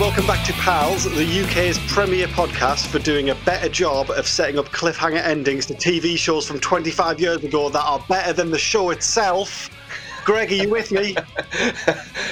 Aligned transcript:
Welcome 0.00 0.28
back 0.28 0.46
to 0.46 0.52
Pals, 0.52 1.02
the 1.02 1.42
UK's 1.42 1.76
premier 1.92 2.28
podcast 2.28 2.86
for 2.86 3.00
doing 3.00 3.30
a 3.30 3.34
better 3.44 3.68
job 3.68 4.10
of 4.10 4.28
setting 4.28 4.56
up 4.56 4.66
cliffhanger 4.66 5.20
endings 5.20 5.66
to 5.66 5.74
TV 5.74 6.16
shows 6.16 6.46
from 6.46 6.60
25 6.60 7.18
years 7.18 7.42
ago 7.42 7.68
that 7.68 7.82
are 7.82 7.98
better 8.08 8.32
than 8.32 8.52
the 8.52 8.58
show 8.60 8.90
itself. 8.90 9.68
Greg, 10.24 10.52
are 10.52 10.54
you 10.54 10.70
with 10.70 10.92
me? 10.92 11.16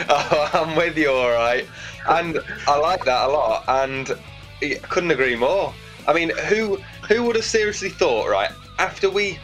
oh, 0.08 0.50
I'm 0.54 0.76
with 0.76 0.96
you, 0.96 1.10
all 1.10 1.32
right. 1.32 1.66
And 2.08 2.38
I 2.68 2.78
like 2.78 3.04
that 3.04 3.28
a 3.28 3.32
lot, 3.32 3.64
and 3.66 4.16
I 4.62 4.74
couldn't 4.88 5.10
agree 5.10 5.34
more. 5.34 5.74
I 6.06 6.12
mean, 6.12 6.30
who 6.46 6.76
who 7.08 7.24
would 7.24 7.34
have 7.34 7.44
seriously 7.44 7.90
thought, 7.90 8.28
right? 8.28 8.52
After 8.78 9.10
we 9.10 9.40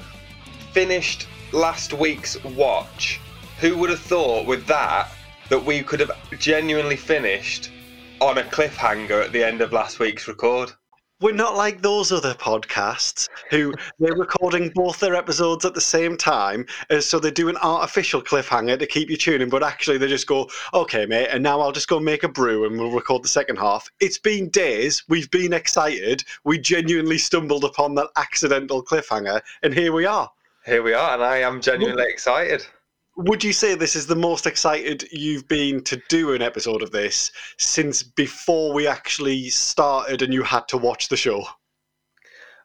finished 0.70 1.26
last 1.50 1.92
week's 1.92 2.42
watch, 2.44 3.20
who 3.58 3.76
would 3.78 3.90
have 3.90 3.98
thought 3.98 4.46
with 4.46 4.64
that 4.66 5.10
that 5.48 5.64
we 5.64 5.82
could 5.82 5.98
have 5.98 6.12
genuinely 6.38 6.96
finished 6.96 7.72
on 8.28 8.38
a 8.38 8.42
cliffhanger 8.42 9.24
at 9.24 9.32
the 9.32 9.42
end 9.42 9.60
of 9.60 9.72
last 9.72 9.98
week's 9.98 10.28
record? 10.28 10.72
We're 11.20 11.34
not 11.34 11.56
like 11.56 11.82
those 11.82 12.10
other 12.10 12.34
podcasts 12.34 13.28
who 13.50 13.74
they're 13.98 14.16
recording 14.16 14.70
both 14.74 15.00
their 15.00 15.14
episodes 15.14 15.64
at 15.64 15.74
the 15.74 15.80
same 15.80 16.16
time, 16.16 16.66
uh, 16.90 17.00
so 17.00 17.18
they 17.18 17.30
do 17.30 17.48
an 17.48 17.56
artificial 17.58 18.22
cliffhanger 18.22 18.78
to 18.78 18.86
keep 18.86 19.10
you 19.10 19.16
tuning, 19.16 19.48
but 19.48 19.62
actually 19.62 19.98
they 19.98 20.08
just 20.08 20.26
go, 20.26 20.48
okay, 20.72 21.06
mate, 21.06 21.28
and 21.30 21.42
now 21.42 21.60
I'll 21.60 21.72
just 21.72 21.88
go 21.88 22.00
make 22.00 22.22
a 22.22 22.28
brew 22.28 22.64
and 22.64 22.78
we'll 22.78 22.90
record 22.90 23.22
the 23.22 23.28
second 23.28 23.56
half. 23.56 23.88
It's 24.00 24.18
been 24.18 24.48
days, 24.50 25.02
we've 25.08 25.30
been 25.30 25.52
excited, 25.52 26.24
we 26.44 26.58
genuinely 26.58 27.18
stumbled 27.18 27.64
upon 27.64 27.94
that 27.96 28.10
accidental 28.16 28.84
cliffhanger, 28.84 29.42
and 29.62 29.74
here 29.74 29.92
we 29.92 30.06
are. 30.06 30.30
Here 30.64 30.82
we 30.82 30.92
are, 30.92 31.14
and 31.14 31.22
I 31.22 31.38
am 31.38 31.60
genuinely 31.60 32.06
excited. 32.08 32.66
Would 33.16 33.44
you 33.44 33.52
say 33.52 33.74
this 33.74 33.94
is 33.94 34.06
the 34.06 34.16
most 34.16 34.46
excited 34.46 35.06
you've 35.12 35.46
been 35.46 35.82
to 35.84 36.00
do 36.08 36.32
an 36.32 36.40
episode 36.40 36.82
of 36.82 36.92
this 36.92 37.30
since 37.58 38.02
before 38.02 38.72
we 38.72 38.86
actually 38.86 39.50
started 39.50 40.22
and 40.22 40.32
you 40.32 40.42
had 40.42 40.66
to 40.68 40.78
watch 40.78 41.08
the 41.08 41.16
show? 41.16 41.44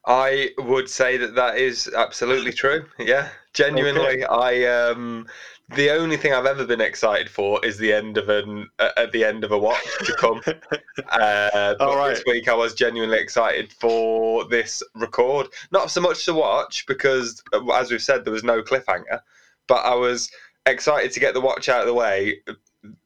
I 0.06 0.52
would 0.58 0.90
say 0.90 1.18
that 1.18 1.36
that 1.36 1.58
is 1.58 1.92
absolutely 1.94 2.54
true. 2.54 2.86
Yeah, 2.98 3.28
genuinely, 3.54 4.24
okay. 4.24 4.64
I 4.64 4.64
um, 4.64 5.28
the 5.76 5.90
only 5.90 6.16
thing 6.16 6.32
I've 6.32 6.46
ever 6.46 6.66
been 6.66 6.80
excited 6.80 7.30
for 7.30 7.64
is 7.66 7.78
the 7.78 7.92
end 7.92 8.18
of 8.18 8.30
an 8.30 8.70
uh, 8.80 8.92
at 8.96 9.12
the 9.12 9.26
end 9.26 9.44
of 9.44 9.52
a 9.52 9.58
watch 9.58 9.86
to 10.06 10.14
come. 10.14 10.42
uh, 10.48 11.76
but 11.78 11.80
right. 11.80 12.12
this 12.12 12.24
week 12.26 12.48
I 12.48 12.54
was 12.54 12.74
genuinely 12.74 13.20
excited 13.20 13.74
for 13.74 14.46
this 14.46 14.82
record. 14.96 15.48
Not 15.72 15.92
so 15.92 16.00
much 16.00 16.24
to 16.24 16.34
watch 16.34 16.86
because, 16.86 17.44
uh, 17.52 17.70
as 17.74 17.92
we've 17.92 18.02
said, 18.02 18.24
there 18.24 18.32
was 18.32 18.46
no 18.46 18.62
cliffhanger 18.62 19.20
but 19.68 19.86
I 19.86 19.96
was 19.96 20.30
excited 20.66 21.12
to 21.12 21.20
get 21.20 21.34
the 21.34 21.42
watch 21.42 21.70
out 21.70 21.82
of 21.82 21.88
the 21.88 21.94
way, 21.94 22.42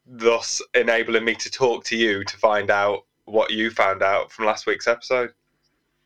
thus 0.06 0.62
enabling 0.74 1.26
me 1.26 1.36
to 1.36 1.52
talk 1.52 1.84
to 1.86 1.98
you 1.98 2.24
to 2.24 2.38
find 2.38 2.70
out 2.70 3.06
what 3.26 3.52
you 3.52 3.72
found 3.72 4.04
out 4.04 4.32
from 4.32 4.46
last 4.46 4.66
week's 4.66 4.88
episode. 4.88 5.32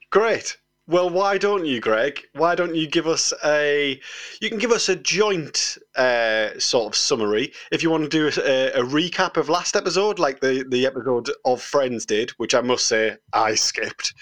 Great. 0.10 0.58
Well, 0.88 1.10
why 1.10 1.40
don't 1.40 1.66
you, 1.66 1.82
Greg? 1.82 2.22
Why 2.34 2.54
don't 2.54 2.76
you 2.76 2.88
give 2.88 3.08
us 3.08 3.34
a? 3.44 4.00
You 4.40 4.50
can 4.50 4.60
give 4.60 4.72
us 4.72 4.88
a 4.88 4.96
joint 4.96 5.80
uh, 5.96 6.60
sort 6.60 6.86
of 6.86 6.96
summary 6.96 7.54
if 7.72 7.82
you 7.82 7.90
want 7.90 8.04
to 8.04 8.10
do 8.10 8.28
a, 8.28 8.68
a, 8.80 8.84
recap 8.84 9.36
of 9.36 9.50
last 9.50 9.76
episode, 9.76 10.20
like 10.20 10.42
the 10.42 10.64
the 10.70 10.86
episode 10.86 11.32
of 11.44 11.60
Friends 11.60 12.06
did, 12.06 12.30
which 12.38 12.54
I 12.54 12.62
must 12.62 12.86
say 12.86 13.18
I 13.34 13.56
skipped 13.56 14.14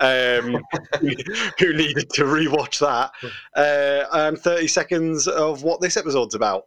um, 0.00 0.62
who 1.58 1.74
needed 1.74 2.10
to 2.10 2.24
rewatch 2.24 2.80
that, 2.80 3.12
uh, 3.54 4.06
and 4.12 4.38
30 4.38 4.66
seconds 4.66 5.28
of 5.28 5.62
what 5.62 5.80
this 5.80 5.96
episode's 5.96 6.34
about. 6.34 6.64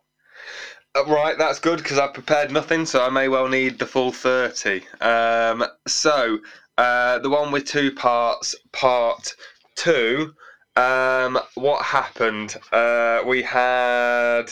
Uh, 0.95 1.05
right, 1.05 1.37
that's 1.37 1.59
good 1.59 1.77
because 1.77 1.97
I 1.97 2.07
prepared 2.07 2.51
nothing, 2.51 2.85
so 2.85 3.03
I 3.03 3.09
may 3.09 3.27
well 3.27 3.47
need 3.47 3.79
the 3.79 3.85
full 3.85 4.11
30. 4.11 4.83
Um, 5.01 5.65
so, 5.87 6.39
uh, 6.77 7.19
the 7.19 7.29
one 7.29 7.51
with 7.51 7.65
two 7.65 7.91
parts, 7.91 8.55
part 8.71 9.35
two. 9.75 10.33
Um, 10.75 11.39
what 11.55 11.83
happened? 11.83 12.55
Uh, 12.71 13.21
we 13.25 13.41
had 13.41 14.45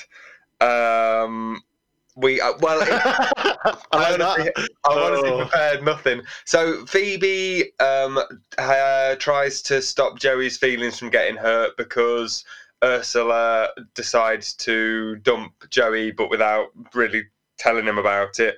um, 0.59 1.61
we 2.15 2.41
uh, 2.41 2.53
well, 2.59 2.81
I, 3.91 4.13
honestly, 4.13 4.51
I 4.85 4.93
honestly 4.93 5.29
oh. 5.29 5.37
prepared 5.39 5.83
nothing. 5.83 6.21
So 6.45 6.85
Phoebe 6.85 7.71
um, 7.79 8.19
uh, 8.57 9.15
tries 9.15 9.61
to 9.63 9.81
stop 9.81 10.19
Joey's 10.19 10.57
feelings 10.57 10.99
from 10.99 11.09
getting 11.09 11.37
hurt 11.37 11.77
because 11.77 12.43
Ursula 12.83 13.69
decides 13.93 14.53
to 14.55 15.17
dump 15.17 15.53
Joey, 15.69 16.11
but 16.11 16.29
without 16.29 16.67
really 16.93 17.23
telling 17.57 17.85
him 17.85 17.97
about 17.97 18.39
it. 18.39 18.57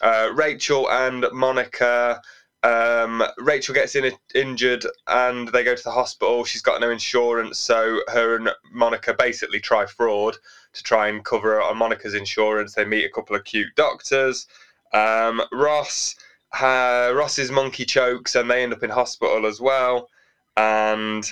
Uh, 0.00 0.30
Rachel 0.34 0.90
and 0.90 1.26
Monica. 1.32 2.20
Um, 2.64 3.24
Rachel 3.38 3.74
gets 3.74 3.96
in, 3.96 4.12
injured 4.36 4.86
and 5.08 5.48
they 5.48 5.64
go 5.64 5.74
to 5.74 5.82
the 5.82 5.90
hospital. 5.90 6.44
She's 6.44 6.62
got 6.62 6.80
no 6.80 6.90
insurance, 6.90 7.58
so 7.58 8.00
her 8.08 8.36
and 8.36 8.50
Monica 8.70 9.14
basically 9.14 9.58
try 9.58 9.84
fraud 9.86 10.36
to 10.72 10.82
try 10.82 11.08
and 11.08 11.24
cover 11.24 11.60
on 11.60 11.76
Monica's 11.76 12.14
insurance. 12.14 12.74
They 12.74 12.84
meet 12.84 13.04
a 13.04 13.10
couple 13.10 13.36
of 13.36 13.44
cute 13.44 13.74
doctors. 13.76 14.46
Um, 14.92 15.42
Ross, 15.52 16.14
uh, 16.60 17.12
Ross's 17.14 17.50
monkey 17.50 17.84
chokes, 17.84 18.34
and 18.34 18.50
they 18.50 18.62
end 18.62 18.72
up 18.72 18.82
in 18.82 18.90
hospital 18.90 19.46
as 19.46 19.60
well. 19.60 20.08
And 20.56 21.30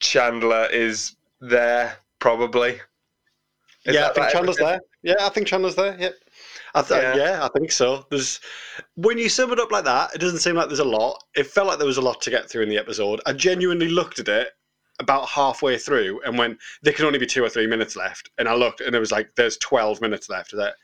Chandler 0.00 0.68
is 0.70 1.16
there 1.40 1.96
probably. 2.18 2.80
Is 3.84 3.94
yeah, 3.94 4.08
I 4.08 4.12
think 4.12 4.30
Chandler's 4.30 4.56
there. 4.56 4.80
Yeah, 5.02 5.14
I 5.20 5.28
think 5.28 5.46
Chandler's 5.46 5.76
there. 5.76 5.96
Yep. 5.98 6.14
I 6.76 6.82
th- 6.82 7.02
yeah. 7.02 7.16
yeah, 7.16 7.44
I 7.44 7.48
think 7.56 7.70
so. 7.70 8.04
There's 8.10 8.40
when 8.96 9.16
you 9.18 9.28
sum 9.28 9.52
it 9.52 9.60
up 9.60 9.70
like 9.70 9.84
that, 9.84 10.14
it 10.14 10.18
doesn't 10.18 10.40
seem 10.40 10.56
like 10.56 10.68
there's 10.68 10.80
a 10.80 10.84
lot. 10.84 11.22
It 11.36 11.46
felt 11.46 11.68
like 11.68 11.78
there 11.78 11.86
was 11.86 11.98
a 11.98 12.02
lot 12.02 12.20
to 12.22 12.30
get 12.30 12.50
through 12.50 12.62
in 12.62 12.68
the 12.68 12.78
episode. 12.78 13.20
I 13.26 13.32
genuinely 13.32 13.88
looked 13.88 14.18
at 14.18 14.28
it 14.28 14.48
about 15.00 15.28
halfway 15.28 15.76
through 15.76 16.20
and 16.24 16.38
went, 16.38 16.58
there 16.82 16.92
can 16.92 17.04
only 17.04 17.18
be 17.18 17.26
two 17.26 17.44
or 17.44 17.48
three 17.48 17.66
minutes 17.66 17.96
left. 17.96 18.30
And 18.38 18.48
I 18.48 18.54
looked 18.54 18.80
and 18.80 18.94
it 18.94 19.00
was 19.00 19.12
like, 19.12 19.34
there's 19.36 19.56
12 19.58 20.00
minutes 20.00 20.28
left. 20.28 20.52
That 20.52 20.74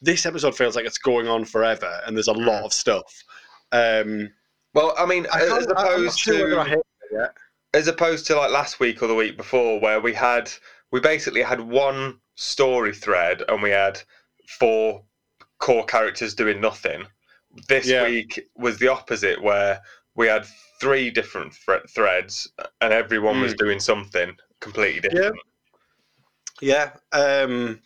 this 0.00 0.26
episode 0.26 0.56
feels 0.56 0.76
like 0.76 0.84
it's 0.84 0.98
going 0.98 1.28
on 1.28 1.44
forever 1.44 2.00
and 2.06 2.16
there's 2.16 2.28
a 2.28 2.32
lot 2.32 2.64
of 2.64 2.72
stuff. 2.72 3.24
Um, 3.72 4.30
well, 4.74 4.94
I 4.98 5.06
mean, 5.06 5.26
I 5.32 5.42
as 5.42 5.66
opposed 5.66 6.22
to 6.24 6.76
as 7.74 7.88
opposed 7.88 8.26
to 8.26 8.36
like 8.36 8.50
last 8.50 8.78
week 8.80 9.02
or 9.02 9.06
the 9.06 9.14
week 9.14 9.36
before, 9.36 9.80
where 9.80 10.00
we 10.00 10.12
had 10.12 10.50
we 10.92 11.00
basically 11.00 11.42
had 11.42 11.60
one 11.60 12.20
story 12.34 12.94
thread 12.94 13.42
and 13.48 13.62
we 13.62 13.70
had 13.70 14.00
four 14.46 15.02
core 15.58 15.84
characters 15.84 16.34
doing 16.34 16.60
nothing. 16.60 17.06
This 17.68 17.86
yeah. 17.86 18.04
week 18.04 18.48
was 18.54 18.78
the 18.78 18.88
opposite, 18.88 19.42
where 19.42 19.80
we 20.14 20.26
had 20.26 20.46
three 20.80 21.10
different 21.10 21.54
threads, 21.88 22.48
and 22.80 22.92
everyone 22.92 23.36
mm. 23.36 23.42
was 23.42 23.52
hmm. 23.52 23.58
doing 23.58 23.80
something 23.80 24.36
completely 24.60 25.00
different. 25.00 25.36
Yeah. 26.60 26.90
yeah. 27.12 27.42
Um, 27.42 27.80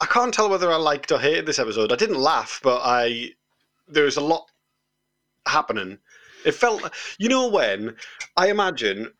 I 0.00 0.06
can't 0.06 0.32
tell 0.32 0.48
whether 0.48 0.70
I 0.70 0.76
liked 0.76 1.10
or 1.10 1.18
hated 1.18 1.46
this 1.46 1.58
episode. 1.58 1.92
I 1.92 1.96
didn't 1.96 2.18
laugh, 2.18 2.60
but 2.62 2.80
I 2.84 3.30
there 3.88 4.04
was 4.04 4.16
a 4.16 4.22
lot 4.22 4.50
happening. 5.46 5.98
It 6.44 6.52
felt, 6.52 6.92
you 7.18 7.28
know, 7.28 7.48
when 7.48 7.96
I 8.36 8.48
imagine 8.48 9.12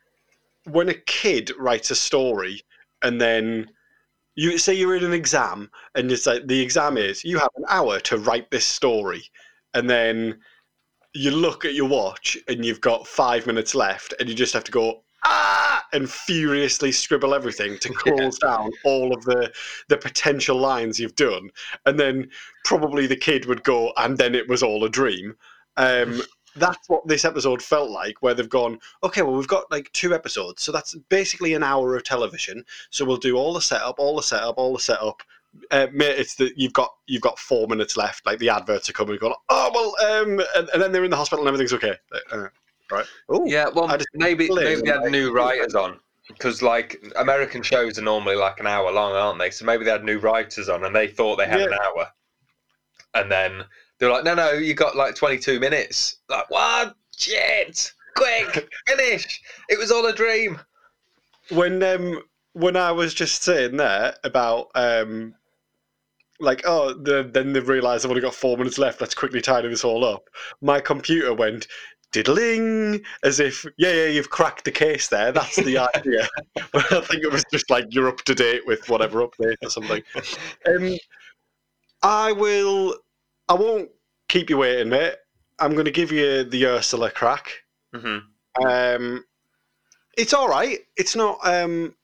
when 0.64 0.88
a 0.88 0.94
kid 0.94 1.50
writes 1.58 1.90
a 1.90 1.96
story 1.96 2.62
and 3.02 3.20
then 3.20 3.70
you 4.34 4.58
say 4.58 4.74
you're 4.74 4.96
in 4.96 5.04
an 5.04 5.12
exam 5.12 5.70
and 5.94 6.12
it's 6.12 6.26
like 6.26 6.46
the 6.46 6.60
exam 6.60 6.96
is 6.96 7.24
you 7.24 7.38
have 7.38 7.50
an 7.56 7.64
hour 7.68 7.98
to 8.00 8.18
write 8.18 8.50
this 8.50 8.64
story 8.64 9.22
and 9.74 9.88
then 9.88 10.38
you 11.14 11.30
look 11.30 11.64
at 11.64 11.74
your 11.74 11.88
watch 11.88 12.36
and 12.48 12.64
you've 12.64 12.80
got 12.80 13.06
five 13.06 13.46
minutes 13.46 13.74
left, 13.74 14.14
and 14.18 14.28
you 14.28 14.34
just 14.34 14.52
have 14.52 14.64
to 14.64 14.72
go 14.72 15.02
ah 15.24 15.84
and 15.92 16.08
furiously 16.08 16.92
scribble 16.92 17.34
everything 17.34 17.78
to 17.78 17.92
close 17.92 18.38
yeah. 18.42 18.48
down 18.48 18.70
all 18.84 19.12
of 19.14 19.24
the 19.24 19.52
the 19.88 19.96
potential 19.96 20.56
lines 20.56 20.98
you've 20.98 21.16
done, 21.16 21.50
and 21.86 21.98
then 21.98 22.28
probably 22.64 23.06
the 23.06 23.16
kid 23.16 23.46
would 23.46 23.62
go, 23.64 23.92
and 23.96 24.18
then 24.18 24.34
it 24.34 24.48
was 24.48 24.62
all 24.62 24.84
a 24.84 24.88
dream. 24.88 25.34
Um, 25.76 26.22
that's 26.56 26.88
what 26.88 27.06
this 27.06 27.24
episode 27.24 27.62
felt 27.62 27.90
like, 27.90 28.20
where 28.20 28.34
they've 28.34 28.48
gone, 28.48 28.78
okay, 29.02 29.22
well, 29.22 29.34
we've 29.34 29.46
got 29.46 29.70
like 29.70 29.92
two 29.92 30.14
episodes, 30.14 30.62
so 30.62 30.72
that's 30.72 30.94
basically 31.08 31.54
an 31.54 31.62
hour 31.62 31.96
of 31.96 32.04
television. 32.04 32.64
So 32.90 33.04
we'll 33.04 33.16
do 33.16 33.36
all 33.36 33.54
the 33.54 33.60
setup, 33.60 33.98
all 33.98 34.16
the 34.16 34.22
setup, 34.22 34.58
all 34.58 34.72
the 34.72 34.80
setup, 34.80 35.22
uh, 35.70 35.86
it's 35.92 36.34
that 36.36 36.56
you've 36.56 36.72
got 36.72 36.90
you've 37.06 37.22
got 37.22 37.38
four 37.38 37.66
minutes 37.66 37.96
left. 37.96 38.26
Like 38.26 38.38
the 38.38 38.48
adverts 38.48 38.88
are 38.88 38.92
coming, 38.92 39.18
going, 39.18 39.34
oh 39.48 39.70
well, 39.74 40.22
um, 40.22 40.40
and, 40.56 40.68
and, 40.72 40.82
then 40.82 40.92
they're 40.92 41.04
in 41.04 41.10
the 41.10 41.16
hospital 41.16 41.46
and 41.46 41.48
everything's 41.48 41.72
okay. 41.72 41.94
Uh, 42.32 42.48
right? 42.90 43.06
Ooh, 43.32 43.44
yeah. 43.46 43.68
Well, 43.68 43.88
maybe 44.14 44.48
maybe 44.50 44.82
they 44.82 44.90
had 44.90 45.10
new 45.10 45.32
writers 45.32 45.74
on 45.74 45.98
because 46.28 46.62
like 46.62 47.02
American 47.16 47.62
shows 47.62 47.98
are 47.98 48.02
normally 48.02 48.36
like 48.36 48.60
an 48.60 48.66
hour 48.66 48.90
long, 48.92 49.12
aren't 49.12 49.38
they? 49.38 49.50
So 49.50 49.64
maybe 49.64 49.84
they 49.84 49.90
had 49.90 50.04
new 50.04 50.18
writers 50.18 50.68
on 50.68 50.84
and 50.84 50.94
they 50.94 51.08
thought 51.08 51.36
they 51.36 51.46
had 51.46 51.60
yeah. 51.60 51.66
an 51.66 51.78
hour, 51.82 52.08
and 53.14 53.30
then 53.30 53.64
they're 53.98 54.10
like, 54.10 54.24
no, 54.24 54.34
no, 54.34 54.52
you 54.52 54.74
got 54.74 54.96
like 54.96 55.14
twenty 55.14 55.38
two 55.38 55.58
minutes. 55.60 56.16
Like 56.28 56.50
what? 56.50 56.94
Shit! 57.16 57.92
Quick, 58.16 58.68
finish! 58.86 59.40
It 59.68 59.78
was 59.78 59.90
all 59.90 60.06
a 60.06 60.12
dream. 60.12 60.60
When 61.50 61.82
um 61.82 62.22
when 62.52 62.76
I 62.76 62.92
was 62.92 63.14
just 63.14 63.42
saying 63.42 63.76
there 63.76 64.14
about 64.24 64.68
um 64.74 65.34
like, 66.40 66.62
oh, 66.64 66.94
the, 66.94 67.28
then 67.32 67.52
they 67.52 67.60
realised 67.60 68.04
I've 68.04 68.10
only 68.10 68.22
got 68.22 68.34
four 68.34 68.56
minutes 68.56 68.78
left. 68.78 69.00
Let's 69.00 69.14
quickly 69.14 69.40
tidy 69.40 69.68
this 69.68 69.84
all 69.84 70.04
up. 70.04 70.24
My 70.60 70.80
computer 70.80 71.34
went 71.34 71.66
diddling 72.12 73.02
as 73.22 73.40
if, 73.40 73.66
yeah, 73.76 73.92
yeah, 73.92 74.06
you've 74.06 74.30
cracked 74.30 74.64
the 74.64 74.70
case 74.70 75.08
there. 75.08 75.32
That's 75.32 75.56
the 75.56 75.78
idea. 75.94 76.28
but 76.72 76.92
I 76.92 77.00
think 77.00 77.22
it 77.22 77.32
was 77.32 77.44
just 77.52 77.70
like 77.70 77.86
you're 77.90 78.08
up 78.08 78.22
to 78.22 78.34
date 78.34 78.66
with 78.66 78.88
whatever 78.88 79.26
update 79.26 79.56
or 79.62 79.70
something. 79.70 80.02
Um, 80.66 80.96
I 82.02 82.32
will. 82.32 82.96
I 83.48 83.54
won't 83.54 83.90
keep 84.28 84.50
you 84.50 84.58
waiting, 84.58 84.90
mate. 84.90 85.14
I'm 85.58 85.72
going 85.72 85.86
to 85.86 85.90
give 85.90 86.12
you 86.12 86.44
the 86.44 86.66
Ursula 86.66 87.10
crack. 87.10 87.52
hmm 87.94 88.18
Um, 88.64 89.24
it's 90.16 90.32
all 90.32 90.48
right. 90.48 90.78
It's 90.96 91.16
not. 91.16 91.38
Um, 91.42 91.94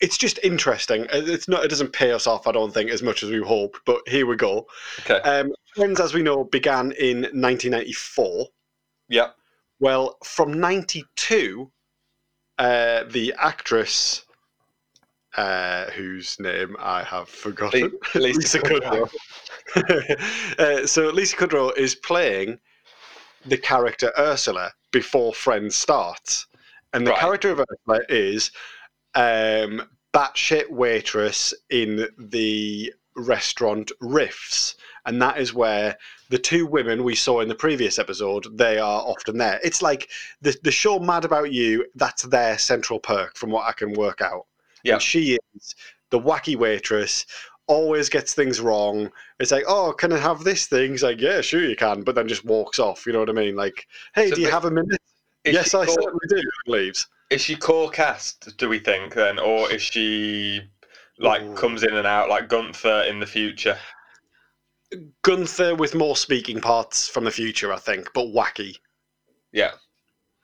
it's 0.00 0.18
just 0.18 0.38
interesting. 0.42 1.02
Uh, 1.04 1.22
It's 1.24 1.48
not. 1.48 1.64
It 1.64 1.68
doesn't 1.68 1.92
pay 1.92 2.12
us 2.12 2.26
off, 2.26 2.46
I 2.46 2.52
don't 2.52 2.72
think, 2.72 2.90
as 2.90 3.02
much 3.02 3.22
as 3.22 3.30
we 3.30 3.40
hope. 3.42 3.78
But 3.86 4.00
here 4.06 4.26
we 4.26 4.36
go. 4.36 4.66
Okay. 5.00 5.20
Um, 5.20 5.52
Friends, 5.74 6.00
as 6.00 6.14
we 6.14 6.22
know, 6.22 6.44
began 6.44 6.92
in 6.92 7.22
1994. 7.22 8.46
yep. 9.08 9.34
Well, 9.78 10.16
from 10.24 10.58
92, 10.58 11.70
uh, 12.58 13.04
the 13.10 13.34
actress, 13.38 14.24
uh, 15.36 15.90
whose 15.90 16.40
name 16.40 16.76
I 16.78 17.02
have 17.02 17.28
forgotten, 17.28 17.92
Lisa 18.14 18.58
Kudrow. 18.58 19.10
uh, 20.58 20.86
so 20.86 21.10
Lisa 21.10 21.36
Kudrow 21.36 21.76
is 21.76 21.94
playing 21.94 22.58
the 23.44 23.58
character 23.58 24.12
Ursula 24.18 24.72
before 24.92 25.34
Friends 25.34 25.76
starts, 25.76 26.46
and 26.94 27.06
the 27.06 27.10
Right. 27.10 27.20
character 27.20 27.50
of 27.50 27.60
Ursula 27.60 28.00
is 28.08 28.50
um, 29.16 29.82
batshit 30.14 30.70
waitress 30.70 31.52
in 31.70 32.06
the 32.18 32.92
restaurant 33.16 33.90
Riffs, 34.00 34.76
and 35.06 35.20
that 35.22 35.38
is 35.38 35.54
where 35.54 35.96
the 36.28 36.38
two 36.38 36.66
women 36.66 37.02
we 37.02 37.14
saw 37.14 37.40
in 37.40 37.48
the 37.48 37.54
previous 37.54 37.98
episode 37.98 38.46
they 38.56 38.78
are 38.78 39.02
often 39.02 39.38
there. 39.38 39.58
It's 39.64 39.82
like 39.82 40.10
the 40.42 40.56
the 40.62 40.70
show 40.70 40.98
Mad 40.98 41.24
About 41.24 41.52
You. 41.52 41.86
That's 41.94 42.22
their 42.24 42.58
central 42.58 43.00
perk, 43.00 43.36
from 43.36 43.50
what 43.50 43.66
I 43.66 43.72
can 43.72 43.94
work 43.94 44.20
out. 44.20 44.46
Yeah. 44.84 44.94
And 44.94 45.02
she 45.02 45.38
is 45.54 45.74
the 46.10 46.20
wacky 46.20 46.56
waitress. 46.56 47.26
Always 47.68 48.08
gets 48.08 48.32
things 48.32 48.60
wrong. 48.60 49.10
It's 49.40 49.50
like, 49.50 49.64
oh, 49.66 49.92
can 49.92 50.12
I 50.12 50.18
have 50.18 50.44
this 50.44 50.66
thing? 50.66 50.92
He's 50.92 51.02
like, 51.02 51.20
yeah, 51.20 51.40
sure 51.40 51.64
you 51.64 51.74
can, 51.74 52.02
but 52.02 52.14
then 52.14 52.28
just 52.28 52.44
walks 52.44 52.78
off. 52.78 53.06
You 53.06 53.12
know 53.12 53.18
what 53.18 53.28
I 53.28 53.32
mean? 53.32 53.56
Like, 53.56 53.88
hey, 54.14 54.28
So 54.28 54.36
do 54.36 54.42
you 54.42 54.50
have 54.50 54.66
a 54.66 54.70
minute? 54.70 55.00
Yes, 55.44 55.74
I 55.74 55.84
certainly 55.86 56.26
do. 56.28 56.40
Leaves. 56.68 57.08
Is 57.30 57.40
she 57.40 57.56
core 57.56 57.90
cast? 57.90 58.56
Do 58.56 58.68
we 58.68 58.78
think 58.78 59.14
then, 59.14 59.38
or 59.38 59.70
is 59.70 59.82
she 59.82 60.62
like 61.18 61.42
Ooh. 61.42 61.54
comes 61.54 61.82
in 61.82 61.94
and 61.94 62.06
out 62.06 62.28
like 62.28 62.48
Gunther 62.48 63.04
in 63.08 63.20
the 63.20 63.26
future? 63.26 63.78
Gunther 65.22 65.74
with 65.74 65.94
more 65.94 66.16
speaking 66.16 66.60
parts 66.60 67.08
from 67.08 67.24
the 67.24 67.30
future, 67.30 67.72
I 67.72 67.78
think, 67.78 68.12
but 68.14 68.26
wacky. 68.26 68.76
Yeah. 69.52 69.72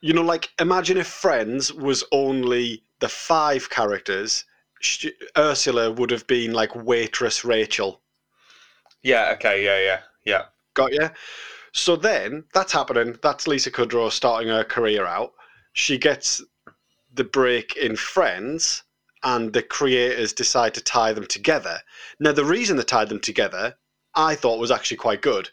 You 0.00 0.12
know, 0.12 0.23
like 0.23 0.50
imagine 0.58 0.96
if 0.96 1.06
Friends 1.06 1.73
was 1.73 2.02
only 2.11 2.82
the 2.99 3.08
five 3.08 3.70
characters. 3.70 4.44
Sh- 4.81 5.06
Ursula 5.38 5.93
would 5.93 6.11
have 6.11 6.26
been 6.26 6.52
like 6.52 6.75
waitress 6.75 7.44
Rachel. 7.44 8.00
Yeah. 9.02 9.31
Okay. 9.35 9.64
Yeah. 9.64 9.78
Yeah. 9.81 10.00
Yeah. 10.25 10.43
Got 10.75 10.93
you? 10.93 11.11
So 11.73 11.94
then 11.94 12.44
that's 12.52 12.73
happening. 12.73 13.17
That's 13.23 13.46
Lisa 13.46 13.70
Kudrow 13.70 14.11
starting 14.11 14.49
her 14.49 14.64
career 14.64 15.06
out. 15.06 15.32
She 15.73 15.99
gets 15.99 16.43
the 17.12 17.25
break 17.25 17.76
in 17.76 17.97
Friends, 17.97 18.82
and 19.23 19.53
the 19.53 19.62
creators 19.62 20.32
decide 20.32 20.75
to 20.75 20.81
tie 20.81 21.12
them 21.12 21.26
together. 21.26 21.81
Now, 22.19 22.32
the 22.32 22.44
reason 22.44 22.76
they 22.76 22.82
tied 22.82 23.09
them 23.09 23.20
together, 23.20 23.76
I 24.14 24.35
thought 24.35 24.59
was 24.59 24.70
actually 24.70 24.97
quite 24.97 25.23
good. 25.23 25.49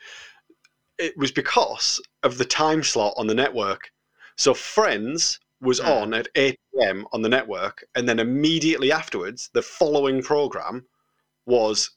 It 0.98 1.18
was 1.18 1.32
because 1.32 2.02
of 2.24 2.38
the 2.38 2.46
time 2.46 2.84
slot 2.84 3.14
on 3.16 3.28
the 3.28 3.36
network. 3.36 3.92
So 4.38 4.54
Friends 4.54 5.40
was 5.62 5.80
Hmm. 5.80 5.88
on 5.88 6.14
at 6.14 6.28
8 6.36 6.60
p.m. 6.74 7.06
on 7.12 7.22
the 7.22 7.30
network, 7.30 7.86
and 7.96 8.08
then 8.08 8.20
immediately 8.20 8.92
afterwards, 8.92 9.50
the 9.54 9.62
following 9.62 10.24
program 10.24 10.88
was 11.46 11.92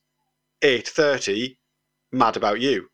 8:30 0.62 1.56
Mad 2.12 2.36
About 2.36 2.60
You. 2.60 2.90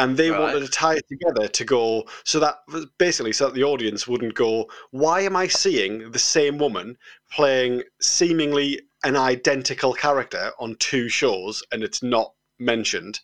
And 0.00 0.16
they 0.16 0.30
Right. 0.30 0.40
wanted 0.40 0.60
to 0.60 0.68
tie 0.68 0.94
it 0.94 1.06
together 1.08 1.46
to 1.46 1.64
go 1.64 2.08
so 2.24 2.40
that 2.40 2.60
basically 2.98 3.32
so 3.34 3.46
that 3.46 3.54
the 3.54 3.64
audience 3.64 4.08
wouldn't 4.08 4.34
go, 4.34 4.70
why 4.90 5.20
am 5.20 5.36
I 5.36 5.46
seeing 5.46 6.10
the 6.10 6.18
same 6.18 6.56
woman 6.58 6.96
playing 7.30 7.82
seemingly 8.00 8.80
an 9.04 9.16
identical 9.16 9.92
character 9.92 10.52
on 10.58 10.76
two 10.76 11.08
shows 11.08 11.62
and 11.70 11.82
it's 11.82 12.02
not 12.02 12.32
mentioned? 12.58 13.20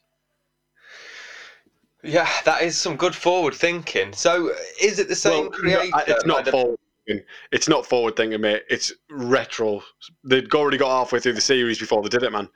Yeah. 2.02 2.28
That 2.44 2.62
is 2.62 2.76
some 2.76 2.96
good 2.96 3.14
forward 3.14 3.54
thinking. 3.54 4.12
So, 4.12 4.52
is 4.80 4.98
it 4.98 5.08
the 5.08 5.16
same 5.16 5.44
Well, 5.44 5.50
creator? 5.50 6.04
it's 6.06 6.26
not 6.26 6.46
forward 6.48 6.78
thinking. 7.06 7.24
It's 7.52 7.68
not 7.68 7.86
forward 7.86 8.16
thinking, 8.16 8.40
mate. 8.40 8.64
It's 8.68 8.92
retro. 9.08 9.82
They'd 10.24 10.52
already 10.52 10.76
got 10.76 10.90
halfway 10.90 11.20
through 11.20 11.32
the 11.34 11.40
series 11.40 11.78
before 11.78 12.02
they 12.02 12.10
did 12.10 12.22
it, 12.22 12.32
man. 12.32 12.48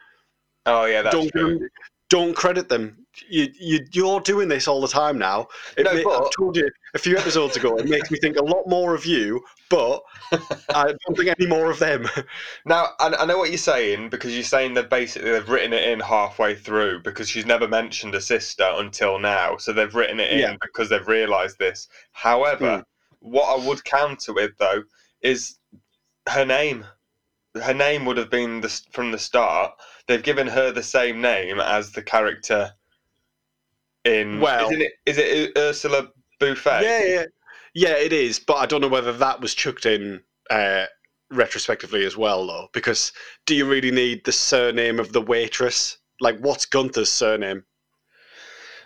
Oh 0.66 0.84
yeah, 0.84 1.00
that's 1.02 1.14
don't 1.14 1.24
give 1.24 1.32
true. 1.32 1.58
them, 1.58 1.68
don't 2.10 2.34
credit 2.34 2.68
them. 2.68 3.06
You, 3.28 3.48
you 3.58 3.80
you're 3.92 4.20
doing 4.20 4.48
this 4.48 4.68
all 4.68 4.80
the 4.80 4.88
time 4.88 5.16
now. 5.16 5.46
It 5.76 5.84
No, 5.84 5.94
ma- 5.94 6.02
but- 6.04 6.24
I've 6.26 6.30
told 6.36 6.56
you 6.56 6.68
a 6.94 6.98
few 6.98 7.16
episodes 7.16 7.56
ago. 7.56 7.76
It 7.76 7.88
makes 7.88 8.10
me 8.10 8.18
think 8.18 8.36
a 8.36 8.44
lot 8.44 8.68
more 8.68 8.94
of 8.94 9.06
you, 9.06 9.40
but 9.68 10.02
I 10.74 10.84
don't 10.84 11.16
think 11.16 11.32
any 11.38 11.48
more 11.48 11.70
of 11.70 11.78
them. 11.78 12.06
Now, 12.66 12.88
I, 12.98 13.14
I 13.14 13.24
know 13.24 13.38
what 13.38 13.50
you're 13.50 13.58
saying 13.58 14.10
because 14.10 14.34
you're 14.34 14.42
saying 14.42 14.74
that 14.74 14.90
basically 14.90 15.30
they've 15.30 15.48
written 15.48 15.72
it 15.72 15.88
in 15.88 16.00
halfway 16.00 16.54
through 16.54 17.02
because 17.02 17.28
she's 17.28 17.46
never 17.46 17.66
mentioned 17.68 18.14
a 18.14 18.20
sister 18.20 18.68
until 18.76 19.18
now. 19.18 19.56
So 19.56 19.72
they've 19.72 19.94
written 19.94 20.20
it 20.20 20.32
in 20.32 20.38
Yeah. 20.40 20.56
because 20.60 20.88
they've 20.88 21.06
realised 21.06 21.58
this. 21.58 21.88
However, 22.12 22.78
hmm. 22.78 22.82
what 23.30 23.48
I 23.48 23.66
would 23.66 23.84
counter 23.84 24.32
with 24.34 24.50
though 24.58 24.82
is 25.22 25.56
her 26.28 26.44
name. 26.44 26.84
Her 27.60 27.74
name 27.74 28.04
would 28.04 28.16
have 28.16 28.30
been 28.30 28.60
the, 28.60 28.68
from 28.92 29.10
the 29.10 29.18
start. 29.18 29.72
They've 30.10 30.20
given 30.20 30.48
her 30.48 30.72
the 30.72 30.82
same 30.82 31.20
name 31.20 31.60
as 31.60 31.92
the 31.92 32.02
character 32.02 32.72
in. 34.04 34.40
Well- 34.40 34.66
isn't 34.66 34.82
it? 34.82 34.92
Is 35.06 35.18
it 35.18 35.52
Ursula 35.56 36.08
Buffet? 36.40 36.82
Yeah, 36.82 37.04
yeah, 37.04 37.24
yeah. 37.74 37.96
It 37.96 38.12
is, 38.12 38.40
but 38.40 38.56
I 38.56 38.66
don't 38.66 38.80
know 38.80 38.88
whether 38.88 39.12
that 39.12 39.40
was 39.40 39.54
chucked 39.54 39.86
in 39.86 40.20
uh, 40.50 40.86
retrospectively 41.30 42.04
as 42.04 42.16
well, 42.16 42.44
though. 42.44 42.66
Because 42.72 43.12
do 43.46 43.54
you 43.54 43.70
really 43.70 43.92
need 43.92 44.24
the 44.24 44.32
surname 44.32 44.98
of 44.98 45.12
the 45.12 45.20
waitress? 45.20 45.98
Like, 46.20 46.40
what's 46.40 46.66
Gunther's 46.66 47.08
surname? 47.08 47.62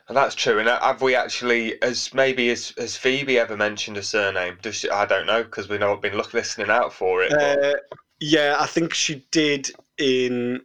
And 0.08 0.16
that's 0.18 0.34
true. 0.34 0.58
And 0.58 0.68
have 0.68 1.00
we 1.00 1.14
actually, 1.14 1.78
has 1.80 2.12
maybe 2.12 2.48
has, 2.50 2.74
has 2.76 2.98
Phoebe 2.98 3.38
ever 3.38 3.56
mentioned 3.56 3.96
a 3.96 4.02
surname? 4.02 4.58
Does 4.60 4.74
she, 4.76 4.90
I 4.90 5.06
don't 5.06 5.24
know 5.24 5.42
because 5.42 5.70
we've 5.70 5.80
not 5.80 6.02
been 6.02 6.18
look, 6.18 6.34
listening 6.34 6.68
out 6.68 6.92
for 6.92 7.22
it. 7.22 7.32
Uh, 7.32 7.76
yeah, 8.20 8.56
I 8.58 8.66
think 8.66 8.92
she 8.92 9.26
did 9.30 9.70
in 9.96 10.60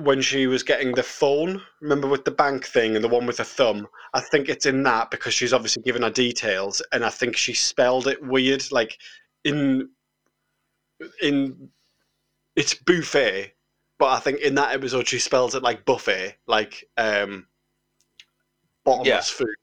when 0.00 0.20
she 0.20 0.46
was 0.46 0.62
getting 0.62 0.92
the 0.92 1.02
phone. 1.02 1.62
Remember 1.80 2.08
with 2.08 2.24
the 2.24 2.30
bank 2.30 2.66
thing 2.66 2.94
and 2.96 3.04
the 3.04 3.08
one 3.08 3.26
with 3.26 3.38
the 3.38 3.44
thumb. 3.44 3.88
I 4.14 4.20
think 4.20 4.48
it's 4.48 4.66
in 4.66 4.82
that 4.84 5.10
because 5.10 5.34
she's 5.34 5.52
obviously 5.52 5.82
given 5.82 6.02
her 6.02 6.10
details, 6.10 6.82
and 6.92 7.04
I 7.04 7.10
think 7.10 7.36
she 7.36 7.54
spelled 7.54 8.06
it 8.06 8.22
weird. 8.22 8.70
Like 8.72 8.98
in 9.44 9.90
in 11.22 11.70
it's 12.56 12.74
buffet, 12.74 13.54
but 13.98 14.08
I 14.08 14.18
think 14.18 14.40
in 14.40 14.54
that 14.56 14.74
episode 14.74 15.08
she 15.08 15.18
spells 15.18 15.54
it 15.54 15.62
like 15.62 15.84
buffet, 15.84 16.36
like 16.46 16.88
um 16.96 17.46
bottomless 18.84 19.30
food. 19.30 19.56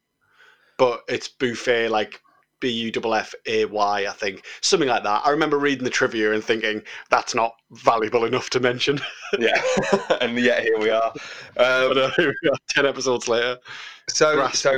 But 0.78 1.02
it's 1.08 1.28
buffet 1.28 1.90
like 1.90 2.22
B 2.60 2.70
U 2.70 2.92
F 2.96 3.14
F 3.14 3.36
A 3.46 3.66
Y, 3.66 4.06
I 4.08 4.12
think. 4.14 4.46
Something 4.62 4.90
like 4.90 5.04
that. 5.04 5.22
I 5.26 5.30
remember 5.30 5.58
reading 5.58 5.84
the 5.84 5.90
trivia 5.90 6.34
and 6.34 6.44
thinking 6.44 6.82
that's 7.10 7.36
not 7.36 7.56
valuable 7.72 8.26
enough 8.26 8.50
to 8.52 8.60
mention. 8.60 9.00
yeah, 9.40 9.62
and 10.22 10.38
yet 10.40 10.64
here 10.64 10.80
we 10.80 10.90
are. 10.90 11.12
Um, 11.58 11.98
uh, 11.98 12.12
here 12.18 12.34
we 12.44 12.50
are, 12.50 12.58
10 12.70 12.86
episodes 12.86 13.28
later. 13.28 13.58
so, 14.10 14.48
so, 14.54 14.78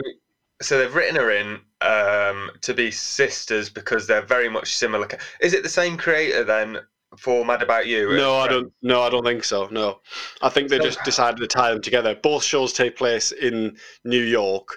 so 0.61 0.77
they've 0.77 0.93
written 0.93 1.15
her 1.15 1.31
in 1.31 1.59
um, 1.81 2.51
to 2.61 2.73
be 2.73 2.91
sisters 2.91 3.69
because 3.69 4.07
they're 4.07 4.21
very 4.21 4.49
much 4.49 4.75
similar. 4.75 5.07
Is 5.41 5.53
it 5.53 5.63
the 5.63 5.69
same 5.69 5.97
creator 5.97 6.43
then 6.43 6.79
for 7.17 7.45
Mad 7.45 7.61
About 7.61 7.87
You? 7.87 8.15
No, 8.17 8.37
I 8.37 8.47
don't. 8.47 8.71
No, 8.81 9.01
I 9.01 9.09
don't 9.09 9.23
think 9.23 9.43
so. 9.43 9.67
No, 9.71 10.01
I 10.41 10.49
think 10.49 10.69
they 10.69 10.77
So- 10.77 10.83
just 10.83 11.03
decided 11.03 11.39
to 11.39 11.47
tie 11.47 11.71
them 11.71 11.81
together. 11.81 12.15
Both 12.15 12.43
shows 12.43 12.73
take 12.73 12.97
place 12.97 13.31
in 13.31 13.77
New 14.03 14.21
York. 14.21 14.67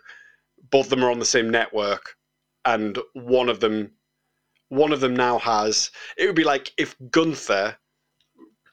Both 0.70 0.86
of 0.86 0.90
them 0.90 1.04
are 1.04 1.10
on 1.10 1.18
the 1.18 1.24
same 1.26 1.50
network, 1.50 2.16
and 2.64 2.98
one 3.12 3.48
of 3.48 3.60
them, 3.60 3.92
one 4.68 4.92
of 4.92 5.00
them 5.00 5.14
now 5.14 5.38
has. 5.38 5.90
It 6.16 6.26
would 6.26 6.36
be 6.36 6.44
like 6.44 6.72
if 6.76 6.96
Gunther 7.10 7.76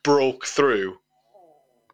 broke 0.03 0.45
through, 0.45 0.99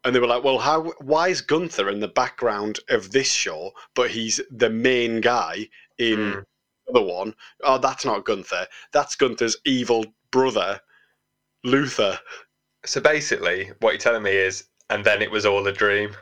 and 0.04 0.14
they 0.14 0.20
were 0.20 0.26
like, 0.26 0.44
"Well, 0.44 0.58
how? 0.58 0.92
Why 1.00 1.28
is 1.28 1.40
Gunther 1.40 1.88
in 1.88 2.00
the 2.00 2.08
background 2.08 2.80
of 2.88 3.10
this 3.12 3.32
show, 3.32 3.72
but 3.94 4.10
he's 4.10 4.40
the 4.50 4.70
main 4.70 5.20
guy 5.20 5.68
in 5.98 6.18
Mm. 6.18 6.44
the 6.86 6.92
other 6.92 7.06
one? 7.06 7.34
Oh, 7.64 7.78
that's 7.78 8.04
not 8.04 8.24
Gunther. 8.24 8.68
That's 8.92 9.16
Gunther's 9.16 9.56
evil 9.64 10.04
brother, 10.30 10.80
Luther." 11.64 12.20
So 12.84 13.00
basically, 13.00 13.72
what 13.80 13.90
you're 13.90 13.98
telling 13.98 14.22
me 14.22 14.30
is 14.32 14.68
and 14.88 15.04
then 15.04 15.22
it 15.22 15.30
was 15.30 15.44
all 15.44 15.66
a 15.66 15.72
dream. 15.72 16.16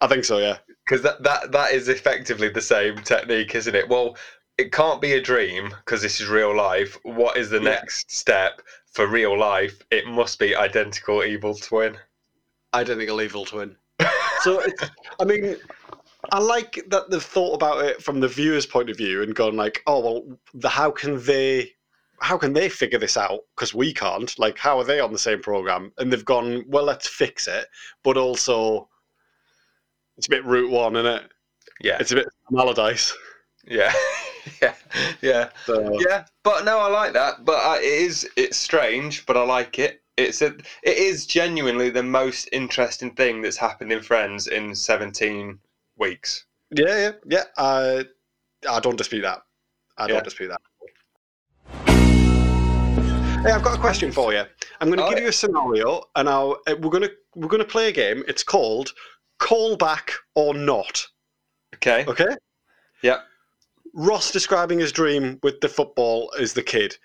I 0.00 0.08
think 0.08 0.24
so. 0.24 0.38
Yeah. 0.38 0.58
Because 0.84 1.02
that, 1.02 1.22
that 1.22 1.52
that 1.52 1.72
is 1.72 1.88
effectively 1.88 2.48
the 2.48 2.60
same 2.60 2.96
technique, 2.98 3.54
isn't 3.54 3.74
it? 3.74 3.88
Well, 3.88 4.16
it 4.58 4.72
can't 4.72 5.00
be 5.00 5.14
a 5.14 5.20
dream 5.20 5.68
because 5.70 6.02
this 6.02 6.20
is 6.20 6.28
real 6.28 6.54
life. 6.54 6.98
What 7.04 7.36
is 7.36 7.50
the 7.50 7.56
Yeah. 7.58 7.70
next 7.70 8.10
step 8.10 8.62
for 8.86 9.06
real 9.06 9.38
life? 9.38 9.82
It 9.90 10.06
must 10.06 10.38
be 10.38 10.54
identical 10.54 11.24
evil 11.24 11.54
twin. 11.54 11.98
Identical 12.74 13.20
evil 13.20 13.44
twin. 13.44 13.76
So 14.42 14.60
I 15.20 15.24
mean, 15.24 15.56
I 16.32 16.40
like 16.40 16.82
that 16.88 17.08
they've 17.08 17.22
thought 17.22 17.54
about 17.54 17.84
it 17.84 18.02
from 18.02 18.18
the 18.18 18.26
viewer's 18.26 18.66
point 18.66 18.90
of 18.90 18.96
view 18.96 19.22
and 19.22 19.32
gone 19.36 19.54
like, 19.54 19.84
oh 19.86 20.00
well, 20.00 20.38
the 20.52 20.68
how 20.68 20.90
can 20.90 21.22
they, 21.24 21.70
how 22.20 22.36
can 22.36 22.52
they 22.52 22.68
figure 22.68 22.98
this 22.98 23.16
out? 23.16 23.42
Because 23.54 23.72
we 23.72 23.94
can't. 23.94 24.36
Like, 24.40 24.58
how 24.58 24.78
are 24.80 24.84
they 24.84 24.98
on 24.98 25.12
the 25.12 25.18
same 25.18 25.40
program? 25.40 25.92
And 25.98 26.12
they've 26.12 26.24
gone, 26.24 26.64
well, 26.66 26.82
let's 26.82 27.06
fix 27.06 27.46
it, 27.46 27.66
but 28.02 28.16
also, 28.16 28.88
it's 30.18 30.26
a 30.26 30.30
bit 30.30 30.44
route 30.44 30.70
one, 30.72 30.96
isn't 30.96 31.06
it? 31.06 31.30
Yeah, 31.80 31.98
It's 32.00 32.10
a 32.10 32.16
bit 32.16 32.26
Allardyce. 32.58 33.14
Yeah, 33.66 33.92
yeah, 34.62 34.74
yeah, 35.20 35.48
So 35.66 35.98
yeah. 36.08 36.24
But 36.42 36.64
no, 36.64 36.78
I 36.78 36.88
like 36.88 37.12
that. 37.14 37.44
But 37.44 37.56
I, 37.56 37.78
it 37.78 37.84
is 37.84 38.28
it's 38.36 38.56
strange, 38.56 39.24
but 39.26 39.36
I 39.36 39.42
like 39.44 39.78
it. 39.78 40.02
It's 40.16 40.42
a, 40.42 40.48
it 40.82 40.98
is 40.98 41.26
genuinely 41.26 41.88
the 41.90 42.02
most 42.02 42.48
interesting 42.52 43.12
thing 43.14 43.40
that's 43.42 43.56
happened 43.56 43.92
in 43.92 44.02
Friends 44.02 44.46
in 44.46 44.74
seventeen 44.74 45.58
weeks. 45.96 46.44
yeah, 46.70 46.86
yeah, 46.98 47.12
yeah. 47.26 47.44
I, 47.56 48.04
I 48.68 48.80
don't 48.80 48.96
dispute 48.96 49.22
that. 49.22 49.42
I 49.96 50.06
don't 50.06 50.16
Yeah. 50.18 50.22
dispute 50.22 50.48
that. 50.48 50.60
Hey, 53.44 53.50
I've 53.50 53.62
got 53.62 53.74
a 53.76 53.80
question 53.80 54.12
for 54.12 54.32
you. 54.32 54.44
I'm 54.80 54.88
going 54.88 54.98
to 54.98 55.04
Oh, 55.04 55.08
give 55.08 55.18
yeah. 55.18 55.24
you 55.24 55.30
a 55.30 55.32
scenario, 55.32 56.04
and 56.14 56.28
I'll, 56.28 56.60
uh, 56.68 56.76
we're 56.78 56.90
going 56.90 57.02
to 57.02 57.12
we're 57.34 57.48
going 57.48 57.62
to 57.62 57.68
play 57.68 57.88
a 57.88 57.92
game. 57.92 58.22
It's 58.28 58.44
called 58.44 58.92
Call 59.40 59.76
Back 59.76 60.12
or 60.36 60.54
Not. 60.54 61.04
Okay. 61.74 62.04
Okay. 62.06 62.36
Yeah. 63.02 63.22
Ross 63.94 64.30
describing 64.30 64.78
his 64.78 64.92
dream 64.92 65.38
with 65.42 65.60
the 65.60 65.68
football 65.68 66.32
as 66.38 66.52
the 66.52 66.62
kid. 66.62 66.96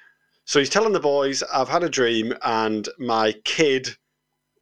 So 0.45 0.59
he's 0.59 0.69
telling 0.69 0.93
the 0.93 0.99
boys, 0.99 1.43
"I've 1.43 1.67
had 1.67 1.83
a 1.83 1.89
dream, 1.89 2.33
and 2.43 2.87
my 2.97 3.33
kid 3.43 3.89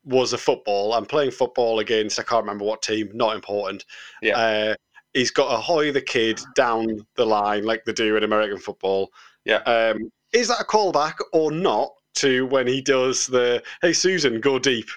was 0.03 0.33
a 0.33 0.37
football. 0.37 0.93
I'm 0.93 1.05
playing 1.05 1.31
football 1.31 1.79
against 1.79 2.19
I 2.19 2.23
can't 2.23 2.43
remember 2.43 2.65
what 2.65 2.81
team. 2.81 3.09
Not 3.13 3.35
important. 3.35 3.85
Yeah. 4.21 4.37
Uh, 4.37 4.75
he's 5.13 5.31
got 5.31 5.49
to 5.49 5.57
hoy 5.57 5.91
the 5.91 6.01
kid 6.01 6.39
down 6.55 7.05
the 7.15 7.25
line 7.25 7.63
like 7.63 7.85
they 7.85 7.93
do 7.93 8.15
in 8.15 8.23
American 8.23 8.59
football. 8.59 9.11
Yeah. 9.45 9.57
Um, 9.57 10.11
is 10.33 10.47
that 10.47 10.61
a 10.61 10.63
callback 10.63 11.15
or 11.33 11.51
not 11.51 11.91
to 12.15 12.45
when 12.47 12.67
he 12.67 12.81
does 12.81 13.27
the 13.27 13.61
"Hey 13.81 13.93
Susan, 13.93 14.41
go 14.41 14.57
deep"? 14.59 14.89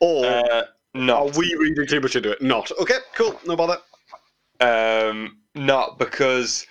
Or 0.00 0.24
Uh, 0.26 0.60
are 0.60 0.68
not. 0.94 1.36
we 1.36 1.54
reading 1.54 1.86
too 1.86 2.00
much 2.00 2.16
into 2.16 2.30
it? 2.32 2.42
Not. 2.42 2.70
Okay, 2.72 2.98
cool. 3.14 3.38
No 3.46 3.56
bother. 3.56 3.78
Um, 4.60 5.41
not 5.54 5.98
because 5.98 6.66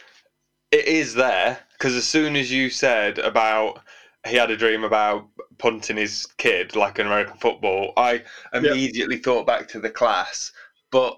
it 0.71 0.85
is 0.85 1.13
there. 1.13 1.59
Because 1.77 1.95
as 1.95 2.07
soon 2.07 2.35
as 2.35 2.51
you 2.51 2.69
said 2.69 3.17
about 3.19 3.81
he 4.27 4.35
had 4.35 4.51
a 4.51 4.57
dream 4.57 4.83
about 4.83 5.27
punting 5.57 5.97
his 5.97 6.27
kid 6.37 6.75
like 6.75 6.99
an 6.99 7.07
American 7.07 7.37
football, 7.37 7.93
I 7.97 8.23
immediately 8.53 9.17
thought 9.17 9.47
back 9.47 9.67
to 9.69 9.79
the 9.79 9.89
class. 9.89 10.51
But 10.91 11.17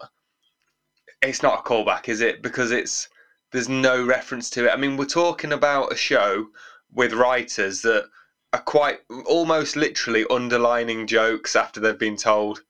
it's 1.21 1.43
not 1.43 1.59
a 1.59 1.63
callback, 1.63 2.07
is 2.07 2.21
it? 2.21 2.41
Because 2.41 2.71
it's 2.71 3.09
there's 3.51 3.69
no 3.69 4.03
reference 4.05 4.49
to 4.51 4.65
it. 4.67 4.71
I 4.71 4.77
mean, 4.77 4.97
we're 4.97 5.05
talking 5.05 5.51
about 5.51 5.91
a 5.91 5.95
show 5.95 6.47
with 6.93 7.13
writers 7.13 7.81
that 7.81 8.05
are 8.53 8.61
quite 8.61 8.99
almost 9.25 9.75
literally 9.75 10.25
underlining 10.29 11.07
jokes 11.07 11.55
after 11.55 11.79
they've 11.79 11.97
been 11.97 12.17
told, 12.17 12.61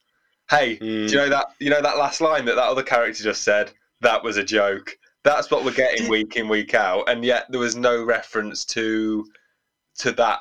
"Hey, 0.50 0.78
Mm. 0.78 1.08
do 1.08 1.14
you 1.14 1.18
know 1.18 1.30
that 1.30 1.48
you 1.60 1.70
know 1.70 1.82
that 1.82 1.98
last 1.98 2.22
line 2.22 2.46
that 2.46 2.56
that 2.56 2.70
other 2.70 2.84
character 2.84 3.24
just 3.24 3.44
said? 3.44 3.72
That 4.04 4.24
was 4.24 4.38
a 4.38 4.44
joke. 4.44 4.98
That's 5.24 5.50
what 5.50 5.64
we're 5.64 5.72
getting 5.74 6.10
week 6.10 6.36
in 6.36 6.50
week 6.50 6.74
out, 6.74 7.10
and 7.10 7.24
yet 7.24 7.46
there 7.50 7.60
was 7.60 7.76
no 7.76 8.04
reference 8.04 8.66
to 8.66 9.26
to 10.00 10.12
that 10.12 10.40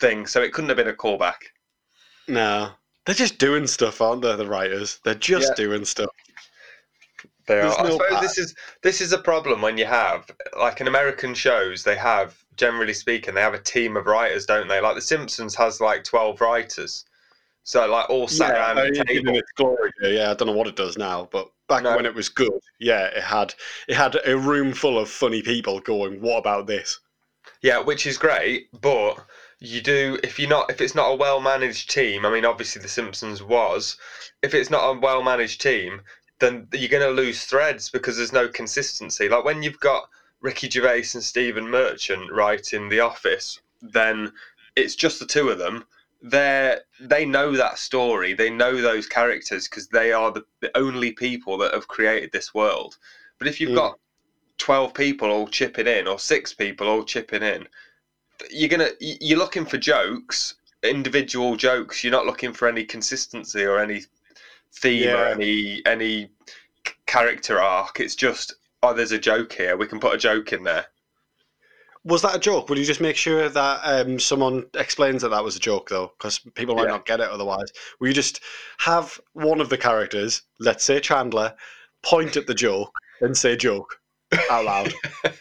thing, 0.00 0.26
so 0.26 0.40
it 0.42 0.52
couldn't 0.52 0.70
have 0.70 0.76
been 0.76 0.88
a 0.88 0.92
callback. 0.94 1.52
No. 2.26 2.70
They're 3.04 3.14
just 3.14 3.38
doing 3.38 3.66
stuff, 3.66 4.00
aren't 4.00 4.22
they, 4.22 4.36
the 4.36 4.46
writers? 4.46 5.00
They're 5.02 5.14
just 5.14 5.48
Yeah. 5.50 5.54
doing 5.54 5.84
stuff. 5.84 6.10
They 7.46 7.58
are. 7.58 7.62
There's 7.62 7.76
I 7.76 7.82
no 7.84 7.90
suppose 7.92 8.20
this 8.20 8.38
is 8.38 8.54
this 8.82 9.00
is 9.00 9.12
a 9.12 9.18
problem 9.18 9.62
when 9.62 9.78
you 9.78 9.86
have 9.86 10.30
like 10.58 10.80
in 10.80 10.88
American 10.88 11.34
shows, 11.34 11.82
they 11.82 11.96
have 11.96 12.36
generally 12.56 12.92
speaking, 12.92 13.34
they 13.34 13.40
have 13.40 13.54
a 13.54 13.60
team 13.62 13.96
of 13.96 14.06
writers, 14.06 14.44
don't 14.44 14.68
they? 14.68 14.80
Like 14.80 14.94
The 14.94 15.00
Simpsons 15.00 15.54
has 15.54 15.80
like 15.80 16.04
twelve 16.04 16.40
writers, 16.40 17.04
so 17.68 17.86
like 17.86 18.08
all 18.08 18.26
sat 18.26 18.54
yeah, 18.54 18.60
around 18.60 18.78
I 18.78 18.86
the 18.86 19.04
table. 19.04 19.28
in 19.28 19.36
its 19.36 19.52
glory, 19.52 19.92
yeah, 20.00 20.30
I 20.30 20.34
don't 20.34 20.46
know 20.48 20.54
what 20.54 20.68
it 20.68 20.74
does 20.76 20.96
now, 20.96 21.28
but 21.30 21.50
back 21.68 21.82
No. 21.82 21.94
when 21.96 22.06
it 22.06 22.14
was 22.14 22.30
good, 22.30 22.58
yeah, 22.80 23.08
it 23.08 23.22
had 23.22 23.54
it 23.86 23.94
had 23.94 24.16
a 24.24 24.38
room 24.38 24.72
full 24.72 24.98
of 24.98 25.10
funny 25.10 25.42
people 25.42 25.78
going, 25.80 26.22
"What 26.22 26.38
about 26.38 26.66
this?" 26.66 26.98
Yeah, 27.60 27.80
which 27.80 28.06
is 28.06 28.16
great, 28.16 28.68
but 28.80 29.18
you 29.58 29.82
do 29.82 30.18
if 30.22 30.38
you're 30.38 30.48
not 30.48 30.70
if 30.70 30.80
it's 30.80 30.94
not 30.94 31.10
a 31.10 31.14
well 31.14 31.40
managed 31.42 31.90
team. 31.90 32.24
I 32.24 32.30
mean, 32.30 32.46
obviously 32.46 32.80
The 32.80 32.88
Simpsons 32.88 33.42
was. 33.42 33.98
If 34.42 34.54
it's 34.54 34.70
not 34.70 34.88
a 34.88 34.98
well 34.98 35.22
managed 35.22 35.60
team, 35.60 36.00
then 36.38 36.68
you're 36.72 36.88
going 36.88 37.02
to 37.02 37.22
lose 37.22 37.44
threads 37.44 37.90
because 37.90 38.16
there's 38.16 38.32
no 38.32 38.48
consistency. 38.48 39.28
Like 39.28 39.44
when 39.44 39.62
you've 39.62 39.80
got 39.80 40.08
Ricky 40.40 40.70
Gervais 40.70 41.08
and 41.12 41.22
Stephen 41.22 41.68
Merchant 41.68 42.32
writing 42.32 42.88
The 42.88 43.00
Office, 43.00 43.60
then 43.82 44.32
it's 44.74 44.94
just 44.94 45.20
the 45.20 45.26
two 45.26 45.50
of 45.50 45.58
them. 45.58 45.84
They 46.22 46.76
they 47.00 47.24
know 47.24 47.56
that 47.56 47.78
story. 47.78 48.32
They 48.34 48.50
know 48.50 48.80
those 48.80 49.06
characters 49.06 49.68
because 49.68 49.88
they 49.88 50.12
are 50.12 50.30
the, 50.32 50.42
the 50.60 50.70
only 50.76 51.12
people 51.12 51.56
that 51.58 51.74
have 51.74 51.88
created 51.88 52.32
this 52.32 52.52
world. 52.54 52.96
But 53.38 53.48
if 53.48 53.60
you've 53.60 53.70
Mm. 53.70 53.74
got 53.76 53.98
12 54.58 54.94
people 54.94 55.30
all 55.30 55.48
chipping 55.48 55.86
in 55.86 56.06
or 56.08 56.18
six 56.18 56.52
people 56.52 56.88
all 56.88 57.04
chipping 57.04 57.42
in 57.42 57.66
you're 58.50 58.68
gonna 58.68 58.90
you're 59.00 59.38
looking 59.38 59.64
for 59.64 59.78
jokes 59.78 60.54
individual 60.82 61.56
jokes 61.56 62.02
you're 62.04 62.12
not 62.12 62.26
looking 62.26 62.52
for 62.52 62.68
any 62.68 62.84
consistency 62.84 63.64
or 63.64 63.78
any 63.78 64.02
theme 64.72 65.14
or 65.14 65.26
any 65.26 65.82
any 65.86 66.28
character 67.06 67.60
arc 67.60 68.00
it's 68.00 68.14
just 68.14 68.54
oh 68.82 68.92
there's 68.92 69.12
a 69.12 69.18
joke 69.18 69.52
here 69.52 69.76
we 69.76 69.86
can 69.86 70.00
put 70.00 70.14
a 70.14 70.18
joke 70.18 70.52
in 70.52 70.62
there 70.64 70.86
Was 72.04 72.22
that 72.22 72.36
a 72.36 72.38
joke? 72.38 72.68
Would 72.68 72.78
you 72.78 72.84
just 72.84 73.00
make 73.00 73.16
sure 73.16 73.48
that 73.48 73.80
um, 73.82 74.18
someone 74.18 74.64
explains 74.74 75.22
that 75.22 75.30
that 75.30 75.44
was 75.44 75.56
a 75.56 75.60
joke, 75.60 75.88
though? 75.88 76.12
Because 76.18 76.38
people 76.54 76.74
might 76.74 76.84
Yeah. 76.84 76.92
not 76.92 77.06
get 77.06 77.20
it 77.20 77.28
otherwise. 77.28 77.72
Will 78.00 78.08
you 78.08 78.14
just 78.14 78.40
have 78.78 79.20
one 79.32 79.60
of 79.60 79.68
the 79.68 79.78
characters, 79.78 80.42
let's 80.60 80.84
say 80.84 81.00
Chandler, 81.00 81.54
point 82.02 82.36
at 82.36 82.46
the 82.46 82.54
joke 82.54 82.92
and 83.20 83.36
say 83.36 83.56
joke 83.56 84.00
out 84.50 84.64
loud? 84.64 84.92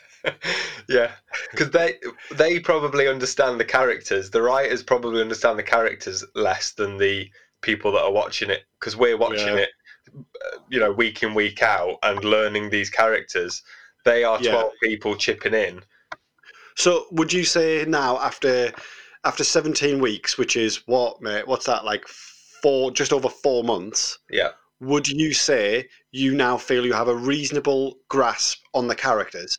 yeah 0.89 1.11
because 1.51 1.69
they 1.69 1.93
they 2.35 2.59
probably 2.59 3.07
understand 3.07 3.59
the 3.59 3.63
characters 3.65 4.29
the 4.31 4.41
writers 4.41 4.83
probably 4.83 5.21
understand 5.21 5.57
the 5.57 5.63
characters 5.63 6.25
less 6.35 6.71
than 6.73 6.97
the 6.97 7.29
people 7.61 7.91
that 7.91 8.01
are 8.01 8.11
watching 8.11 8.49
it 8.49 8.65
because 8.79 8.97
we're 8.97 9.15
watching 9.17 9.55
Yeah. 9.55 9.63
it 9.65 9.69
uh, 10.17 10.57
you 10.69 10.79
know 10.79 10.91
week 10.91 11.23
in 11.23 11.33
week 11.33 11.61
out 11.61 11.97
and 12.03 12.23
learning 12.25 12.69
these 12.69 12.89
characters 12.89 13.61
they 14.03 14.23
are 14.25 14.39
Yeah. 14.41 14.51
12 14.51 14.71
people 14.83 15.15
chipping 15.15 15.53
in 15.53 15.81
So, 16.77 17.07
would 17.11 17.33
you 17.33 17.43
say 17.43 17.83
now 17.85 18.19
after 18.19 18.71
after 19.25 19.43
seventeen 19.43 19.99
weeks, 19.99 20.37
which 20.37 20.55
is 20.55 20.87
what, 20.87 21.21
mate? 21.21 21.47
What's 21.47 21.65
that 21.65 21.83
like? 21.83 22.07
Four, 22.63 22.91
just 22.91 23.11
over 23.13 23.29
four 23.29 23.63
months. 23.63 24.17
yeah 24.31 24.51
Would 24.79 25.07
you 25.07 25.33
say 25.33 25.89
you 26.11 26.33
now 26.35 26.57
feel 26.57 26.85
you 26.85 26.93
have 26.93 27.07
a 27.07 27.15
reasonable 27.15 27.97
grasp 28.09 28.59
on 28.73 28.87
the 28.87 28.95
characters? 28.95 29.57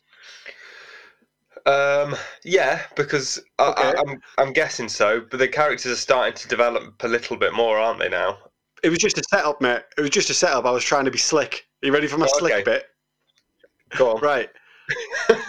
um 1.65 2.15
yeah 2.43 2.81
because 2.95 3.39
Okay. 3.59 3.91
I, 3.91 3.93
i'm 3.97 4.21
i'm 4.37 4.53
guessing 4.53 4.87
so 4.87 5.21
but 5.29 5.37
the 5.37 5.47
characters 5.47 5.91
are 5.91 5.95
starting 5.95 6.33
to 6.35 6.47
develop 6.47 7.03
a 7.03 7.07
little 7.07 7.37
bit 7.37 7.53
more 7.53 7.77
aren't 7.77 7.99
they 7.99 8.09
now 8.09 8.37
It 8.83 8.89
was 8.89 8.99
just 8.99 9.17
a 9.17 9.23
setup, 9.29 9.59
mate. 9.61 9.83
It 9.97 10.01
was 10.01 10.09
just 10.09 10.29
a 10.29 10.33
setup. 10.33 10.65
I 10.65 10.71
was 10.71 10.83
trying 10.83 11.05
to 11.05 11.11
be 11.11 11.17
slick. 11.17 11.67
Are 11.83 11.87
you 11.87 11.93
ready 11.93 12.07
for 12.07 12.17
my 12.17 12.27
Oh, 12.27 12.37
slick 12.39 12.53
okay. 12.53 12.63
bit? 12.63 12.85
go 13.97 14.15
on 14.15 14.21
Right. 14.21 14.49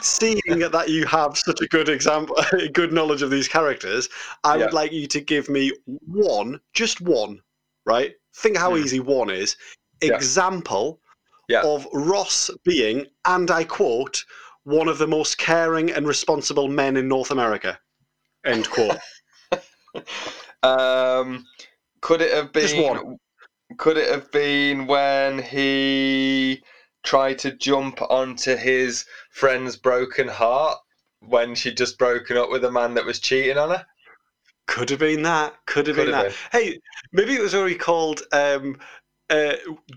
Seeing 0.03 0.41
that 0.47 0.89
you 0.89 1.07
have 1.07 1.37
such 1.39 1.61
a 1.61 1.67
good 1.69 1.89
example, 1.89 2.37
good 2.73 2.93
knowledge 2.93 3.23
of 3.23 3.31
these 3.31 3.49
characters, 3.49 4.09
I 4.45 4.57
would 4.57 4.73
like 4.73 4.93
you 4.93 5.07
to 5.09 5.21
give 5.21 5.49
me 5.49 5.73
one, 6.07 6.61
just 6.75 7.01
one, 7.01 7.41
right? 7.87 8.15
Think 8.35 8.57
how 8.57 8.75
Hmm. 8.75 8.83
easy 8.83 9.01
one 9.01 9.31
is. 9.31 9.57
Example 10.03 11.01
Yeah. 11.49 11.63
of 11.63 11.87
Ross 11.93 12.51
being, 12.65 13.07
and 13.25 13.51
I 13.51 13.65
quote, 13.65 14.25
one 14.65 14.89
of 14.89 14.99
the 14.99 15.07
most 15.07 15.39
caring 15.39 15.91
and 15.91 16.07
responsible 16.07 16.69
men 16.69 16.97
in 16.97 17.09
North 17.09 17.31
America. 17.31 17.79
End 18.45 18.69
quote. 18.71 18.99
Um, 20.63 21.47
could 22.03 22.21
it 22.21 22.35
have 22.35 22.53
Just 22.53 22.77
been? 22.77 22.85
one. 22.85 23.17
Could 23.79 23.97
it 23.97 24.11
have 24.13 24.31
been 24.31 24.87
when 24.87 25.43
he 25.43 26.63
tried 27.03 27.39
to 27.41 27.53
jump 27.53 28.01
onto 28.03 28.57
his 28.57 29.05
friend's 29.31 29.77
broken 29.77 30.29
heart 30.29 30.79
when 31.21 31.55
she'd 31.55 31.77
just 31.77 31.99
broken 31.99 32.37
up 32.37 32.51
with 32.51 32.65
a 32.65 32.71
man 32.71 32.95
that 32.95 33.05
was 33.05 33.21
cheating 33.21 33.59
on 33.59 33.71
her? 33.71 33.87
Could 34.67 34.91
have 34.91 35.01
been 35.01 35.23
that. 35.23 35.55
Could 35.67 35.87
have 35.87 35.97
Could 35.97 36.07
been 36.07 36.15
have 36.15 36.33
that. 36.33 36.59
Hey, 36.59 36.79
maybe 37.13 37.35
it 37.35 37.43
was 37.43 37.55
already 37.55 37.75
called 37.75 38.23
um, 38.33 38.79
uh, 39.29 39.55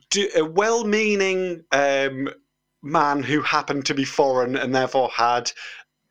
do, 0.10 0.30
a 0.36 0.44
well-meaning 0.44 1.64
um, 1.72 2.30
man 2.82 3.24
who 3.24 3.42
happened 3.42 3.86
to 3.88 3.94
be 3.94 4.06
foreign 4.06 4.56
and 4.56 4.74
therefore 4.74 5.10
had 5.10 5.52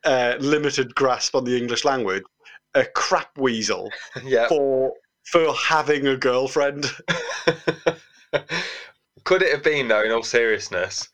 uh, 0.03 0.35
limited 0.39 0.93
grasp 0.95 1.35
on 1.35 1.43
the 1.43 1.57
English 1.57 1.85
language. 1.85 2.23
A 2.75 2.85
crap 2.85 3.37
weasel 3.37 3.91
yeah. 4.23 4.47
for 4.47 4.93
for 5.25 5.53
having 5.53 6.07
a 6.07 6.17
girlfriend. 6.17 6.91
Could 9.23 9.41
it 9.41 9.51
have 9.51 9.63
been, 9.63 9.87
though, 9.87 10.03
in 10.03 10.11
all 10.11 10.23
seriousness, 10.23 11.07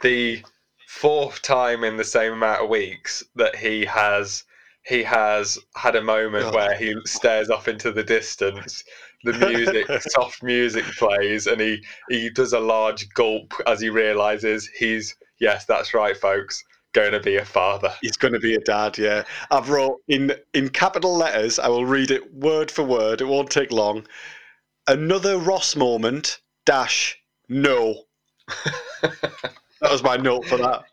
the 0.00 0.42
fourth 0.88 1.42
time 1.42 1.84
in 1.84 1.96
the 1.96 2.04
same 2.04 2.32
amount 2.32 2.62
of 2.62 2.68
weeks 2.68 3.22
that 3.36 3.56
he 3.56 3.84
has 3.84 4.44
he 4.84 5.02
has 5.04 5.58
had 5.76 5.94
a 5.94 6.02
moment 6.02 6.46
Oh. 6.46 6.50
where 6.52 6.74
he 6.74 6.94
stares 7.04 7.50
off 7.50 7.68
into 7.68 7.92
the 7.92 8.02
distance, 8.02 8.82
the 9.22 9.32
music, 9.34 9.86
soft 10.10 10.42
music 10.42 10.84
plays, 10.98 11.46
and 11.46 11.60
he 11.60 11.82
he 12.10 12.28
does 12.30 12.52
a 12.52 12.58
large 12.60 13.08
gulp 13.14 13.54
as 13.66 13.80
he 13.80 13.90
realizes 13.90 14.68
he's 14.76 15.14
yes, 15.38 15.64
that's 15.66 15.94
right, 15.94 16.16
folks, 16.16 16.62
going 16.94 17.12
to 17.12 17.20
be 17.20 17.36
a 17.36 17.44
father. 17.44 17.94
He's 18.02 18.16
going 18.16 18.34
to 18.34 18.40
be 18.40 18.54
a 18.56 18.60
dad. 18.60 18.98
Yeah, 18.98 19.22
I've 19.52 19.70
wrote 19.70 20.00
in 20.08 20.34
in 20.52 20.68
capital 20.68 21.16
letters. 21.16 21.58
I 21.60 21.68
will 21.68 21.86
read 21.86 22.10
it 22.10 22.34
word 22.34 22.70
for 22.70 22.82
word. 22.82 23.20
It 23.20 23.26
won't 23.26 23.50
take 23.50 23.70
long. 23.70 24.06
Another 24.88 25.38
Ross 25.38 25.76
moment. 25.76 26.40
Dash. 26.66 27.18
No. 27.52 28.04
that 29.02 29.90
was 29.90 30.02
my 30.02 30.16
note 30.16 30.46
for 30.46 30.56
that. 30.56 30.84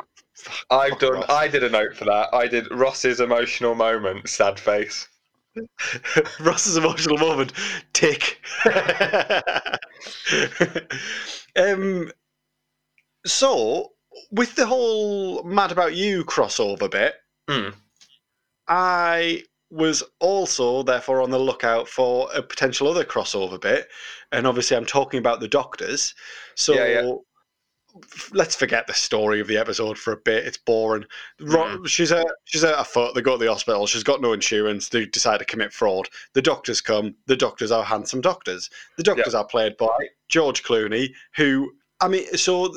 I've 0.69 0.91
Fuck 0.91 0.99
done. 0.99 1.13
Ross. 1.13 1.29
I 1.29 1.47
did 1.47 1.63
a 1.63 1.69
note 1.69 1.95
for 1.95 2.05
that. 2.05 2.33
I 2.33 2.47
did 2.47 2.69
Ross's 2.71 3.19
emotional 3.19 3.75
moment. 3.75 4.27
Sad 4.27 4.59
face. 4.59 5.07
Ross's 6.39 6.77
emotional 6.77 7.17
moment. 7.17 7.53
Tick. 7.93 8.41
um. 11.55 12.11
So, 13.25 13.93
with 14.31 14.55
the 14.55 14.65
whole 14.65 15.43
"Mad 15.43 15.71
About 15.71 15.95
You" 15.95 16.23
crossover 16.25 16.89
bit, 16.91 17.15
Hmm. 17.49 17.69
I 18.67 19.43
was 19.69 20.03
also 20.19 20.83
therefore 20.83 21.21
on 21.21 21.29
the 21.29 21.39
lookout 21.39 21.87
for 21.87 22.29
a 22.33 22.41
potential 22.41 22.87
other 22.87 23.03
crossover 23.03 23.59
bit, 23.59 23.87
and 24.31 24.47
obviously 24.47 24.75
I'm 24.75 24.85
talking 24.85 25.19
about 25.19 25.39
the 25.39 25.47
Doctors. 25.47 26.15
So. 26.55 26.73
Yeah, 26.73 27.01
yeah. 27.01 27.13
f- 28.03 28.31
Let's 28.33 28.55
forget 28.55 28.87
the 28.87 28.93
story 28.93 29.39
of 29.39 29.47
the 29.47 29.57
episode 29.57 29.97
for 29.97 30.13
a 30.13 30.17
bit. 30.17 30.45
It's 30.45 30.57
boring. 30.57 31.05
Ro- 31.39 31.65
mm-hmm. 31.65 31.85
She's 31.85 32.11
a 32.11 32.23
she's 32.45 32.63
at 32.63 32.79
a 32.79 32.83
foot. 32.83 33.15
They 33.15 33.21
go 33.21 33.37
to 33.37 33.43
the 33.43 33.51
hospital. 33.51 33.87
She's 33.87 34.03
got 34.03 34.21
no 34.21 34.33
insurance. 34.33 34.89
They 34.89 35.05
decide 35.05 35.39
to 35.39 35.45
commit 35.45 35.73
fraud. 35.73 36.09
The 36.33 36.41
doctors 36.41 36.81
come. 36.81 37.15
The 37.25 37.35
doctors 37.35 37.71
are 37.71 37.83
handsome 37.83 38.21
doctors. 38.21 38.69
The 38.97 39.03
doctors 39.03 39.35
are 39.35 39.45
played 39.45 39.77
by 39.77 39.97
George 40.29 40.63
Clooney, 40.63 41.09
who 41.35 41.71
I 42.01 42.07
mean, 42.07 42.25
so 42.37 42.73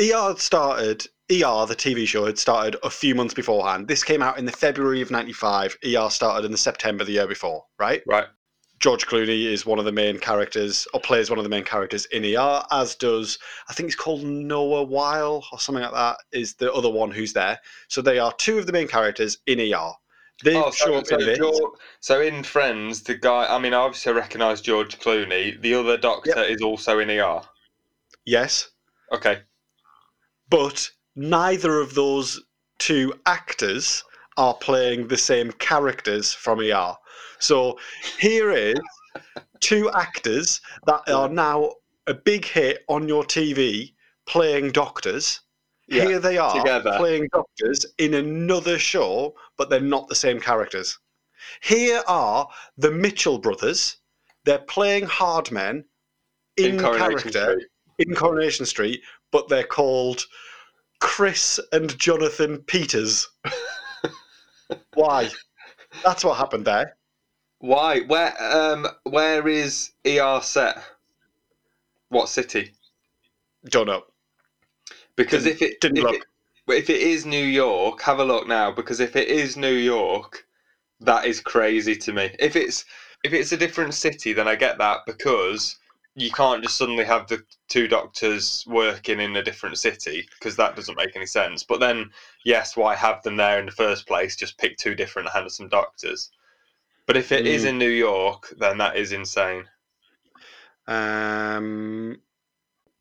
ER 0.00 0.34
started. 0.36 1.06
ER, 1.30 1.64
the 1.66 1.74
TV 1.74 2.06
show, 2.06 2.26
had 2.26 2.38
started 2.38 2.76
a 2.82 2.90
few 2.90 3.14
months 3.14 3.32
beforehand. 3.32 3.88
This 3.88 4.04
came 4.04 4.20
out 4.20 4.38
in 4.38 4.44
the 4.44 4.52
February 4.52 5.00
of 5.00 5.10
'95. 5.10 5.76
ER 5.84 6.10
started 6.10 6.44
in 6.44 6.52
the 6.52 6.58
September 6.58 7.04
the 7.04 7.12
year 7.12 7.26
before, 7.26 7.64
right? 7.78 8.02
Right. 8.06 8.26
George 8.80 9.06
Clooney 9.06 9.44
is 9.46 9.64
one 9.64 9.78
of 9.78 9.84
the 9.86 9.92
main 9.92 10.18
characters, 10.18 10.86
or 10.92 11.00
plays 11.00 11.30
one 11.30 11.38
of 11.38 11.44
the 11.44 11.48
main 11.48 11.64
characters 11.64 12.04
in 12.06 12.24
ER, 12.24 12.62
as 12.70 12.94
does 12.96 13.38
I 13.68 13.72
think 13.72 13.86
it's 13.86 13.96
called 13.96 14.22
Noah 14.24 14.82
Wyle 14.82 15.44
or 15.52 15.58
something 15.58 15.82
like 15.82 15.92
that. 15.92 16.18
Is 16.32 16.54
the 16.54 16.70
other 16.72 16.90
one 16.90 17.10
who's 17.10 17.32
there? 17.32 17.58
So 17.88 18.02
they 18.02 18.18
are 18.18 18.32
two 18.34 18.58
of 18.58 18.66
the 18.66 18.72
main 18.72 18.88
characters 18.88 19.38
in 19.46 19.60
ER. 19.60 19.92
They 20.42 20.56
Oh, 20.56 20.70
show 20.72 20.86
so, 20.86 20.94
up 20.96 21.06
so, 21.06 21.18
in. 21.18 21.36
George, 21.36 21.72
so 22.00 22.20
in 22.20 22.42
Friends, 22.42 23.02
the 23.02 23.14
guy. 23.14 23.46
I 23.48 23.58
mean, 23.58 23.72
I 23.72 23.78
obviously 23.78 24.12
recognise 24.12 24.60
George 24.60 24.98
Clooney. 24.98 25.58
The 25.62 25.74
other 25.74 25.96
Doctor 25.96 26.42
is 26.42 26.60
also 26.60 26.98
in 26.98 27.08
ER. 27.08 27.40
Yes, 28.26 28.70
Okay. 29.12 29.42
But 30.48 30.90
neither 31.16 31.80
of 31.80 31.94
those 31.94 32.40
two 32.78 33.14
actors 33.26 34.02
are 34.36 34.54
playing 34.54 35.08
the 35.08 35.16
same 35.16 35.52
characters 35.52 36.32
from 36.32 36.60
ER. 36.60 36.94
So 37.38 37.78
here 38.18 38.50
is 38.50 38.78
two 39.60 39.90
actors 39.90 40.60
that 40.86 41.02
are 41.08 41.28
now 41.28 41.72
a 42.06 42.14
big 42.14 42.44
hit 42.44 42.84
on 42.88 43.08
your 43.08 43.24
TV 43.24 43.94
playing 44.26 44.70
doctors. 44.72 45.40
Yeah, 45.86 46.06
Here 46.06 46.18
they 46.18 46.38
are 46.38 46.54
together. 46.54 46.94
playing 46.96 47.28
doctors 47.32 47.84
in 47.98 48.14
another 48.14 48.78
show, 48.78 49.34
but 49.56 49.68
they're 49.70 49.80
not 49.80 50.08
the 50.08 50.14
same 50.14 50.40
characters. 50.40 50.98
Here 51.62 52.02
are 52.06 52.48
the 52.78 52.90
Mitchell 52.90 53.38
brothers. 53.38 53.98
They're 54.44 54.58
playing 54.58 55.04
hard 55.04 55.50
men 55.52 55.84
in, 56.56 56.78
Coronation 56.78 57.08
character 57.32 57.52
Street. 57.52 57.66
in 58.08 58.14
Coronation 58.14 58.66
Street, 58.66 59.02
but 59.34 59.48
they're 59.48 59.64
called 59.64 60.24
Chris 61.00 61.58
and 61.72 61.98
Jonathan 61.98 62.58
Peters. 62.58 63.28
Why? 64.94 65.28
That's 66.04 66.24
what 66.24 66.38
happened 66.38 66.64
there. 66.66 66.96
Why? 67.58 68.00
Where? 68.02 68.32
Um. 68.40 68.86
Where 69.02 69.48
is 69.48 69.90
ER 70.06 70.38
set? 70.40 70.78
What 72.10 72.28
city? 72.28 72.70
Don't 73.66 73.88
know. 73.88 74.04
Because 75.16 75.42
Didn't- 75.42 75.56
if 75.56 75.62
it 75.62 75.80
didn't 75.80 75.98
if 75.98 76.04
look. 76.04 76.14
it, 76.14 76.24
if 76.68 76.88
it 76.88 77.00
is 77.00 77.26
New 77.26 77.44
York, 77.44 78.00
have 78.02 78.20
a 78.20 78.24
look 78.24 78.46
now. 78.46 78.70
Because 78.70 79.00
if 79.00 79.16
it 79.16 79.26
is 79.26 79.56
New 79.56 79.74
York, 79.74 80.46
that 81.00 81.24
is 81.24 81.40
crazy 81.40 81.96
to 81.96 82.12
me. 82.12 82.30
If 82.38 82.54
it's 82.54 82.84
if 83.24 83.32
it's 83.32 83.50
a 83.50 83.56
different 83.56 83.94
city, 83.94 84.32
then 84.32 84.46
I 84.46 84.54
get 84.54 84.78
that 84.78 84.98
because 85.06 85.76
you 86.16 86.30
can't 86.30 86.62
just 86.62 86.76
suddenly 86.76 87.04
have 87.04 87.26
the 87.26 87.42
two 87.68 87.88
doctors 87.88 88.64
working 88.68 89.20
in 89.20 89.34
a 89.36 89.42
different 89.42 89.78
city 89.78 90.26
because 90.38 90.56
that 90.56 90.76
doesn't 90.76 90.96
make 90.96 91.16
any 91.16 91.26
sense. 91.26 91.64
But 91.64 91.80
then, 91.80 92.10
yes, 92.44 92.76
why 92.76 92.94
have 92.94 93.22
them 93.22 93.36
there 93.36 93.58
in 93.58 93.66
the 93.66 93.72
first 93.72 94.06
place? 94.06 94.36
Just 94.36 94.58
pick 94.58 94.76
two 94.76 94.94
different 94.94 95.30
handsome 95.30 95.68
doctors. 95.68 96.30
But 97.06 97.16
if 97.16 97.32
it 97.32 97.46
is 97.46 97.64
Mm. 97.64 97.68
in 97.68 97.78
New 97.78 97.90
York, 97.90 98.54
then 98.58 98.78
that 98.78 98.96
is 98.96 99.12
insane. 99.12 99.68
Um, 100.86 102.20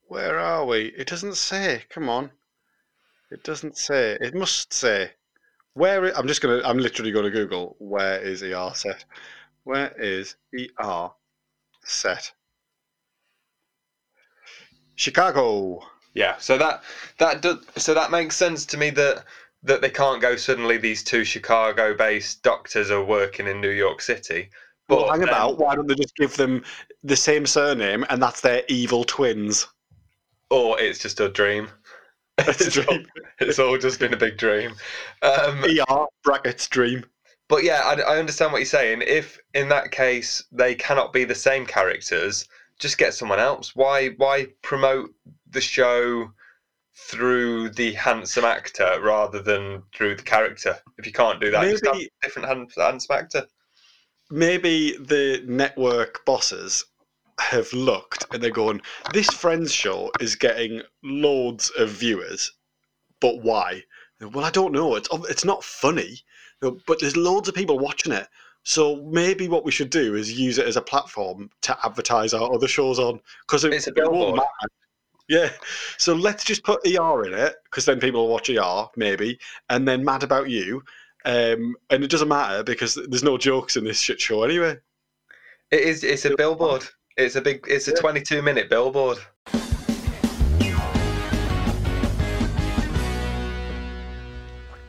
where 0.07 0.39
are 0.39 0.65
we? 0.65 0.87
It 0.97 1.07
doesn't 1.07 1.35
say. 1.37 1.83
Come 1.89 2.09
on. 2.09 2.31
It 3.31 3.43
doesn't 3.43 3.77
say. 3.77 4.17
It 4.21 4.33
must 4.33 4.73
say. 4.73 5.11
Where 5.73 6.15
I'm 6.17 6.27
just 6.27 6.41
gonna. 6.41 6.61
I'm 6.63 6.77
literally 6.77 7.11
going 7.11 7.25
to 7.25 7.31
Google. 7.31 7.75
Where 7.79 8.19
is 8.19 8.43
ER 8.43 8.71
set? 8.75 9.05
Where 9.63 9.91
is 9.97 10.35
ER 10.53 11.11
set? 11.83 12.31
Chicago. 15.03 15.81
Yeah, 16.15 16.37
so 16.37 16.57
that 16.57 16.83
that 17.17 17.41
does 17.41 17.57
so 17.77 17.93
that 17.93 18.11
makes 18.11 18.35
sense 18.35 18.65
to 18.67 18.77
me 18.77 18.89
that 18.91 19.25
that 19.63 19.81
they 19.81 19.89
can't 19.89 20.21
go 20.21 20.35
suddenly. 20.35 20.77
These 20.77 21.03
two 21.03 21.23
Chicago-based 21.23 22.43
doctors 22.43 22.91
are 22.91 23.03
working 23.03 23.47
in 23.47 23.61
New 23.61 23.69
York 23.71 24.01
City. 24.01 24.49
But 24.87 24.97
Well, 24.99 25.09
hang 25.11 25.19
then- 25.21 25.29
about. 25.29 25.57
Why 25.57 25.75
don't 25.75 25.87
they 25.87 25.95
just 25.95 26.15
give 26.15 26.35
them 26.35 26.63
the 27.03 27.15
same 27.15 27.45
surname 27.45 28.05
and 28.09 28.21
that's 28.21 28.41
their 28.41 28.63
evil 28.67 29.03
twins? 29.03 29.67
or 30.49 30.79
it's 30.79 30.99
just 30.99 31.19
a 31.19 31.29
dream. 31.29 31.67
It's 32.37 32.67
a 32.67 32.71
dream. 32.71 33.07
It's 33.39 33.57
all 33.59 33.77
just 33.77 33.99
been 33.99 34.13
a 34.13 34.17
big 34.17 34.37
dream. 34.37 34.71
Um, 35.23 35.63
ER 35.63 36.05
brackets 36.23 36.67
dream. 36.67 37.05
but 37.47 37.63
yeah, 37.63 37.81
I, 37.85 37.93
I 38.01 38.17
understand 38.19 38.51
what 38.51 38.59
you're 38.59 38.65
saying. 38.79 39.01
If 39.07 39.39
in 39.55 39.69
that 39.69 39.91
case 39.91 40.43
they 40.51 40.75
cannot 40.75 41.11
be 41.13 41.23
the 41.25 41.35
same 41.35 41.65
characters, 41.65 42.47
just 42.83 42.99
get 42.99 43.13
someone 43.15 43.39
else. 43.39 43.75
Why 43.75 44.09
why 44.17 44.47
promote 44.61 45.11
the 45.49 45.61
show 45.61 46.31
through 46.95 47.69
the 47.71 47.93
handsome 47.93 48.45
actor 48.45 48.99
rather 49.01 49.41
than 49.41 49.81
through 49.95 50.15
the 50.17 50.23
character? 50.23 50.77
If 50.99 51.07
you 51.07 51.11
can't 51.13 51.41
do 51.41 51.49
that, 51.49 51.63
just 51.63 51.85
have 51.85 51.95
Maybe- 51.95 52.05
a 52.21 52.25
different 52.27 52.47
hand- 52.49 52.71
handsome 52.77 53.15
actor. 53.17 53.47
maybe 54.29 54.97
the 54.97 55.43
network 55.47 56.23
bosses 56.25 56.85
have 57.39 57.71
looked 57.73 58.25
and 58.31 58.41
they're 58.43 58.51
going, 58.51 58.81
this 59.13 59.27
Friends 59.29 59.73
show 59.73 60.11
is 60.19 60.35
getting 60.35 60.81
loads 61.03 61.71
of 61.77 61.89
viewers, 61.89 62.51
but 63.19 63.41
why? 63.41 63.83
Well, 64.21 64.45
I 64.45 64.51
don't 64.51 64.71
know. 64.71 64.95
It's 64.95 65.09
it's 65.29 65.43
not 65.45 65.63
funny, 65.63 66.21
but 66.61 66.99
there's 66.99 67.17
loads 67.17 67.49
of 67.49 67.55
people 67.55 67.79
watching 67.79 68.13
it. 68.13 68.27
So 68.63 69.01
maybe 69.03 69.49
what 69.49 69.65
we 69.65 69.71
should 69.71 69.89
do 69.89 70.15
is 70.15 70.37
use 70.37 70.57
it 70.57 70.65
as 70.65 70.77
a 70.77 70.81
platform 70.81 71.49
to 71.61 71.77
advertise 71.85 72.33
our 72.33 72.53
other 72.53 72.67
shows 72.67 72.97
on 72.97 73.19
because 73.41 73.65
it, 73.65 73.73
It's 73.73 73.87
a 73.87 73.91
billboard. 73.91 74.39
Yeah, 75.29 75.49
so 75.97 76.13
let's 76.13 76.43
just 76.43 76.63
put 76.63 76.85
ER 76.85 77.25
in 77.25 77.33
it 77.33 77.55
because 77.65 77.85
then 77.85 77.99
people 77.99 78.21
will 78.21 78.33
watch 78.33 78.49
ER 78.49 78.85
maybe, 78.97 79.39
and 79.69 79.87
then 79.87 80.03
Mad 80.03 80.23
About 80.23 80.49
You, 80.49 80.83
um, 81.23 81.75
and 81.89 82.03
it 82.03 82.09
doesn't 82.09 82.27
matter 82.27 82.61
because 82.61 82.95
there's 82.95 83.23
no 83.23 83.37
jokes 83.37 83.77
in 83.77 83.85
this 83.85 83.99
shit 84.01 84.19
show 84.19 84.43
anyway. 84.43 84.77
It 85.71 85.79
is. 85.79 86.03
It's 86.03 86.25
a 86.25 86.35
billboard. 86.35 86.83
It's 87.15 87.35
a 87.35 87.41
big. 87.41 87.63
It's 87.67 87.87
a 87.87 87.91
Yeah. 87.91 88.01
22 88.01 88.41
minute 88.41 88.69
billboard. 88.69 89.17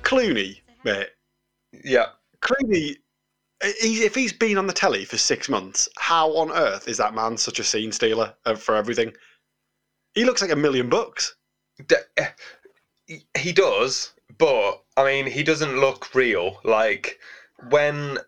Clooney, 0.03 0.61
mate. 0.85 1.11
Yeah. 1.85 2.07
Clooney 2.41 2.97
if 3.61 4.15
he's 4.15 4.33
been 4.33 4.59
on 4.59 4.67
the 4.67 4.73
telly 4.73 5.05
for 5.05 5.17
six 5.17 5.49
months, 5.49 5.89
how 5.99 6.37
on 6.37 6.51
earth 6.53 6.89
is 6.89 6.99
that 6.99 7.15
man 7.15 7.37
such 7.37 7.59
a 7.59 7.65
scene 7.65 7.93
stealer 7.93 8.35
uh, 8.45 8.55
for 8.55 8.75
everything? 8.75 9.13
He 10.15 10.25
looks 10.25 10.43
like 10.43 10.51
a 10.51 10.57
million 10.57 10.89
bucks. 10.89 11.37
Eh, 12.17 12.29
he- 13.37 13.53
does, 13.53 14.13
but 14.39 14.83
I 14.97 15.05
mean, 15.05 15.27
he 15.27 15.43
doesn't 15.43 15.79
look 15.79 16.15
real. 16.15 16.61
Like 16.65 17.19
when 17.69 18.19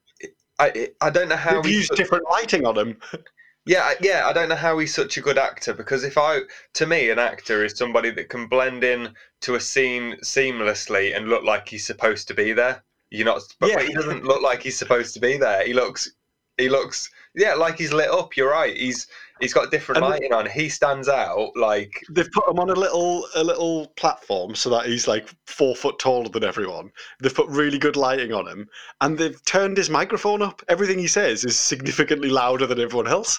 I 0.59 0.91
I 1.01 1.11
don't 1.11 1.29
know 1.29 1.37
how 1.37 1.63
They've 1.63 1.73
he 1.73 1.79
used 1.79 1.95
different 1.95 2.25
lighting 2.31 2.67
on 2.67 2.79
him. 2.79 3.01
Yeah, 3.69 3.95
yeah, 4.01 4.29
I 4.29 4.33
don't 4.33 4.49
know 4.49 4.55
how 4.55 4.79
he's 4.79 4.95
such 4.95 5.17
a 5.17 5.21
good 5.21 5.39
actor 5.39 5.75
because 5.75 6.05
if 6.05 6.17
I, 6.17 6.43
to 6.75 6.87
me, 6.87 7.11
an 7.11 7.19
actor 7.19 7.65
is 7.65 7.77
somebody 7.77 8.11
that 8.11 8.29
can 8.29 8.47
blend 8.47 8.85
in 8.85 9.13
to 9.41 9.57
a 9.57 9.61
scene 9.61 10.19
seamlessly 10.23 11.17
and 11.17 11.29
look 11.29 11.43
like 11.43 11.69
he's 11.69 11.85
supposed 11.85 12.29
to 12.29 12.35
be 12.35 12.53
there. 12.53 12.85
You're 13.17 13.27
not, 13.27 13.43
but, 13.61 13.71
Yeah. 13.71 13.77
but 13.77 13.87
he 13.89 13.95
doesn't 13.95 14.25
look 14.25 14.43
like 14.43 14.63
he's 14.63 14.77
supposed 14.79 15.15
to 15.15 15.21
be 15.21 15.37
there. 15.37 15.65
He 15.67 15.73
looks, 15.73 16.11
he 16.59 16.69
looks, 16.69 17.11
yeah, 17.35 17.55
like 17.55 17.79
he's 17.79 17.93
lit 17.93 18.11
up. 18.11 18.37
You're 18.37 18.51
right. 18.51 18.77
He's 18.77 19.07
he's 19.41 19.53
got 19.53 19.71
different 19.71 19.99
And- 19.99 20.09
lighting 20.11 20.33
on. 20.33 20.47
He 20.49 20.69
stands 20.69 21.09
out 21.09 21.51
like 21.57 22.03
They've 22.11 22.31
put 22.33 22.49
him 22.49 22.59
on 22.59 22.71
a 22.71 22.75
little 22.75 23.27
a 23.35 23.45
little 23.45 23.89
platform 23.97 24.55
so 24.55 24.71
that 24.71 24.87
he's 24.87 25.07
like 25.07 25.29
four 25.47 25.75
foot 25.77 25.99
taller 25.99 26.29
than 26.29 26.45
everyone. 26.45 26.91
They've 27.21 27.35
put 27.35 27.49
really 27.49 27.79
good 27.79 27.97
lighting 27.97 28.33
on 28.33 28.47
him, 28.49 28.69
and 29.01 29.19
they've 29.19 29.43
turned 29.45 29.77
his 29.77 29.91
microphone 29.91 30.41
up. 30.43 30.63
Everything 30.69 30.99
he 30.99 31.09
says 31.09 31.45
is 31.45 31.59
significantly 31.59 32.29
louder 32.31 32.67
than 32.67 32.81
everyone 32.81 33.09
else, 33.09 33.39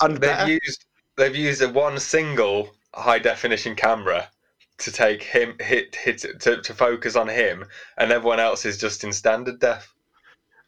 and 0.00 0.14
they've 0.14 0.20
better. 0.20 0.52
used 0.52 0.84
they've 1.16 1.36
used 1.36 1.62
a 1.62 1.68
one 1.68 1.98
single 1.98 2.74
high 2.94 3.18
definition 3.18 3.74
camera 3.74 4.28
to 4.78 4.92
take 4.92 5.22
him 5.22 5.56
hit 5.60 5.94
hit 5.96 6.18
to, 6.40 6.60
to 6.62 6.74
focus 6.74 7.16
on 7.16 7.28
him, 7.28 7.64
and 7.98 8.12
everyone 8.12 8.40
else 8.40 8.64
is 8.64 8.78
just 8.78 9.04
in 9.04 9.12
standard 9.12 9.60
def. 9.60 9.94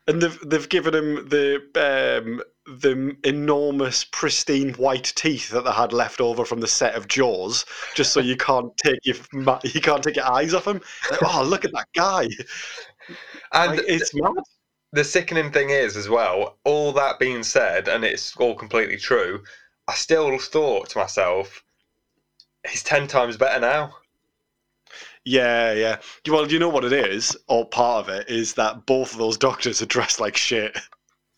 and 0.09 0.23
they've 0.23 0.39
they've 0.49 0.69
given 0.69 0.95
him 0.95 1.29
the 1.29 1.57
um, 1.77 2.43
the 2.67 3.17
enormous 3.25 4.05
pristine 4.05 4.73
white 4.75 5.13
teeth 5.17 5.51
that 5.51 5.65
they 5.65 5.73
had 5.73 5.93
left 5.93 6.21
over 6.21 6.45
from 6.45 6.61
the 6.61 6.67
set 6.69 6.95
of 6.95 7.09
Jaws, 7.09 7.65
just 7.95 8.13
so 8.13 8.21
you 8.21 8.37
can't 8.37 8.77
take 8.77 9.05
your 9.05 9.17
you 9.65 9.81
can't 9.81 10.03
take 10.03 10.17
your 10.17 10.31
eyes 10.31 10.55
off 10.55 10.67
him. 10.67 10.81
Like, 11.11 11.21
oh, 11.25 11.45
look 11.45 11.65
at 11.65 11.73
that 11.73 11.89
guy! 11.95 12.29
And 13.53 13.77
Like, 13.77 13.85
it's 13.89 14.15
mad. 14.15 14.45
the 14.93 15.05
sickening 15.05 15.53
thing 15.53 15.71
is, 15.71 15.97
as 15.97 16.09
well, 16.09 16.59
all 16.65 16.93
that 16.93 17.19
being 17.19 17.43
said, 17.43 17.89
and 17.89 18.05
it's 18.05 18.37
all 18.37 18.55
completely 18.57 18.97
true, 18.97 19.45
I 19.89 19.95
still 19.95 20.39
thought 20.39 20.91
to 20.91 20.99
myself, 20.99 21.65
he's 22.69 22.83
10 22.83 23.07
times 23.07 23.37
better 23.37 23.61
now. 23.61 23.97
Yeah, 25.25 25.73
yeah. 25.73 25.97
Well, 26.29 26.47
you 26.51 26.59
know 26.59 26.69
what 26.69 26.85
it 26.85 26.93
is, 26.93 27.37
or 27.49 27.67
part 27.69 28.09
of 28.09 28.15
it 28.15 28.29
is 28.31 28.55
that 28.55 28.87
both 28.87 29.13
of 29.13 29.19
those 29.19 29.37
doctors 29.37 29.83
are 29.83 29.87
dressed 29.87 30.21
like 30.21 30.37
shit 30.37 30.79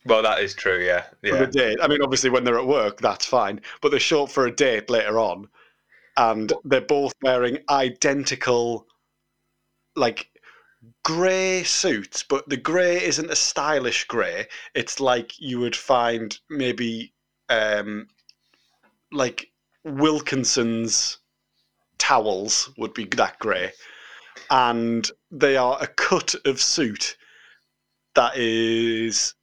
Well, 0.05 0.23
that 0.23 0.41
is 0.41 0.55
true, 0.55 0.85
yeah. 0.85 1.05
for 1.29 1.37
Yeah. 1.37 1.39
the 1.39 1.47
date. 1.47 1.79
I 1.83 1.89
mean, 1.89 2.03
obviously 2.03 2.31
when 2.31 2.45
they're 2.45 2.59
at 2.59 2.67
work, 2.67 3.01
that's 3.01 3.25
fine, 3.27 3.61
but 3.81 3.91
they 3.91 3.99
show 3.99 4.25
up 4.25 4.31
for 4.31 4.47
a 4.47 4.55
date 4.55 4.91
later 4.91 5.19
on, 5.19 5.49
and 6.17 6.53
they're 6.65 6.81
both 6.83 7.15
wearing 7.23 7.59
identical, 7.71 8.87
like 9.97 10.31
grey 11.05 11.63
suits, 11.65 12.23
but 12.23 12.49
the 12.49 12.57
grey 12.57 13.03
isn't 13.03 13.31
a 13.31 13.37
stylish 13.37 14.05
grey. 14.07 14.47
It's 14.75 15.01
like 15.01 15.41
you 15.41 15.59
would 15.61 15.77
find 15.77 16.39
maybe, 16.51 17.13
um, 17.49 18.09
like 19.13 19.51
Wilkinson's 19.85 21.19
towels 21.99 22.71
would 22.77 22.95
be 22.95 23.05
that 23.05 23.39
grey, 23.39 23.73
and 24.51 25.11
they 25.31 25.57
are 25.57 25.79
a 25.81 25.87
cut 25.87 26.35
of 26.45 26.61
suit 26.61 27.17
that 28.15 28.37
is 28.37 29.35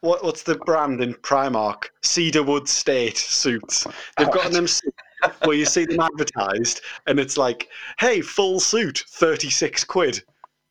what, 0.00 0.22
what's 0.24 0.42
the 0.42 0.56
brand 0.56 1.00
in 1.00 1.14
Primark? 1.14 1.86
Cedarwood 2.02 2.68
State 2.68 3.16
suits. 3.16 3.86
They've 4.16 4.30
got 4.30 4.52
them 4.52 4.66
suits 4.68 4.96
where 5.44 5.56
you 5.56 5.64
see 5.64 5.84
them 5.84 6.00
advertised, 6.00 6.82
and 7.06 7.18
it's 7.20 7.36
like, 7.36 7.68
"Hey, 7.98 8.20
full 8.20 8.60
suit, 8.60 9.04
thirty-six 9.08 9.84
quid." 9.84 10.22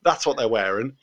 That's 0.03 0.25
what 0.25 0.37
they're 0.37 0.47
wearing. 0.47 0.95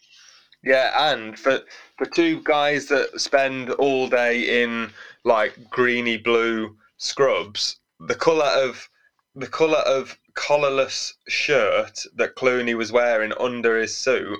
Yeah, 0.64 1.12
and 1.12 1.38
for, 1.38 1.60
for 1.96 2.06
two 2.06 2.42
guys 2.42 2.86
that 2.86 3.20
spend 3.20 3.70
all 3.70 4.08
day 4.08 4.62
in 4.62 4.90
like 5.24 5.54
greeny 5.70 6.16
blue 6.16 6.76
scrubs, 6.96 7.78
the 8.00 8.14
colour 8.14 8.46
of 8.46 8.88
the 9.34 9.46
colour 9.46 9.78
of 9.78 10.18
collarless 10.34 11.14
shirt 11.28 12.04
that 12.16 12.36
Clooney 12.36 12.74
was 12.76 12.92
wearing 12.92 13.32
under 13.38 13.78
his 13.78 13.96
suit 13.96 14.38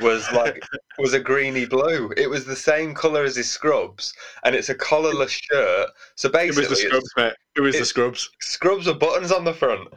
was 0.00 0.30
like 0.32 0.62
was 0.98 1.12
a 1.12 1.20
greeny 1.20 1.66
blue. 1.66 2.12
It 2.16 2.28
was 2.30 2.44
the 2.44 2.56
same 2.56 2.94
colour 2.94 3.24
as 3.24 3.36
his 3.36 3.50
scrubs, 3.50 4.12
and 4.44 4.54
it's 4.54 4.68
a 4.68 4.74
collarless 4.74 5.30
shirt. 5.30 5.90
So 6.16 6.28
basically, 6.28 6.64
It 6.64 6.68
basically, 6.68 6.68
was 6.68 6.68
the 6.68 6.88
scrubs, 6.88 7.10
mate. 7.16 7.34
It 7.56 7.60
was 7.60 7.78
the 7.78 7.84
scrubs. 7.84 8.30
scrubs 8.40 8.86
with 8.86 8.98
buttons 8.98 9.32
on 9.32 9.44
the 9.44 9.54
front. 9.54 9.88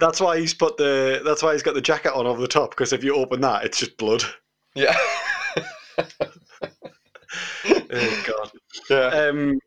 That's 0.00 0.20
why 0.20 0.38
he's 0.38 0.54
put 0.54 0.76
the. 0.76 1.22
That's 1.24 1.42
why 1.42 1.52
he's 1.52 1.62
got 1.62 1.74
the 1.74 1.80
jacket 1.80 2.12
on 2.14 2.26
over 2.26 2.40
the 2.40 2.48
top. 2.48 2.70
Because 2.70 2.92
if 2.92 3.02
you 3.04 3.14
open 3.14 3.40
that, 3.42 3.64
it's 3.64 3.78
just 3.78 3.96
blood. 3.96 4.22
Yeah. 4.74 4.96
Oh 7.90 8.24
God. 8.26 8.50
yeah. 8.90 9.06
Um, 9.28 9.60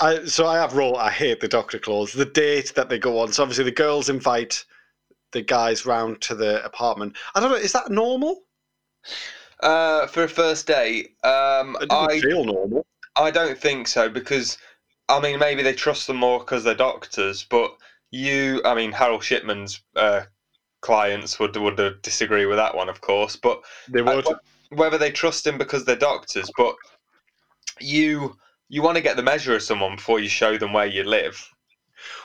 I 0.00 0.24
so 0.24 0.46
I 0.46 0.56
have 0.58 0.74
wrote 0.74 0.96
I 0.96 1.10
hate 1.10 1.40
the 1.40 1.48
doctor 1.48 1.78
clause. 1.78 2.12
The 2.12 2.24
date 2.24 2.72
that 2.76 2.88
they 2.88 2.98
go 2.98 3.18
on. 3.18 3.32
So 3.32 3.42
obviously 3.42 3.64
the 3.64 3.72
girls 3.72 4.08
invite 4.08 4.64
the 5.32 5.42
guys 5.42 5.84
round 5.84 6.20
to 6.22 6.34
the 6.34 6.64
apartment. 6.64 7.16
I 7.34 7.40
don't 7.40 7.50
know. 7.50 7.56
Is 7.56 7.72
that 7.72 7.90
normal? 7.90 8.42
Uh, 9.60 10.06
for 10.06 10.24
a 10.24 10.28
first 10.28 10.66
date, 10.66 11.16
um, 11.24 11.76
It 11.80 11.88
doesn't 11.88 12.10
I 12.10 12.20
feel 12.20 12.44
normal. 12.44 12.86
I 13.16 13.30
don't 13.30 13.58
think 13.58 13.88
so 13.88 14.08
because 14.08 14.58
I 15.08 15.20
mean 15.20 15.38
maybe 15.38 15.62
they 15.62 15.72
trust 15.72 16.06
them 16.06 16.16
more 16.16 16.38
because 16.38 16.64
they're 16.64 16.74
doctors, 16.74 17.44
but 17.44 17.76
you 18.10 18.62
I 18.64 18.74
mean 18.74 18.92
Harold 18.92 19.24
Shipman's 19.24 19.80
uh, 19.96 20.22
clients 20.80 21.40
would 21.40 21.56
would 21.56 22.02
disagree 22.02 22.46
with 22.46 22.58
that 22.58 22.76
one, 22.76 22.88
of 22.88 23.00
course, 23.00 23.34
but 23.34 23.62
They 23.88 24.02
would. 24.02 24.24
wh- 24.26 24.72
whether 24.72 24.98
they 24.98 25.10
trust 25.10 25.46
him 25.46 25.58
because 25.58 25.84
they're 25.84 25.96
doctors, 25.96 26.50
but 26.56 26.76
you 27.80 28.36
you 28.68 28.82
want 28.82 28.96
to 28.96 29.02
get 29.02 29.16
the 29.16 29.22
measure 29.22 29.54
of 29.54 29.62
someone 29.62 29.96
before 29.96 30.20
you 30.20 30.28
show 30.28 30.58
them 30.58 30.72
where 30.72 30.86
you 30.86 31.04
live. 31.04 31.48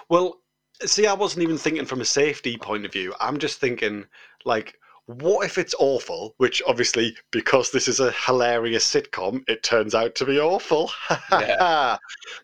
Well, 0.09 0.41
see, 0.85 1.07
I 1.07 1.13
wasn't 1.13 1.43
even 1.43 1.57
thinking 1.57 1.85
from 1.85 2.01
a 2.01 2.05
safety 2.05 2.57
point 2.57 2.85
of 2.85 2.91
view. 2.93 3.13
I'm 3.19 3.37
just 3.39 3.59
thinking, 3.59 4.05
like, 4.45 4.77
what 5.05 5.45
if 5.45 5.57
it's 5.57 5.75
awful? 5.79 6.33
Which 6.37 6.61
obviously, 6.67 7.15
because 7.31 7.71
this 7.71 7.87
is 7.87 7.99
a 7.99 8.11
hilarious 8.11 8.89
sitcom, 8.89 9.43
it 9.47 9.63
turns 9.63 9.95
out 9.95 10.15
to 10.15 10.25
be 10.25 10.39
awful. 10.39 10.91
Yeah. 11.31 11.97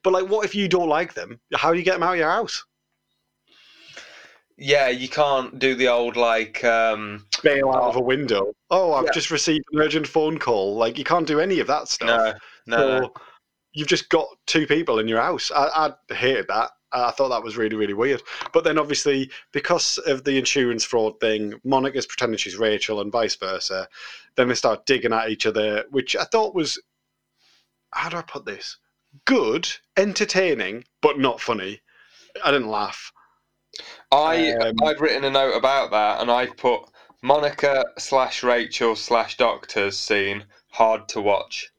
but 0.03 0.13
like, 0.13 0.27
what 0.29 0.45
if 0.45 0.55
you 0.55 0.67
don't 0.67 0.89
like 0.89 1.13
them? 1.13 1.39
How 1.55 1.71
do 1.71 1.77
you 1.79 1.85
get 1.85 1.93
them 1.93 2.03
out 2.03 2.13
of 2.13 2.19
your 2.19 2.29
house? 2.29 2.65
Yeah, 4.57 4.89
you 4.89 5.07
can't 5.07 5.57
do 5.57 5.73
the 5.73 5.87
old 5.87 6.17
like 6.17 6.63
um, 6.65 7.25
Bail 7.43 7.69
out 7.71 7.83
of 7.83 7.95
a 7.95 8.01
window. 8.01 8.53
Oh, 8.69 8.93
I've 8.93 9.05
Yeah. 9.05 9.11
just 9.11 9.31
received 9.31 9.63
an 9.71 9.79
urgent 9.79 10.05
phone 10.05 10.37
call. 10.37 10.75
Like, 10.75 10.97
you 10.97 11.05
can't 11.05 11.25
do 11.27 11.39
any 11.39 11.61
of 11.61 11.67
that 11.67 11.87
stuff. 11.87 12.35
no 12.67 12.77
no. 12.77 13.01
So 13.01 13.13
you've 13.73 13.87
just 13.87 14.09
got 14.09 14.27
two 14.45 14.65
people 14.67 14.99
in 14.99 15.07
your 15.07 15.21
house. 15.21 15.51
I, 15.51 15.93
I 16.09 16.13
hated 16.13 16.47
that. 16.47 16.71
I 16.91 17.11
thought 17.11 17.29
that 17.29 17.43
was 17.43 17.55
really, 17.57 17.75
really 17.75 17.93
weird. 17.93 18.23
But 18.51 18.63
then 18.63 18.79
obviously, 18.79 19.29
because 19.51 19.99
of 19.99 20.23
the 20.23 20.39
insurance 20.39 20.83
fraud 20.83 21.19
thing, 21.19 21.53
Monica's 21.63 22.07
pretending 22.07 22.37
she's 22.37 22.57
Rachel 22.57 23.01
and 23.01 23.11
vice 23.11 23.35
versa. 23.35 23.87
Then 24.35 24.47
they 24.47 24.55
start 24.55 24.87
digging 24.87 25.13
at 25.13 25.29
each 25.29 25.45
other, 25.45 25.85
which 25.91 26.15
I 26.15 26.23
thought 26.23 26.55
was, 26.55 26.81
how 27.91 28.09
do 28.09 28.17
I 28.17 28.23
put 28.23 28.45
this? 28.45 28.77
Good, 29.25 29.69
entertaining, 29.97 30.83
but 31.01 31.19
not 31.19 31.39
funny. 31.39 31.81
I 32.43 32.51
didn't 32.51 32.69
laugh. 32.69 33.11
I 34.11 34.53
Um, 34.53 34.75
I've 34.83 35.01
written 35.01 35.25
a 35.25 35.29
note 35.29 35.55
about 35.55 35.91
that, 35.91 36.21
and 36.21 36.31
I've 36.31 36.57
put 36.57 36.81
Monica 37.21 37.85
slash 37.97 38.43
Rachel 38.43 38.95
slash 38.95 39.37
Doctors 39.37 39.97
scene 39.97 40.45
hard 40.69 41.07
to 41.09 41.21
watch. 41.21 41.71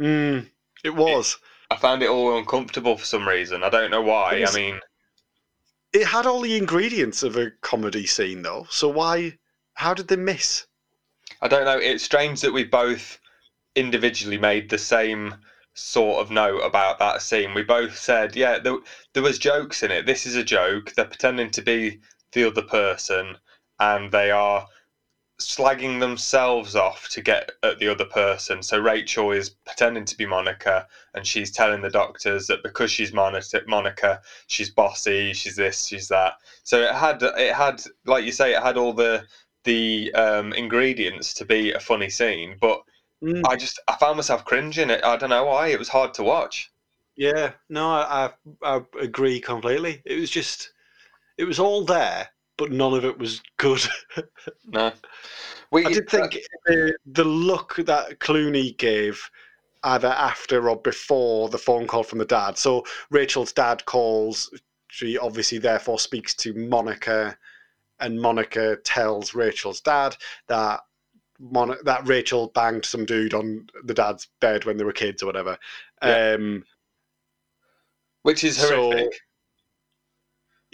Mm, 0.00 0.50
it 0.84 0.94
was. 0.94 1.38
I 1.70 1.76
found 1.76 2.02
it 2.02 2.10
all 2.10 2.38
uncomfortable 2.38 2.96
for 2.96 3.04
some 3.04 3.26
reason. 3.26 3.62
I 3.62 3.68
don't 3.68 3.90
know 3.90 4.02
why. 4.02 4.34
It 4.34 4.48
I 4.48 4.54
mean, 4.54 4.80
It 5.92 6.06
had 6.06 6.26
all 6.26 6.40
the 6.42 6.56
ingredients 6.56 7.22
of 7.22 7.36
a 7.36 7.50
comedy 7.60 8.06
scene, 8.06 8.42
though. 8.42 8.66
So 8.70 8.88
why? 8.88 9.38
How 9.74 9.94
did 9.94 10.08
they 10.08 10.16
miss? 10.16 10.66
I 11.42 11.48
don't 11.48 11.64
know. 11.64 11.78
It's 11.78 12.04
strange 12.04 12.40
that 12.40 12.52
we 12.52 12.64
both 12.64 13.18
individually 13.74 14.38
made 14.38 14.70
the 14.70 14.78
same 14.78 15.34
sort 15.74 16.22
of 16.22 16.30
note 16.30 16.60
about 16.60 16.98
that 16.98 17.20
scene. 17.20 17.52
We 17.52 17.62
both 17.62 17.98
said, 17.98 18.34
yeah, 18.34 18.58
there, 18.58 18.78
there 19.12 19.22
was 19.22 19.38
jokes 19.38 19.82
in 19.82 19.90
it. 19.90 20.06
This 20.06 20.24
is 20.24 20.36
a 20.36 20.44
joke. 20.44 20.94
They're 20.94 21.04
pretending 21.04 21.50
to 21.50 21.62
be 21.62 22.00
the 22.32 22.44
other 22.44 22.62
person, 22.62 23.36
and 23.78 24.10
they 24.10 24.30
are 24.30 24.66
slagging 25.38 26.00
themselves 26.00 26.74
off 26.74 27.08
to 27.10 27.20
get 27.20 27.52
at 27.62 27.78
the 27.78 27.88
other 27.88 28.04
person. 28.04 28.62
So 28.62 28.78
Rachel 28.78 29.32
is 29.32 29.50
pretending 29.50 30.04
to 30.06 30.16
be 30.16 30.26
Monica, 30.26 30.86
and 31.14 31.26
she's 31.26 31.50
telling 31.50 31.82
the 31.82 31.90
doctors 31.90 32.46
that 32.46 32.62
because 32.62 32.90
she's 32.90 33.12
Monica, 33.12 34.20
she's 34.46 34.70
bossy, 34.70 35.32
she's 35.32 35.56
this, 35.56 35.86
she's 35.86 36.08
that. 36.08 36.34
So 36.62 36.80
it 36.82 36.92
had, 36.92 37.22
it 37.22 37.54
had, 37.54 37.82
like 38.06 38.24
you 38.24 38.32
say, 38.32 38.54
it 38.54 38.62
had 38.62 38.76
all 38.76 38.92
the 38.92 39.24
the 39.64 40.14
um, 40.14 40.52
ingredients 40.52 41.34
to 41.34 41.44
be 41.44 41.72
a 41.72 41.80
funny 41.80 42.08
scene, 42.08 42.56
but 42.60 42.82
Mm. 43.22 43.42
I 43.48 43.56
just 43.56 43.80
I 43.88 43.96
found 43.96 44.16
myself 44.16 44.44
cringing. 44.44 44.90
It. 44.90 45.04
I 45.04 45.16
don't 45.16 45.30
know 45.30 45.44
why. 45.44 45.68
It 45.68 45.78
was 45.78 45.88
hard 45.88 46.14
to 46.14 46.22
watch. 46.22 46.70
Yeah, 47.16 47.52
no, 47.68 47.88
I 47.88 48.30
I 48.62 48.82
agree 49.00 49.40
completely. 49.40 50.02
It 50.04 50.20
was 50.20 50.30
just, 50.30 50.72
it 51.38 51.44
was 51.44 51.58
all 51.58 51.84
there, 51.84 52.28
but 52.56 52.72
none 52.72 52.94
of 52.94 53.04
it 53.04 53.18
was 53.18 53.42
good. 53.56 53.82
No, 54.68 54.92
we 55.70 55.84
I 55.86 55.92
did 55.92 56.08
think 56.08 56.38
the 56.66 56.96
the 57.06 57.24
look 57.24 57.76
that 57.76 58.18
Clooney 58.18 58.76
gave 58.76 59.30
either 59.84 60.08
after 60.08 60.68
or 60.68 60.76
before 60.76 61.48
the 61.48 61.58
phone 61.58 61.86
call 61.86 62.02
from 62.02 62.18
the 62.18 62.24
dad. 62.24 62.58
So 62.58 62.84
Rachel's 63.10 63.52
dad 63.52 63.84
calls. 63.84 64.50
She 64.88 65.18
obviously 65.18 65.58
therefore 65.58 65.98
speaks 65.98 66.34
to 66.36 66.52
Monica, 66.54 67.36
and 68.00 68.20
Monica 68.20 68.76
tells 68.84 69.34
Rachel's 69.34 69.80
dad 69.80 70.16
that 70.48 70.80
Mon- 71.38 71.76
that 71.84 72.06
Rachel 72.08 72.48
banged 72.54 72.84
some 72.84 73.04
dude 73.04 73.34
on 73.34 73.68
the 73.84 73.94
dad's 73.94 74.28
bed 74.40 74.64
when 74.64 74.76
they 74.76 74.84
were 74.84 74.92
kids 74.92 75.22
or 75.22 75.26
whatever. 75.26 75.58
Yeah. 76.02 76.34
Um, 76.34 76.64
which 78.22 78.42
is 78.42 78.56
so- 78.56 78.90
horrific. 78.90 79.20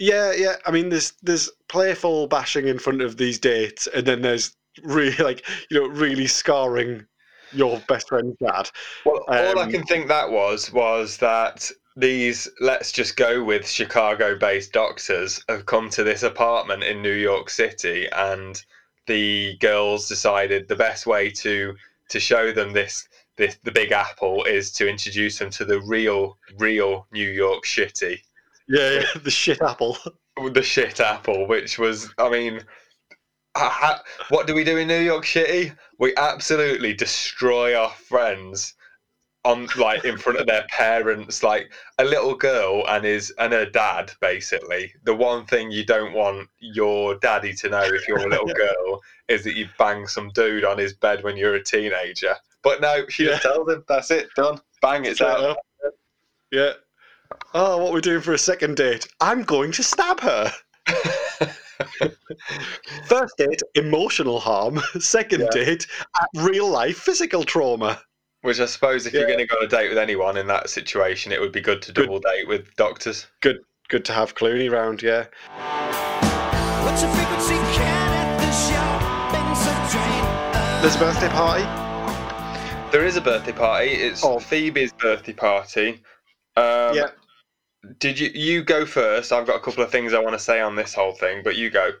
Yeah, 0.03 0.33
yeah. 0.33 0.55
I 0.65 0.71
mean, 0.71 0.89
there's 0.89 1.13
there's 1.23 1.49
playful 1.69 2.27
bashing 2.27 2.67
in 2.67 2.77
front 2.77 3.01
of 3.01 3.15
these 3.17 3.39
dates, 3.39 3.87
and 3.87 4.05
then 4.05 4.21
there's 4.21 4.55
really 4.83 5.15
like 5.23 5.45
you 5.69 5.79
know 5.79 5.87
really 5.87 6.27
scarring 6.27 7.05
your 7.53 7.79
best 7.87 8.09
friend's 8.09 8.35
dad. 8.39 8.69
Well, 9.05 9.23
all 9.27 9.59
I 9.59 9.63
Um, 9.63 9.71
can 9.71 9.83
think 9.85 10.07
that 10.09 10.29
was 10.29 10.71
was 10.73 11.17
that 11.17 11.71
these 11.95 12.49
let's 12.59 12.91
just 12.91 13.15
go 13.15 13.43
with 13.43 13.69
Chicago-based 13.69 14.73
doctors 14.73 15.43
have 15.47 15.65
come 15.67 15.89
to 15.91 16.03
this 16.03 16.23
apartment 16.23 16.83
in 16.83 17.01
New 17.01 17.13
York 17.13 17.49
City, 17.49 18.07
and 18.11 18.61
the 19.07 19.55
girls 19.59 20.07
decided 20.09 20.67
the 20.67 20.75
best 20.75 21.05
way 21.07 21.29
to 21.29 21.75
to 22.09 22.19
show 22.19 22.51
them 22.51 22.73
this 22.73 23.07
this 23.37 23.57
the 23.63 23.71
Big 23.71 23.91
Apple 23.93 24.43
is 24.43 24.71
to 24.73 24.89
introduce 24.89 25.39
them 25.39 25.49
to 25.51 25.63
the 25.65 25.79
real 25.81 26.37
real 26.57 27.07
New 27.11 27.29
York 27.29 27.63
shitty, 27.65 28.19
Yeah, 28.67 28.89
yeah. 28.91 29.05
The 29.23 29.31
shit 29.31 29.61
apple. 29.61 29.97
the 30.53 30.63
shit 30.63 30.99
apple, 30.99 31.47
which 31.47 31.77
was 31.77 32.13
I 32.17 32.29
mean. 32.29 32.61
ha- 33.55 33.69
ha- 33.69 34.03
What 34.29 34.47
do 34.47 34.53
we 34.55 34.63
do 34.63 34.77
in 34.77 34.87
New 34.87 34.99
York 35.01 35.25
City? 35.25 35.71
We 35.99 36.15
absolutely 36.17 36.93
destroy 36.93 37.75
our 37.77 37.91
friends 37.91 38.73
on 39.45 39.67
like 39.77 40.05
in 40.05 40.17
front 40.17 40.39
of 40.39 40.47
their 40.47 40.65
parents 40.69 41.43
like 41.43 41.69
a 41.97 42.05
little 42.05 42.33
girl 42.33 42.85
and 42.87 43.03
his 43.03 43.29
and 43.39 43.51
her 43.51 43.65
dad 43.65 44.09
basically 44.21 44.93
the 45.03 45.13
one 45.13 45.45
thing 45.45 45.69
you 45.69 45.85
don't 45.85 46.13
want 46.13 46.47
your 46.59 47.15
daddy 47.15 47.53
to 47.53 47.67
know 47.67 47.81
if 47.83 48.07
you're 48.07 48.25
a 48.25 48.29
little 48.29 48.45
girl 48.55 49.01
is 49.27 49.43
that 49.43 49.57
you 49.57 49.67
bang 49.77 50.07
some 50.07 50.29
dude 50.29 50.63
on 50.63 50.77
his 50.77 50.93
bed 50.93 51.25
when 51.25 51.35
you're 51.35 51.55
a 51.55 51.63
teenager 51.63 52.33
but 52.63 52.79
no 52.79 53.05
she 53.09 53.25
just 53.25 53.41
tells 53.43 53.67
him 53.69 53.83
that's 53.89 54.11
it 54.11 54.29
done 54.37 54.61
bang 54.81 55.03
it's 55.03 55.15
Straight 55.17 55.31
out 55.31 55.43
up. 55.43 55.57
Yeah. 56.53 56.71
Oh, 57.53 57.77
what 57.77 57.93
we're 57.93 58.01
doing 58.01 58.21
for 58.21 58.33
a 58.33 58.37
second 58.37 58.77
date? 58.77 59.07
I'm 59.21 59.43
going 59.43 59.71
to 59.73 59.83
stab 59.83 60.19
her. 60.21 60.51
First 63.07 63.37
date, 63.37 63.61
emotional 63.75 64.39
harm. 64.39 64.79
Second 64.99 65.41
Yeah. 65.41 65.49
date, 65.65 65.87
real 66.35 66.67
life 66.69 66.97
physical 66.97 67.43
trauma. 67.43 68.01
which 68.41 68.59
i 68.59 68.65
suppose 68.65 69.05
if 69.05 69.13
you're 69.13 69.25
going 69.27 69.37
to 69.39 69.45
go 69.47 69.55
on 69.57 69.63
a 69.65 69.67
date 69.67 69.87
with 69.87 69.97
anyone 69.97 70.35
in 70.35 70.47
that 70.47 70.69
situation 70.69 71.31
it 71.31 71.39
would 71.39 71.53
be 71.53 71.61
good 71.61 71.81
to 71.81 71.93
Good. 71.93 72.01
double 72.07 72.19
date 72.19 72.45
with 72.45 72.75
doctors 72.75 73.27
Good 73.41 73.59
good 73.87 74.03
to 74.05 74.11
have 74.13 74.35
Clooney 74.35 74.69
round, 74.69 75.01
yeah. 75.01 75.25
What's 76.83 77.01
your 77.03 77.11
frequency, 77.13 77.55
Kenneth? 77.77 78.41
The 78.41 78.51
shopping's 78.51 79.65
a 79.65 79.75
drain. 79.93 80.81
There's 80.81 80.95
a 80.95 80.99
birthday 80.99 81.29
party. 81.29 81.63
there 82.91 83.05
is 83.05 83.15
a 83.15 83.21
birthday 83.21 83.53
party 83.53 83.89
it's 83.91 84.23
Oh. 84.25 84.39
phoebe's 84.39 84.91
birthday 84.93 85.33
party 85.33 85.89
um, 86.57 86.95
yeah. 86.95 87.07
Did 87.99 88.17
you 88.19 88.29
you 88.33 88.63
go 88.63 88.85
first? 88.85 89.31
I've 89.33 89.45
got 89.47 89.57
a 89.57 89.59
couple 89.59 89.83
of 89.83 89.91
things 89.91 90.13
I 90.13 90.19
want 90.19 90.33
to 90.33 90.39
say 90.39 90.61
on 90.61 90.75
this 90.75 90.93
whole 90.93 91.13
thing, 91.13 91.41
but 91.43 91.55
you 91.57 91.69
go. 91.69 91.91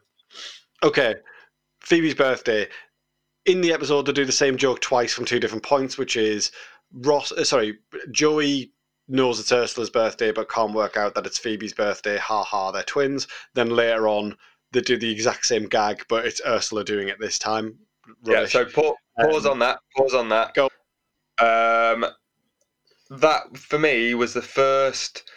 Okay. 0.81 1.15
Phoebe's 1.81 2.15
birthday. 2.15 2.67
In 3.45 3.59
the 3.61 3.73
episode, 3.73 4.03
they 4.05 4.13
do 4.13 4.23
the 4.25 4.31
same 4.31 4.55
joke 4.57 4.79
twice 4.79 5.13
from 5.13 5.25
two 5.25 5.39
different 5.39 5.63
points, 5.63 5.97
which 5.97 6.15
is 6.15 6.51
Ross. 6.93 7.31
Uh, 7.33 7.43
sorry, 7.43 7.79
Joey 8.11 8.71
knows 9.09 9.39
it's 9.39 9.51
Ursula's 9.51 9.89
birthday, 9.89 10.31
but 10.31 10.49
can't 10.49 10.73
work 10.73 10.95
out 10.95 11.13
that 11.15 11.25
it's 11.25 11.37
Phoebe's 11.37 11.73
birthday. 11.73 12.17
Ha 12.17 12.43
ha, 12.43 12.71
they're 12.71 12.83
twins. 12.83 13.27
Then 13.53 13.69
later 13.69 14.07
on, 14.07 14.37
they 14.71 14.79
do 14.79 14.97
the 14.97 15.11
exact 15.11 15.45
same 15.45 15.65
gag, 15.67 16.05
but 16.07 16.25
it's 16.25 16.41
Ursula 16.45 16.85
doing 16.85 17.09
it 17.09 17.19
this 17.19 17.37
time. 17.37 17.77
Yeah. 18.23 18.45
So 18.45 18.63
pa- 18.63 18.93
pause 19.19 19.45
Um, 19.45 19.51
on 19.53 19.59
that. 19.59 19.79
Pause 19.97 20.13
on 20.13 20.29
that. 20.29 20.53
go. 20.53 20.69
Um, 21.39 22.05
that 23.09 23.57
for 23.57 23.77
me 23.77 24.13
was 24.15 24.33
the 24.33 24.41
first 24.41 25.29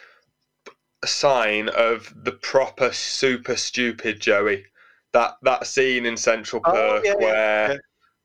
sign 1.05 1.69
of 1.69 2.13
the 2.15 2.31
proper 2.31 2.91
super 2.93 3.55
stupid 3.55 4.19
Joey. 4.19 4.65
That 5.13 5.35
that 5.43 5.67
scene 5.67 6.05
in 6.05 6.17
Central 6.17 6.61
Oh, 6.65 6.73
Perk 6.73 7.03
yeah, 7.03 7.13
yeah, 7.19 7.19
where 7.21 7.67
yeah. 7.67 7.77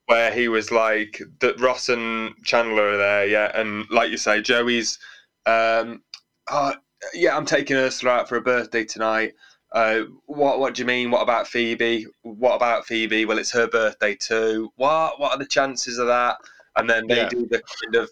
where 0.06 0.32
he 0.32 0.48
was 0.48 0.70
like 0.70 1.20
that 1.40 1.60
Ross 1.60 1.88
and 1.88 2.34
Chandler 2.44 2.90
are 2.92 2.96
there, 2.96 3.26
yeah, 3.26 3.50
and 3.54 3.86
like 3.90 4.10
you 4.10 4.16
say, 4.16 4.42
Joey's 4.42 4.98
um 5.46 6.02
oh, 6.50 6.74
yeah, 7.14 7.36
I'm 7.36 7.46
taking 7.46 7.76
Ursula 7.76 8.12
out 8.12 8.28
for 8.28 8.36
a 8.36 8.42
birthday 8.42 8.84
tonight. 8.84 9.34
Uh, 9.72 10.02
what 10.26 10.58
what 10.60 10.74
do 10.74 10.82
you 10.82 10.86
mean? 10.86 11.10
What 11.10 11.22
about 11.22 11.48
Phoebe? 11.48 12.06
What 12.22 12.56
about 12.56 12.86
Phoebe? 12.86 13.24
Well, 13.24 13.38
it's 13.38 13.52
her 13.52 13.68
birthday 13.68 14.14
too. 14.14 14.70
What 14.76 15.18
what 15.20 15.32
are 15.32 15.38
the 15.38 15.46
chances 15.46 15.98
of 15.98 16.06
that? 16.08 16.36
And 16.76 16.88
then 16.88 17.08
they 17.08 17.16
Yeah. 17.16 17.28
do 17.28 17.46
the 17.48 17.62
kind 17.82 17.96
of 17.96 18.10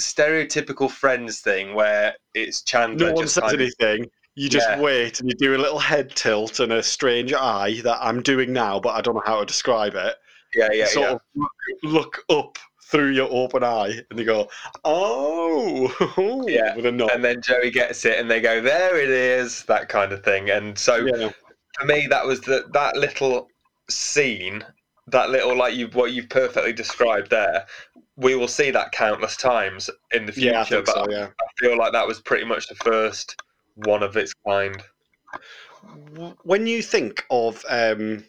stereotypical 0.00 0.90
friends 0.90 1.40
thing 1.40 1.74
where 1.74 2.14
it's 2.34 2.62
Chandler 2.62 3.08
no 3.08 3.12
one 3.14 3.24
just 3.24 3.34
says 3.34 3.42
kind 3.42 3.54
of- 3.54 3.60
anything. 3.60 4.10
You 4.38 4.50
just 4.50 4.68
Yeah. 4.68 4.80
wait 4.80 5.18
and 5.20 5.30
you 5.30 5.34
do 5.36 5.56
a 5.56 5.58
little 5.58 5.78
head 5.78 6.14
tilt 6.14 6.60
and 6.60 6.70
a 6.70 6.82
strange 6.82 7.32
eye 7.32 7.80
that 7.84 7.98
I'm 8.02 8.20
doing 8.22 8.52
now, 8.52 8.78
but 8.78 8.90
I 8.90 9.00
don't 9.00 9.14
know 9.14 9.22
how 9.24 9.40
to 9.40 9.46
describe 9.46 9.94
it. 9.94 10.14
yeah 10.54 10.68
yeah 10.72 10.86
sort 10.86 11.06
yeah. 11.08 11.12
of 11.14 11.20
look, 11.34 11.52
look 11.82 12.24
up 12.28 12.58
through 12.90 13.10
your 13.12 13.28
open 13.32 13.64
eye 13.64 13.98
and 14.10 14.18
you 14.18 14.24
go, 14.26 14.48
oh, 14.84 16.44
Yeah, 16.48 16.76
with 16.76 16.86
a 16.86 16.92
nod. 16.92 17.10
and 17.12 17.24
then 17.24 17.40
Joey 17.42 17.70
gets 17.70 18.04
it, 18.04 18.18
and 18.18 18.30
they 18.30 18.40
go, 18.40 18.60
"There 18.60 18.96
it 18.96 19.08
is," 19.10 19.64
that 19.64 19.88
kind 19.88 20.12
of 20.12 20.22
thing. 20.22 20.50
And 20.50 20.78
so 20.78 20.96
yeah, 20.96 21.30
for 21.78 21.86
me, 21.86 22.06
that 22.08 22.24
was 22.24 22.40
the 22.42 22.64
that 22.74 22.96
little 22.96 23.48
scene, 23.90 24.64
that 25.08 25.30
little 25.30 25.56
like 25.56 25.74
you 25.74 25.88
what 25.88 26.12
you've 26.12 26.28
perfectly 26.28 26.72
described 26.72 27.30
there. 27.30 27.66
We 28.16 28.34
will 28.34 28.48
see 28.48 28.70
that 28.70 28.92
countless 28.92 29.36
times 29.36 29.90
in 30.12 30.24
the 30.26 30.32
future, 30.32 30.52
yeah, 30.52 30.60
I 30.60 30.80
but 30.80 30.88
so. 30.88 31.06
Yeah. 31.10 31.28
I 31.40 31.46
feel 31.58 31.76
like 31.76 31.92
that 31.92 32.06
was 32.06 32.20
pretty 32.20 32.44
much 32.44 32.68
the 32.68 32.74
first 32.76 33.40
one 33.74 34.02
of 34.02 34.16
its 34.16 34.32
kind. 34.46 34.82
When 36.42 36.66
you 36.66 36.82
think 36.82 37.24
of 37.30 37.64
um, 37.68 38.24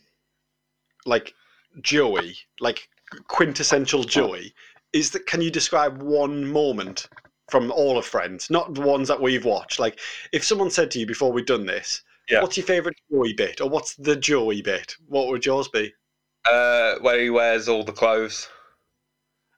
like 1.06 1.34
Joey, 1.82 2.38
like 2.60 2.90
quintessential 3.28 4.04
Joey, 4.04 4.54
is 4.94 5.12
that? 5.12 5.26
Can 5.26 5.42
you 5.42 5.50
describe 5.50 6.02
one 6.02 6.46
moment 6.46 7.08
from 7.50 7.72
all 7.72 7.98
of 7.98 8.06
Friends, 8.06 8.50
not 8.50 8.74
the 8.74 8.82
ones 8.82 9.08
that 9.08 9.22
we've 9.22 9.46
watched? 9.46 9.80
Like, 9.80 10.00
if 10.34 10.44
someone 10.44 10.70
said 10.70 10.92
to 10.92 11.00
you 11.00 11.06
before 11.06 11.32
we'd 11.32 11.46
done 11.46 11.66
this, 11.66 12.02
Yeah. 12.30 12.42
"What's 12.42 12.58
your 12.58 12.66
favourite 12.66 12.98
Joey 13.10 13.32
bit?" 13.34 13.62
or 13.62 13.70
"What's 13.70 13.96
the 13.96 14.18
Joey 14.18 14.62
bit?" 14.62 14.96
What 15.08 15.28
would 15.28 15.46
yours 15.46 15.70
be? 15.70 15.94
Uh, 16.44 16.96
where 17.00 17.20
he 17.20 17.30
wears 17.30 17.70
all 17.70 17.84
the 17.86 17.94
clothes. 17.94 18.50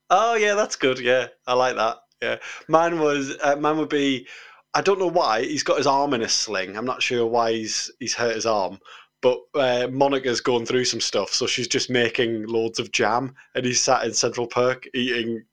Oh 0.10 0.36
yeah, 0.36 0.56
that's 0.56 0.76
good. 0.76 1.00
Yeah, 1.00 1.28
I 1.48 1.54
like 1.54 1.76
that. 1.76 1.98
Yeah, 2.22 2.38
mine 2.68 3.00
was 3.00 3.38
uh, 3.42 3.56
mine 3.56 3.78
would 3.78 3.90
be. 3.90 4.28
I 4.74 4.82
don't 4.82 5.00
know 5.00 5.08
why 5.08 5.42
he's 5.44 5.64
got 5.64 5.78
his 5.78 5.88
arm 5.88 6.14
in 6.14 6.22
a 6.22 6.30
sling. 6.30 6.78
I'm 6.78 6.86
not 6.86 7.02
sure 7.02 7.26
why 7.26 7.54
he's 7.54 7.92
he's 8.00 8.14
hurt 8.14 8.36
his 8.36 8.46
arm. 8.46 8.80
But 9.22 9.40
uh, 9.54 9.88
Monica's 9.92 10.40
going 10.40 10.66
through 10.66 10.86
some 10.86 11.02
stuff, 11.02 11.34
so 11.34 11.46
she's 11.46 11.68
just 11.68 11.90
making 11.90 12.46
loads 12.48 12.80
of 12.80 12.92
jam, 12.94 13.36
and 13.54 13.66
he's 13.66 13.82
sat 13.82 14.06
in 14.06 14.14
Central 14.14 14.48
Perk 14.48 14.88
eating 14.94 15.44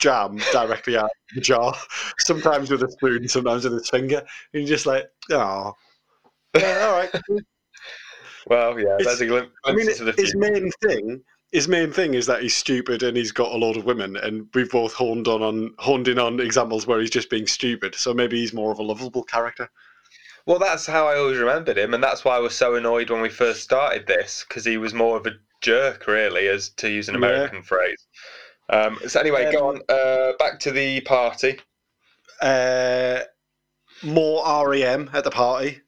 jam 0.00 0.40
directly 0.52 0.96
out 0.96 1.04
of 1.04 1.10
the 1.34 1.40
jar, 1.40 1.76
sometimes 2.18 2.70
with 2.70 2.82
a 2.82 2.90
spoon, 2.90 3.28
sometimes 3.28 3.64
with 3.64 3.74
his 3.74 3.88
finger. 3.88 4.18
And 4.18 4.62
you're 4.62 4.66
just 4.68 4.86
like, 4.86 5.04
oh, 5.30 5.74
yeah, 6.58 6.86
all 6.86 6.92
right. 6.98 7.10
Well, 8.46 8.78
yeah, 8.80 8.94
It's- 8.94 9.04
there's 9.06 9.20
a 9.20 9.26
glimpse 9.26 9.52
I 9.64 9.72
mean, 9.72 9.86
his 10.16 10.34
main 10.34 10.70
thing, 10.82 11.22
his 11.52 11.68
main 11.68 11.92
thing 11.92 12.14
is 12.14 12.26
that 12.26 12.42
he's 12.42 12.56
stupid 12.56 13.02
and 13.02 13.16
he's 13.16 13.32
got 13.32 13.52
a 13.52 13.56
lot 13.56 13.76
of 13.76 13.84
women, 13.84 14.16
and 14.16 14.48
we've 14.54 14.70
both 14.70 14.92
honed 14.92 15.28
on, 15.28 15.42
on 15.42 15.74
honed 15.78 16.08
in 16.08 16.18
on 16.18 16.40
examples 16.40 16.86
where 16.86 17.00
he's 17.00 17.10
just 17.10 17.30
being 17.30 17.46
stupid. 17.46 17.94
So 17.94 18.12
maybe 18.12 18.38
he's 18.38 18.52
more 18.52 18.70
of 18.72 18.78
a 18.78 18.82
lovable 18.82 19.22
character. 19.22 19.70
Well, 20.46 20.58
that's 20.58 20.86
how 20.86 21.06
I 21.06 21.16
always 21.16 21.38
remembered 21.38 21.76
him, 21.76 21.94
and 21.94 22.02
that's 22.02 22.24
why 22.24 22.36
I 22.36 22.38
was 22.40 22.54
so 22.54 22.74
annoyed 22.74 23.10
when 23.10 23.20
we 23.20 23.28
first 23.28 23.62
started 23.62 24.06
this 24.06 24.44
because 24.48 24.64
he 24.64 24.78
was 24.78 24.94
more 24.94 25.16
of 25.16 25.26
a 25.26 25.32
jerk, 25.60 26.06
really, 26.06 26.48
as 26.48 26.70
to 26.70 26.88
use 26.90 27.08
an 27.08 27.14
Yeah. 27.14 27.18
American 27.18 27.62
phrase. 27.62 28.06
Um, 28.70 28.98
so 29.06 29.20
anyway, 29.20 29.50
go 29.52 29.70
Um, 29.70 29.76
on. 29.76 29.82
Uh, 29.88 30.32
back 30.38 30.60
to 30.60 30.70
the 30.70 31.00
party. 31.02 31.58
Uh, 32.40 33.20
more 34.02 34.66
REM 34.68 35.10
at 35.12 35.24
the 35.24 35.30
party. 35.30 35.80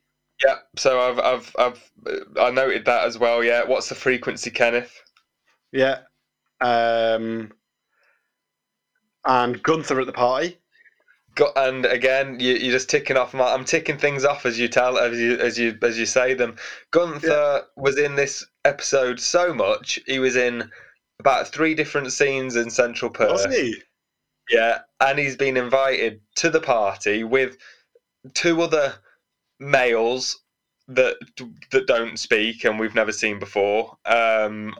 Yeah. 0.44 0.56
So 0.76 1.00
I've 1.00 1.18
I've 1.18 1.56
I've 1.58 1.90
uh, 2.06 2.40
I 2.42 2.50
noted 2.50 2.84
that 2.86 3.04
as 3.04 3.18
well. 3.18 3.44
Yeah. 3.44 3.64
What's 3.64 3.88
the 3.88 3.94
frequency, 3.94 4.50
Kenneth? 4.50 5.02
Yeah. 5.72 6.00
Um, 6.60 7.52
and 9.24 9.62
Gunther 9.62 10.00
at 10.00 10.06
the 10.06 10.12
party. 10.12 10.58
Got, 11.36 11.56
and 11.56 11.86
again, 11.86 12.40
you, 12.40 12.54
you're 12.54 12.72
just 12.72 12.90
ticking 12.90 13.16
off. 13.16 13.34
My, 13.34 13.52
I'm 13.52 13.64
ticking 13.64 13.98
things 13.98 14.24
off 14.24 14.46
as 14.46 14.58
you 14.58 14.68
tell, 14.68 14.98
as 14.98 15.18
you 15.18 15.38
as 15.38 15.58
you 15.58 15.78
as 15.82 15.98
you 15.98 16.04
say 16.04 16.34
them. 16.34 16.56
Gunther 16.90 17.62
was 17.76 17.98
in 17.98 18.16
this 18.16 18.44
episode 18.64 19.20
so 19.20 19.54
much. 19.54 20.00
He 20.06 20.18
was 20.18 20.36
in 20.36 20.68
about 21.20 21.46
three 21.46 21.74
different 21.74 22.12
scenes 22.12 22.56
in 22.56 22.68
Central 22.68 23.10
Perk. 23.10 23.30
Wasn't 23.30 23.54
he? 23.54 23.76
Yeah, 24.50 24.78
and 25.00 25.18
he's 25.18 25.36
been 25.36 25.56
invited 25.56 26.20
to 26.36 26.50
the 26.50 26.60
party 26.60 27.22
with 27.22 27.56
two 28.34 28.60
other 28.60 28.94
males 29.60 30.40
that 30.88 31.16
that 31.70 31.86
don't 31.86 32.18
speak 32.18 32.64
and 32.64 32.78
we've 32.78 32.94
never 32.94 33.12
seen 33.12 33.38
before. 33.38 33.96
Um, 34.04 34.74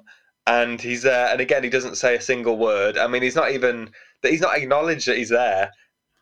and 0.46 0.81
he's 0.81 1.03
there, 1.03 1.29
and 1.29 1.40
again, 1.40 1.62
he 1.62 1.70
doesn't 1.70 1.96
say 1.96 2.16
a 2.16 2.20
single 2.20 2.57
word. 2.59 2.98
I 2.98 3.07
mean, 3.07 3.22
he's 3.22 3.37
not 3.37 3.53
even 3.53 3.90
that 4.22 4.33
he's 4.33 4.40
not 4.40 4.57
acknowledged 4.57 5.07
that 5.09 5.16
he's 5.16 5.29
there 5.29 5.70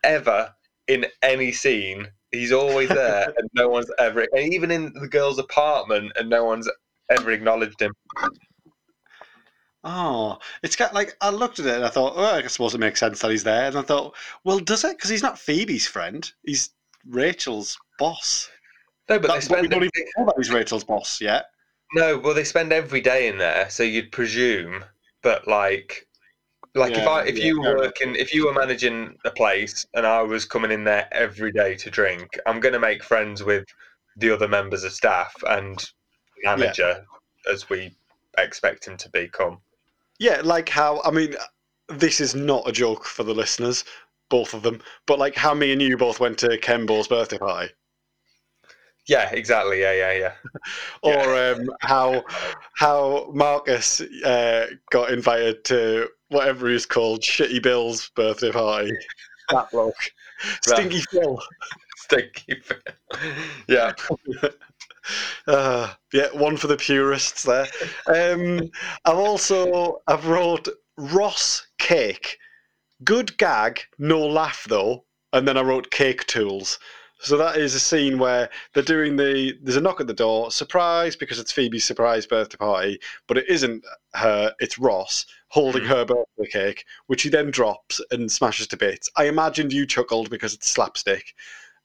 ever 0.03 0.53
in 0.87 1.05
any 1.21 1.51
scene. 1.51 2.07
He's 2.31 2.51
always 2.51 2.89
there, 2.89 3.25
and 3.37 3.49
no 3.53 3.69
one's 3.69 3.91
ever, 3.99 4.27
and 4.31 4.53
even 4.53 4.71
in 4.71 4.93
the 4.93 5.07
girl's 5.07 5.39
apartment, 5.39 6.11
and 6.15 6.29
no 6.29 6.43
one's 6.45 6.69
ever 7.09 7.31
acknowledged 7.31 7.81
him. 7.81 7.93
Oh, 9.83 10.37
it's 10.61 10.75
got 10.75 10.93
like 10.93 11.15
I 11.21 11.29
looked 11.29 11.59
at 11.59 11.65
it 11.65 11.75
and 11.75 11.85
I 11.85 11.89
thought, 11.89 12.13
oh, 12.15 12.25
I 12.25 12.45
suppose 12.47 12.75
it 12.75 12.79
makes 12.79 12.99
sense 12.99 13.21
that 13.21 13.31
he's 13.31 13.45
there. 13.45 13.67
And 13.67 13.77
I 13.77 13.81
thought, 13.81 14.13
well, 14.43 14.59
does 14.59 14.83
it? 14.83 14.97
Because 14.97 15.09
he's 15.09 15.23
not 15.23 15.39
Phoebe's 15.39 15.87
friend. 15.87 16.29
He's 16.43 16.71
Rachel's 17.07 17.77
boss. 17.97 18.49
No, 19.09 19.19
but 19.19 19.29
That's 19.29 19.47
they 19.47 19.55
what 19.55 19.61
we 19.61 19.67
don't 19.69 19.83
even 19.83 19.91
know 20.17 20.25
that 20.25 20.35
he's 20.37 20.51
Rachel's 20.51 20.83
boss 20.83 21.21
yet. 21.21 21.45
No, 21.93 22.17
well, 22.17 22.33
they 22.33 22.43
spend 22.43 22.71
every 22.71 23.01
day 23.01 23.27
in 23.27 23.37
there, 23.37 23.69
so 23.69 23.83
you'd 23.83 24.11
presume 24.11 24.85
But 25.21 25.47
like, 25.47 26.07
like 26.75 26.93
if 26.93 27.07
I 27.07 27.23
if 27.23 27.37
yeah, 27.37 27.45
you 27.45 27.61
were 27.61 27.77
working, 27.77 28.15
if 28.15 28.33
you 28.33 28.45
were 28.45 28.53
managing 28.53 29.17
a 29.25 29.31
place 29.31 29.85
and 29.93 30.05
I 30.05 30.21
was 30.21 30.45
coming 30.45 30.71
in 30.71 30.83
there 30.83 31.07
every 31.11 31.51
day 31.51 31.75
to 31.75 31.89
drink, 31.89 32.37
I'm 32.45 32.59
going 32.59 32.73
to 32.73 32.79
make 32.79 33.03
friends 33.03 33.43
with 33.43 33.65
the 34.17 34.31
other 34.31 34.47
members 34.47 34.83
of 34.83 34.93
staff 34.93 35.33
and 35.47 35.83
manager 36.43 37.05
as 37.51 37.69
we 37.69 37.95
expect 38.37 38.87
him 38.87 38.97
to 38.97 39.09
become. 39.09 39.59
Yeah, 40.19 40.41
like 40.43 40.69
how 40.69 41.01
I 41.03 41.11
mean, 41.11 41.35
this 41.87 42.19
is 42.21 42.35
not 42.35 42.67
a 42.67 42.71
joke 42.71 43.05
for 43.05 43.23
the 43.23 43.33
listeners, 43.33 43.83
both 44.29 44.53
of 44.53 44.61
them. 44.63 44.81
But 45.05 45.19
like 45.19 45.35
how 45.35 45.53
me 45.53 45.71
and 45.71 45.81
you 45.81 45.97
both 45.97 46.19
went 46.19 46.37
to 46.39 46.57
Kembo's 46.59 47.07
birthday 47.07 47.37
party, 47.37 47.73
Yeah, 49.09 49.27
exactly. 49.31 49.81
Yeah, 49.81 49.93
yeah, 49.93 50.13
yeah. 50.13 50.33
or 51.01 51.35
um, 51.35 51.67
how 51.81 52.23
how 52.75 53.31
Marcus 53.33 54.01
uh, 54.01 54.67
got 54.91 55.11
invited 55.11 55.63
to 55.65 56.07
whatever 56.27 56.69
he's 56.69 56.85
called, 56.85 57.21
Shitty 57.21 57.61
Bill's 57.61 58.09
birthday 58.09 58.51
party. 58.51 58.91
That 59.51 59.71
bloke, 59.71 59.95
Stinky 60.61 61.01
Phil. 61.09 61.41
Stinky. 61.97 62.61
yeah. 63.67 63.93
Uh, 65.47 65.91
yeah, 66.13 66.27
one 66.33 66.55
for 66.55 66.67
the 66.67 66.77
purists 66.77 67.41
there. 67.41 67.65
Um, 68.05 68.69
I've 69.05 69.17
also 69.17 70.03
I've 70.05 70.27
wrote 70.27 70.67
Ross 70.97 71.65
cake, 71.79 72.37
good 73.03 73.39
gag, 73.39 73.81
no 73.97 74.19
laugh 74.19 74.67
though, 74.69 75.05
and 75.33 75.47
then 75.47 75.57
I 75.57 75.61
wrote 75.61 75.89
cake 75.89 76.27
tools. 76.27 76.77
So 77.21 77.37
that 77.37 77.57
is 77.57 77.75
a 77.75 77.79
scene 77.79 78.17
where 78.17 78.49
they're 78.73 78.81
doing 78.81 79.17
the 79.17 79.57
there's 79.61 79.75
a 79.75 79.81
knock 79.81 79.99
at 79.99 80.07
the 80.07 80.13
door, 80.13 80.51
surprise 80.51 81.15
because 81.17 81.37
it's 81.37 81.51
Phoebe's 81.51 81.83
surprise 81.83 82.25
birthday 82.25 82.57
party, 82.57 82.99
but 83.27 83.37
it 83.37 83.45
isn't 83.49 83.83
her, 84.13 84.53
it's 84.59 84.79
Ross 84.79 85.25
holding 85.49 85.83
her 85.83 86.05
birthday 86.05 86.47
cake, 86.49 86.85
which 87.07 87.23
he 87.23 87.29
then 87.29 87.51
drops 87.51 87.99
and 88.11 88.31
smashes 88.31 88.67
to 88.67 88.77
bits. 88.77 89.09
I 89.17 89.25
imagined 89.25 89.73
you 89.73 89.85
chuckled 89.85 90.29
because 90.29 90.53
it's 90.53 90.69
slapstick. 90.69 91.35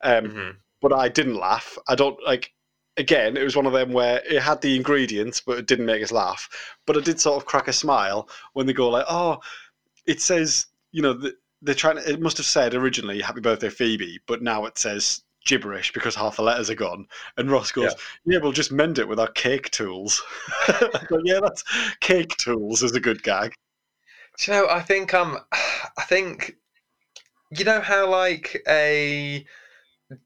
Um, 0.03 0.27
Mhm. 0.27 0.57
but 0.81 0.93
I 0.93 1.09
didn't 1.09 1.37
laugh. 1.37 1.79
I 1.89 1.95
don't 1.97 2.23
like. 2.25 2.53
Again, 2.97 3.37
it 3.37 3.43
was 3.43 3.57
one 3.57 3.67
of 3.67 3.73
them 3.73 3.93
where 3.93 4.23
it 4.25 4.41
had 4.41 4.61
the 4.61 4.77
ingredients, 4.77 5.41
but 5.41 5.59
it 5.59 5.67
didn't 5.67 5.87
make 5.87 6.01
us 6.03 6.13
laugh. 6.13 6.49
But 6.87 6.97
I 6.97 7.01
did 7.01 7.19
sort 7.21 7.39
of 7.43 7.45
crack 7.47 7.67
a 7.67 7.73
smile 7.73 8.29
when 8.53 8.67
they 8.67 8.73
go 8.73 8.89
like, 8.89 9.07
"Oh, 9.09 9.41
it 10.07 10.21
says 10.23 10.67
you 10.93 11.03
know 11.03 11.19
th- 11.19 11.35
they're 11.61 11.75
trying 11.75 11.97
to." 11.97 12.09
It 12.09 12.21
must 12.21 12.37
have 12.37 12.47
said 12.47 12.73
originally 12.73 13.21
"Happy 13.21 13.41
Birthday, 13.41 13.71
Phoebe," 13.71 14.21
but 14.27 14.43
now 14.43 14.65
it 14.67 14.79
says 14.79 15.24
gibberish 15.45 15.93
because 15.93 16.15
half 16.15 16.37
the 16.37 16.43
letters 16.43 16.71
are 16.71 16.75
gone. 16.75 17.07
And 17.37 17.51
Ross 17.51 17.73
goes, 17.73 17.95
"Yeah, 18.25 18.39
we'll 18.39 18.53
just 18.53 18.73
mend 18.73 18.99
it 18.99 19.09
with 19.09 19.21
our 19.21 19.31
cake 19.33 19.71
tools." 19.71 20.23
Go, 21.09 21.21
yeah, 21.25 21.41
that's 21.43 21.65
cake 22.01 22.37
tools 22.37 22.83
is 22.83 22.95
a 22.95 23.01
good 23.01 23.23
gag. 23.23 23.55
Do 24.39 24.53
you 24.53 24.59
know, 24.59 24.69
I 24.69 24.81
think 24.81 25.15
I'm. 25.15 25.37
Um, 25.37 25.45
I 25.53 26.03
think 26.05 26.57
you 27.51 27.65
know 27.65 27.81
how 27.81 28.09
like 28.11 28.63
a 28.69 29.45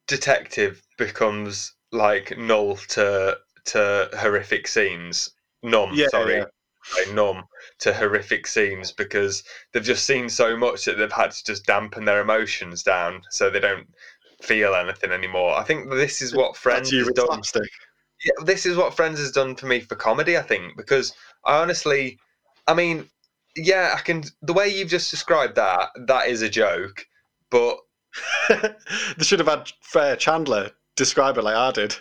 detective 0.07 0.83
becomes 0.97 1.75
like 1.93 2.37
null 2.39 2.77
to 2.77 3.39
to 3.67 4.09
horrific 4.19 4.67
scenes. 4.67 5.31
Numb, 5.63 5.91
Yeah, 5.93 6.07
sorry, 6.09 6.37
yeah. 6.37 6.45
like 6.97 7.13
numb 7.15 7.45
to 7.81 7.93
horrific 7.93 8.47
scenes 8.47 8.93
because 8.93 9.43
they've 9.73 9.83
just 9.83 10.07
seen 10.07 10.29
so 10.29 10.57
much 10.57 10.85
that 10.85 10.97
they've 10.97 11.11
had 11.11 11.33
to 11.33 11.45
just 11.45 11.67
dampen 11.67 12.05
their 12.05 12.21
emotions 12.21 12.83
down 12.83 13.23
so 13.31 13.51
they 13.51 13.61
don't 13.61 13.89
feel 14.43 14.75
anything 14.75 15.11
anymore. 15.11 15.57
I 15.57 15.65
think 15.65 15.91
this 15.91 16.23
is 16.23 16.35
what 16.35 16.57
Friends 16.57 16.91
has 16.91 17.09
done 17.09 17.27
slapstick. 17.27 17.71
yeah, 18.25 18.45
this 18.45 18.67
is 18.67 18.77
what 18.77 18.95
Friends 18.95 19.19
has 19.19 19.33
done 19.33 19.55
for 19.57 19.67
me 19.67 19.81
for 19.81 19.97
comedy. 19.97 20.37
I 20.37 20.43
think 20.43 20.77
because 20.77 21.13
I 21.45 21.61
honestly, 21.61 22.19
I 22.67 22.75
mean, 22.75 23.09
yeah, 23.57 23.95
I 23.97 24.01
can. 24.01 24.25
The 24.43 24.53
way 24.53 24.69
you've 24.69 24.89
just 24.89 25.11
described 25.11 25.57
that, 25.57 25.91
that 26.07 26.29
is 26.29 26.43
a 26.43 26.49
joke. 26.49 27.07
But 27.51 27.79
they 28.49 29.25
should 29.25 29.41
have 29.41 29.49
had 29.49 29.73
Fair 29.81 30.17
Chandler 30.17 30.71
describe 30.97 31.39
it 31.39 31.45
like 31.45 31.57
I 31.57 31.71
did. 31.73 31.97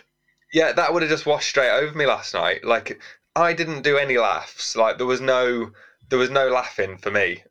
yeah, 0.52 0.72
that 0.72 0.92
would 0.92 1.02
have 1.02 1.10
just 1.10 1.26
washed 1.26 1.48
straight 1.48 1.70
over 1.70 1.96
me 1.96 2.06
last 2.06 2.34
night. 2.34 2.64
Like 2.64 3.00
I 3.34 3.52
didn't 3.52 3.82
do 3.82 3.96
any 3.96 4.18
laughs. 4.18 4.76
Like 4.76 4.98
there 4.98 5.06
was 5.06 5.20
no, 5.20 5.70
there 6.08 6.18
was 6.18 6.30
no 6.30 6.48
laughing 6.48 6.98
for 6.98 7.10
me. 7.10 7.42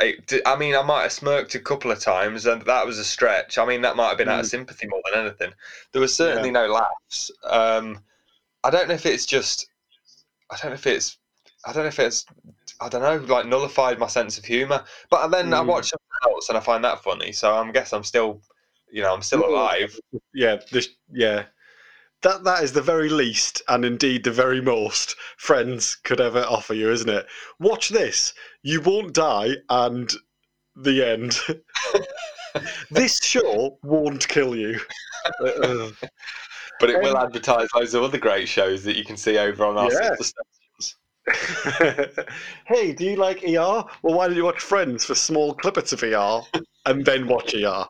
It, 0.00 0.42
I 0.46 0.56
mean, 0.56 0.74
I 0.74 0.82
might 0.82 1.02
have 1.02 1.12
smirked 1.12 1.54
a 1.54 1.60
couple 1.60 1.90
of 1.90 2.00
times, 2.00 2.46
and 2.46 2.62
that 2.62 2.86
was 2.86 2.98
a 2.98 3.04
stretch. 3.04 3.58
I 3.58 3.64
mean, 3.66 3.82
that 3.82 3.96
might 3.96 4.08
have 4.08 4.18
been 4.18 4.28
out 4.28 4.40
of 4.40 4.46
sympathy 4.46 4.86
more 4.86 5.02
than 5.12 5.20
anything. 5.26 5.52
There 5.92 6.00
was 6.00 6.14
certainly 6.14 6.50
no 6.50 6.66
laughs. 6.66 7.30
Um, 7.44 8.00
I 8.64 8.70
don't 8.70 8.88
know 8.88 8.94
if 8.94 9.06
it's 9.06 9.26
just, 9.26 9.68
I 10.50 10.56
don't 10.56 10.70
know 10.70 10.74
if 10.74 10.86
it's, 10.86 11.18
I 11.66 11.72
don't 11.72 11.84
know 11.84 11.88
if 11.88 11.98
it's, 11.98 12.26
I 12.80 12.88
don't 12.88 13.02
know, 13.02 13.16
like 13.34 13.46
nullified 13.46 13.98
my 13.98 14.06
sense 14.08 14.38
of 14.38 14.44
humour. 14.44 14.84
But 15.10 15.28
then 15.28 15.52
I 15.54 15.60
Mm. 15.62 15.66
watch 15.66 15.90
something 15.90 16.32
else 16.32 16.48
and 16.48 16.58
I 16.58 16.60
find 16.60 16.84
that 16.84 17.02
funny, 17.02 17.32
so 17.32 17.54
I 17.54 17.70
guess 17.72 17.92
I'm 17.92 18.04
still, 18.04 18.42
you 18.90 19.02
know, 19.02 19.14
I'm 19.14 19.22
still 19.22 19.42
Mm. 19.42 19.48
alive. 19.50 20.00
Yeah, 20.34 20.56
this 20.72 20.90
yeah. 21.12 21.46
That 22.26 22.42
that 22.42 22.64
is 22.64 22.72
the 22.72 22.82
very 22.82 23.08
least 23.08 23.62
and 23.68 23.84
indeed 23.84 24.24
the 24.24 24.32
very 24.32 24.60
most 24.60 25.14
friends 25.36 25.94
could 25.94 26.20
ever 26.20 26.40
offer 26.40 26.74
you, 26.74 26.90
isn't 26.90 27.08
it? 27.08 27.24
Watch 27.60 27.90
this. 27.90 28.34
You 28.62 28.80
won't 28.80 29.14
die 29.14 29.50
and 29.68 30.12
the 30.74 31.04
end. 31.04 31.38
this 32.90 33.20
show 33.22 33.78
won't 33.84 34.26
kill 34.26 34.56
you. 34.56 34.80
But 36.80 36.90
it 36.90 37.00
will 37.00 37.16
advertise 37.16 37.68
loads 37.74 37.94
of 37.94 38.02
other 38.02 38.18
great 38.18 38.48
shows 38.48 38.82
that 38.84 38.96
you 38.96 39.04
can 39.04 39.16
see 39.16 39.38
over 39.38 39.64
on 39.64 39.78
our 39.78 39.90
Yeah. 39.90 40.14
stations. 40.16 40.96
hey, 42.66 42.92
do 42.92 43.04
you 43.04 43.16
like 43.16 43.44
ER? 43.44 43.84
Well, 44.02 44.14
why 44.14 44.26
don't 44.26 44.36
you 44.36 44.44
watch 44.44 44.60
Friends 44.60 45.04
for 45.04 45.14
small 45.14 45.54
clippets 45.54 45.92
of 45.94 46.02
ER 46.02 46.42
and 46.84 47.06
then 47.06 47.28
watch 47.28 47.54
ER? 47.54 47.86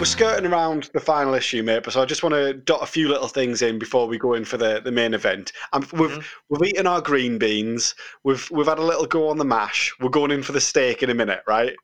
We're 0.00 0.06
skirting 0.06 0.50
around 0.50 0.88
the 0.94 1.00
final 1.00 1.34
issue, 1.34 1.62
mate, 1.62 1.82
but 1.84 1.92
so 1.92 2.00
I 2.00 2.06
just 2.06 2.22
want 2.22 2.34
to 2.34 2.54
dot 2.54 2.82
a 2.82 2.86
few 2.86 3.06
little 3.06 3.28
things 3.28 3.60
in 3.60 3.78
before 3.78 4.06
we 4.06 4.16
go 4.16 4.32
in 4.32 4.46
for 4.46 4.56
the, 4.56 4.80
the 4.82 4.90
main 4.90 5.12
event. 5.12 5.52
Um, 5.74 5.86
we've 5.92 6.10
Mhm. 6.10 6.24
we've 6.48 6.70
eaten 6.70 6.86
our 6.86 7.02
green 7.02 7.36
beans. 7.36 7.94
We've 8.24 8.50
we've 8.50 8.66
had 8.66 8.78
a 8.78 8.82
little 8.82 9.04
go 9.04 9.28
on 9.28 9.36
the 9.36 9.44
mash. 9.44 9.92
We're 10.00 10.08
going 10.08 10.30
in 10.30 10.42
for 10.42 10.52
the 10.52 10.60
steak 10.60 11.02
in 11.02 11.10
a 11.10 11.14
minute, 11.14 11.42
right? 11.46 11.76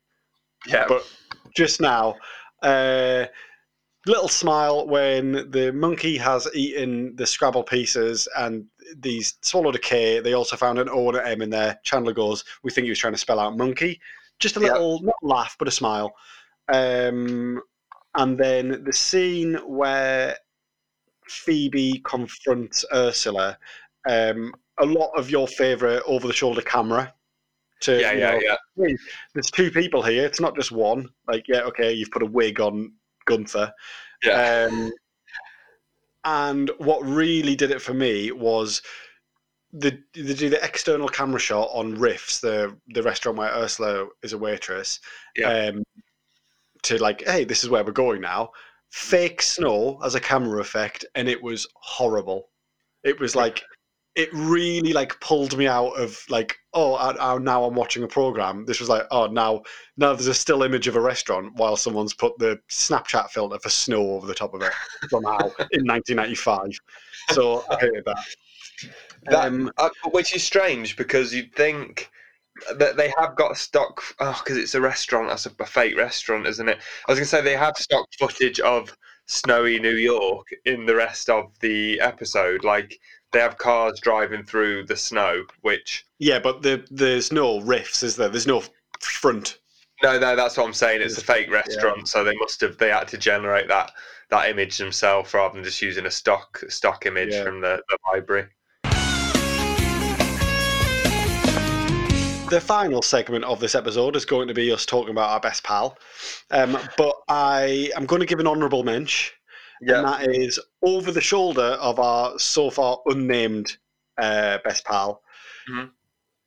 Yeah. 0.65 0.85
But 0.87 1.07
just 1.55 1.79
now, 1.79 2.15
uh, 2.63 3.25
little 4.07 4.29
smile 4.29 4.87
when 4.87 5.51
the 5.51 5.71
monkey 5.71 6.17
has 6.17 6.47
eaten 6.55 7.15
the 7.17 7.27
Scrabble 7.27 7.61
pieces 7.63 8.27
and 8.35 8.65
these 8.95 9.35
swallowed 9.43 9.75
a 9.75 9.79
K. 9.79 10.21
They 10.21 10.33
also 10.33 10.55
found 10.55 10.79
an 10.79 10.89
O 10.89 11.07
and 11.09 11.17
an 11.19 11.27
M 11.27 11.43
in 11.43 11.51
there. 11.51 11.79
Chandler 11.83 12.13
goes, 12.13 12.43
"We 12.63 12.71
think 12.71 12.85
he 12.85 12.89
was 12.89 12.97
trying 12.97 13.13
to 13.13 13.19
spell 13.19 13.39
out 13.39 13.55
monkey." 13.55 14.01
Just 14.39 14.57
a 14.57 14.59
Yeah. 14.59 14.71
little, 14.71 15.03
not 15.03 15.17
laugh, 15.21 15.55
but 15.59 15.67
a 15.67 15.71
smile. 15.71 16.15
Um, 16.67 17.61
and 18.17 18.37
then 18.37 18.83
the 18.83 18.93
scene 18.93 19.55
where 19.65 20.35
Phoebe 21.27 22.01
confronts 22.03 22.83
Ursula. 22.93 23.57
Um, 24.09 24.53
a 24.79 24.85
lot 24.85 25.11
of 25.17 25.29
your 25.29 25.47
favourite 25.47 26.01
over-the-shoulder 26.05 26.61
camera. 26.61 27.13
To, 27.81 27.99
yeah, 27.99 28.11
yeah, 28.11 28.31
know, 28.31 28.57
yeah. 28.77 28.95
there's 29.33 29.51
two 29.51 29.69
people 29.69 30.01
here. 30.01 30.25
It's 30.25 30.39
not 30.39 30.55
just 30.55 30.71
one. 30.71 31.09
Like, 31.27 31.47
yeah, 31.47 31.61
okay, 31.61 31.93
you've 31.93 32.11
put 32.11 32.23
a 32.23 32.27
wig 32.27 32.59
on 32.59 32.93
Gunther. 33.25 33.71
Yeah. 34.23 34.67
Um, 34.71 34.91
and 36.25 36.71
what 36.79 37.05
really 37.05 37.55
did 37.55 37.71
it 37.71 37.81
for 37.81 37.93
me 37.93 38.31
was 38.31 38.81
they, 39.71 39.99
they 40.13 40.33
do 40.33 40.49
the 40.49 40.63
external 40.63 41.07
camera 41.07 41.39
shot 41.39 41.69
on 41.71 41.97
Riffs, 41.97 42.39
the 42.41 42.75
the 42.87 43.03
restaurant 43.03 43.37
where 43.37 43.51
Ursula 43.51 44.07
is 44.23 44.33
a 44.33 44.37
waitress. 44.37 44.99
Yeah. 45.35 45.69
Um, 45.69 45.83
to 46.87 47.01
like, 47.01 47.25
hey, 47.25 47.43
this 47.43 47.63
is 47.63 47.69
where 47.69 47.83
we're 47.83 47.91
going 47.91 48.21
now. 48.21 48.51
Fake 48.89 49.41
snow 49.41 49.99
as 50.03 50.15
a 50.15 50.19
camera 50.19 50.61
effect, 50.61 51.05
and 51.15 51.27
it 51.27 51.41
was 51.41 51.67
horrible. 51.75 52.49
It 53.03 53.19
was 53.19 53.35
like, 53.35 53.63
it 54.15 54.29
really 54.33 54.93
like 54.93 55.19
pulled 55.19 55.55
me 55.57 55.67
out 55.67 55.91
of 55.91 56.19
like, 56.29 56.57
oh, 56.73 56.95
I, 56.95 57.35
I, 57.35 57.37
now 57.37 57.63
I'm 57.65 57.75
watching 57.75 58.03
a 58.03 58.07
program. 58.07 58.65
This 58.65 58.79
was 58.79 58.89
like, 58.89 59.03
oh, 59.11 59.27
now 59.27 59.61
now 59.97 60.13
there's 60.13 60.27
a 60.27 60.33
still 60.33 60.63
image 60.63 60.87
of 60.87 60.95
a 60.95 61.01
restaurant 61.01 61.53
while 61.55 61.75
someone's 61.75 62.13
put 62.13 62.37
the 62.39 62.59
Snapchat 62.69 63.29
filter 63.29 63.59
for 63.59 63.69
snow 63.69 64.11
over 64.11 64.25
the 64.25 64.33
top 64.33 64.55
of 64.55 64.63
it 64.63 64.71
somehow 65.09 65.37
in 65.71 65.85
1995. 65.85 66.71
So 67.31 67.63
I 67.69 67.75
hated 67.75 68.05
that. 68.05 68.17
That, 69.25 69.47
Um, 69.47 69.71
uh, 69.77 69.89
which 70.11 70.33
is 70.35 70.43
strange 70.43 70.95
because 70.95 71.33
you'd 71.33 71.53
think 71.53 72.09
they 72.75 73.13
have 73.17 73.35
got 73.35 73.57
stock. 73.57 74.01
Oh, 74.19 74.39
because 74.43 74.57
it's 74.57 74.75
a 74.75 74.81
restaurant. 74.81 75.29
That's 75.29 75.45
a, 75.45 75.51
a 75.59 75.65
fake 75.65 75.97
restaurant, 75.97 76.47
isn't 76.47 76.67
it? 76.69 76.77
I 77.07 77.11
was 77.11 77.19
going 77.19 77.25
to 77.25 77.29
say 77.29 77.41
they 77.41 77.55
have 77.57 77.77
stock 77.77 78.07
footage 78.19 78.59
of 78.59 78.95
snowy 79.25 79.79
New 79.79 79.95
York 79.95 80.47
in 80.65 80.85
the 80.85 80.95
rest 80.95 81.29
of 81.29 81.51
the 81.59 81.99
episode. 81.99 82.63
Like 82.63 82.97
they 83.33 83.39
have 83.39 83.57
cars 83.57 83.99
driving 83.99 84.43
through 84.43 84.85
the 84.85 84.95
snow, 84.95 85.43
which 85.61 86.05
Yeah, 86.19 86.39
but 86.39 86.61
the, 86.61 86.85
there's 86.89 87.31
no 87.31 87.59
riffs, 87.61 88.03
is 88.03 88.15
there? 88.15 88.29
There's 88.29 88.47
no 88.47 88.63
front. 89.01 89.59
no, 90.01 90.17
no, 90.17 90.35
that's 90.35 90.57
what 90.57 90.65
I'm 90.65 90.73
saying. 90.73 91.01
It's 91.01 91.17
a 91.17 91.23
fake 91.23 91.51
restaurant, 91.51 92.07
so 92.07 92.23
they 92.23 92.35
must 92.37 92.61
have 92.61 92.77
they 92.77 92.89
had 92.89 93.07
to 93.09 93.17
generate 93.17 93.67
that 93.67 93.91
that 94.29 94.49
image 94.49 94.77
themselves 94.77 95.33
rather 95.33 95.53
than 95.55 95.63
just 95.63 95.81
using 95.81 96.05
a 96.05 96.11
stock 96.11 96.61
stock 96.69 97.05
image 97.05 97.33
Yeah. 97.33 97.43
from 97.43 97.61
the, 97.61 97.81
the 97.89 97.97
library. 98.11 98.47
The 102.49 102.61
final 102.61 103.01
segment 103.01 103.43
of 103.43 103.59
this 103.59 103.75
episode 103.75 104.15
is 104.15 104.23
going 104.23 104.47
to 104.47 104.53
be 104.53 104.71
us 104.71 104.85
talking 104.85 105.11
about 105.11 105.31
our 105.31 105.39
best 105.41 105.63
pal. 105.65 105.97
Um, 106.49 106.77
but 106.97 107.13
I 107.27 107.91
am 107.93 108.05
going 108.05 108.21
to 108.21 108.25
give 108.25 108.39
an 108.39 108.47
honourable 108.47 108.83
mention, 108.83 109.33
and 109.81 110.07
that 110.07 110.27
is 110.29 110.57
over 110.81 111.11
the 111.11 111.19
shoulder 111.19 111.77
of 111.81 111.99
our 111.99 112.39
so 112.39 112.69
far 112.69 112.99
unnamed 113.05 113.75
uh, 114.17 114.59
best 114.63 114.85
pal. 114.85 115.21
Mhm. 115.69 115.91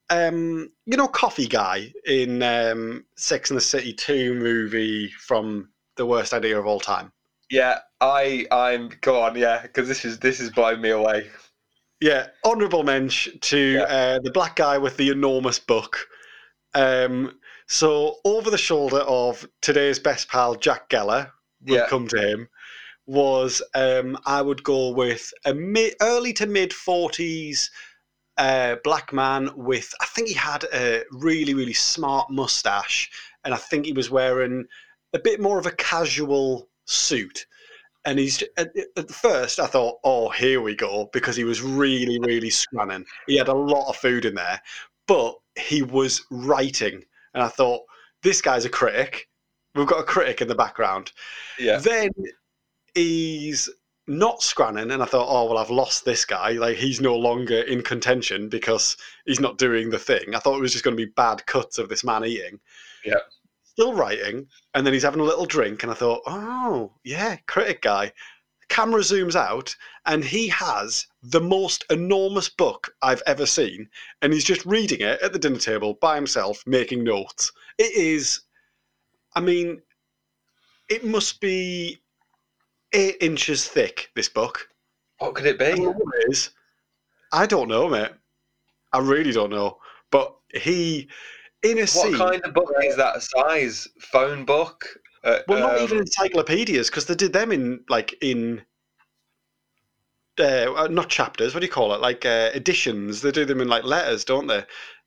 Um, 0.09 0.73
you 0.87 0.97
know, 0.97 1.07
Coffee 1.07 1.47
Guy 1.47 1.93
in 2.07 2.43
um, 2.43 3.05
Sex 3.17 3.51
and 3.51 3.59
the 3.59 3.63
City 3.63 3.93
2 3.93 4.35
movie 4.35 5.09
from 5.09 5.69
The 5.97 6.07
Worst 6.07 6.33
Idea 6.33 6.59
of 6.59 6.67
All 6.67 6.81
Time. 6.81 7.13
Yeah, 7.51 7.81
I 8.01 8.47
I'm 8.51 8.91
go 9.03 9.21
on, 9.21 9.37
yeah, 9.37 9.63
because 9.63 9.87
this 9.87 10.07
is 10.07 10.19
this 10.19 10.41
is 10.41 10.51
blowing 10.51 10.81
me 10.81 10.91
away. 10.91 11.29
Yeah, 12.01 12.29
honourable 12.45 12.83
mention 12.83 13.39
to 13.41 13.73
Yeah. 13.75 13.83
uh, 13.83 14.19
the 14.21 14.31
black 14.31 14.57
guy 14.57 14.79
with 14.79 14.97
the 14.97 15.11
enormous 15.11 15.59
book. 15.59 16.09
Um, 16.75 17.39
so 17.67 18.17
over 18.25 18.51
the 18.51 18.59
shoulder 18.59 19.01
of 19.01 19.47
today's 19.61 19.99
best 19.99 20.29
pal 20.29 20.55
Jack 20.55 20.89
Geller, 20.89 21.31
we'll 21.63 21.79
Yeah, 21.79 21.89
come 21.89 22.09
to 22.09 22.21
him. 22.21 22.49
Was 23.07 23.61
um, 23.75 24.19
I 24.25 24.41
would 24.41 24.63
go 24.63 24.91
with 24.91 25.33
a 25.45 25.53
mid, 25.53 25.95
early 26.01 26.33
to 26.35 26.47
mid 26.47 26.73
forties 26.73 27.71
uh, 28.37 28.77
black 28.85 29.13
man 29.13 29.51
with 29.57 29.93
I 30.01 30.07
think 30.07 30.29
he 30.29 30.35
had 30.35 30.65
a 30.73 31.05
really 31.11 31.53
really 31.53 31.73
smart 31.75 32.31
mustache, 32.31 33.11
and 33.45 33.53
I 33.53 33.57
think 33.57 33.85
he 33.85 33.93
was 33.93 34.11
wearing 34.11 34.65
a 35.13 35.19
bit 35.19 35.41
more 35.41 35.59
of 35.59 35.67
a 35.67 35.73
casual 35.73 36.69
suit. 36.87 37.47
And 38.05 38.19
he's 38.19 38.43
at, 38.57 38.71
at 38.97 39.11
first 39.11 39.61
I 39.61 39.67
thought, 39.67 39.99
oh, 40.05 40.31
here 40.31 40.61
we 40.61 40.75
go, 40.75 41.11
because 41.13 41.37
he 41.37 41.45
was 41.45 41.61
really, 41.61 42.19
really 42.21 42.51
scranning. 42.51 43.05
He 43.27 43.37
had 43.37 43.49
a 43.49 43.55
lot 43.55 43.89
of 43.89 43.97
food 43.97 44.25
in 44.25 44.35
there, 44.35 44.61
but 45.07 45.35
he 45.59 45.83
was 45.83 46.25
writing, 46.31 47.03
and 47.35 47.43
I 47.43 47.49
thought, 47.49 47.83
this 48.23 48.41
guy's 48.41 48.65
a 48.65 48.71
critic. 48.71 49.29
We've 49.75 49.87
got 49.87 50.01
a 50.01 50.05
critic 50.05 50.41
in 50.41 50.49
the 50.49 50.55
background. 50.55 51.13
yeah, 51.59 51.79
Then 51.79 52.11
he's 52.95 53.69
not 54.07 54.41
scranning, 54.41 54.93
and 54.93 55.03
I 55.03 55.07
thought, 55.07 55.29
oh 55.29 55.47
well, 55.47 55.59
I've 55.59 55.71
lost 55.71 56.05
this 56.05 56.25
guy. 56.25 56.53
Like 56.53 56.77
he's 56.77 57.01
no 57.01 57.17
longer 57.17 57.61
in 57.63 57.83
contention 57.83 58.49
because 58.49 58.97
he's 59.27 59.41
not 59.41 59.59
doing 59.59 59.91
the 59.91 59.99
thing. 59.99 60.35
I 60.35 60.39
thought 60.39 60.57
it 60.57 60.61
was 60.63 60.73
just 60.73 60.85
going 60.85 60.97
to 60.97 61.07
be 61.07 61.13
bad 61.13 61.47
cuts 61.47 61.79
of 61.79 61.89
this 61.89 62.05
man 62.05 62.25
eating. 62.25 62.59
Yeah. 63.05 63.21
Still 63.73 63.95
writing, 63.95 64.47
and 64.75 64.85
then 64.85 64.93
he's 64.93 65.03
having 65.03 65.21
a 65.21 65.25
little 65.25 65.47
drink, 65.47 65.83
and 65.83 65.93
I 65.93 65.95
thought, 65.95 66.23
oh 66.27 66.93
yeah, 67.05 67.37
critic 67.47 67.83
guy. 67.83 68.13
Camera 68.69 69.01
zooms 69.01 69.35
out, 69.35 69.75
and 70.07 70.25
he 70.25 70.49
has 70.49 71.07
the 71.23 71.41
most 71.41 71.85
enormous 71.91 72.49
book 72.49 72.95
I've 73.03 73.23
ever 73.27 73.47
seen, 73.47 73.89
and 74.23 74.33
he's 74.33 74.45
just 74.45 74.67
reading 74.67 75.01
it 75.01 75.21
at 75.23 75.33
the 75.33 75.39
dinner 75.39 75.59
table 75.59 75.95
by 75.95 76.15
himself, 76.17 76.63
making 76.67 77.05
notes. 77.05 77.53
It 77.79 77.93
is, 77.95 78.41
I 79.35 79.41
mean, 79.41 79.83
it 80.89 81.05
must 81.05 81.41
be 81.41 82.01
eight 82.93 83.17
inches 83.21 83.67
thick. 83.67 84.11
This 84.15 84.29
book. 84.29 84.69
What 85.19 85.35
could 85.35 85.47
it 85.47 85.59
be? 85.59 85.67
don't 85.67 85.83
know 85.83 85.91
what 85.91 86.25
it 86.25 86.31
is. 86.31 86.51
I 87.33 87.47
don't 87.47 87.69
know, 87.69 87.89
mate. 87.89 88.11
I 88.93 88.99
really 88.99 89.33
don't 89.33 89.51
know. 89.51 89.79
But 90.11 90.35
he, 90.53 91.09
in 91.63 91.79
a 91.79 91.81
What 91.83 91.89
scene, 91.89 92.17
kind 92.17 92.43
of 92.45 92.55
book 92.55 92.73
is 92.83 92.97
that 92.97 93.23
size? 93.23 93.89
Phone 94.01 94.45
book? 94.45 94.87
Uh, 95.23 95.39
well, 95.47 95.61
not 95.61 95.79
um, 95.79 95.85
even 95.85 95.99
encyclopedias, 95.99 96.89
because 96.89 97.07
they 97.07 97.15
did 97.15 97.33
them 97.33 97.53
in 97.53 97.85
like 97.89 98.15
in. 98.23 98.63
Uh, 100.39 100.73
uh, 100.75 100.89
not 100.91 101.11
chapters. 101.11 101.53
What 101.53 101.61
do 101.61 101.67
you 101.67 101.73
call 101.73 101.93
it? 101.93 102.01
Like 102.01 102.25
uh, 102.25 102.51
editions. 102.55 103.21
They 103.21 103.31
do 103.31 103.45
them 103.45 103.61
in 103.61 103.69
like 103.69 103.85
letters, 103.85 104.25
don't 104.25 104.47
they? 104.47 104.65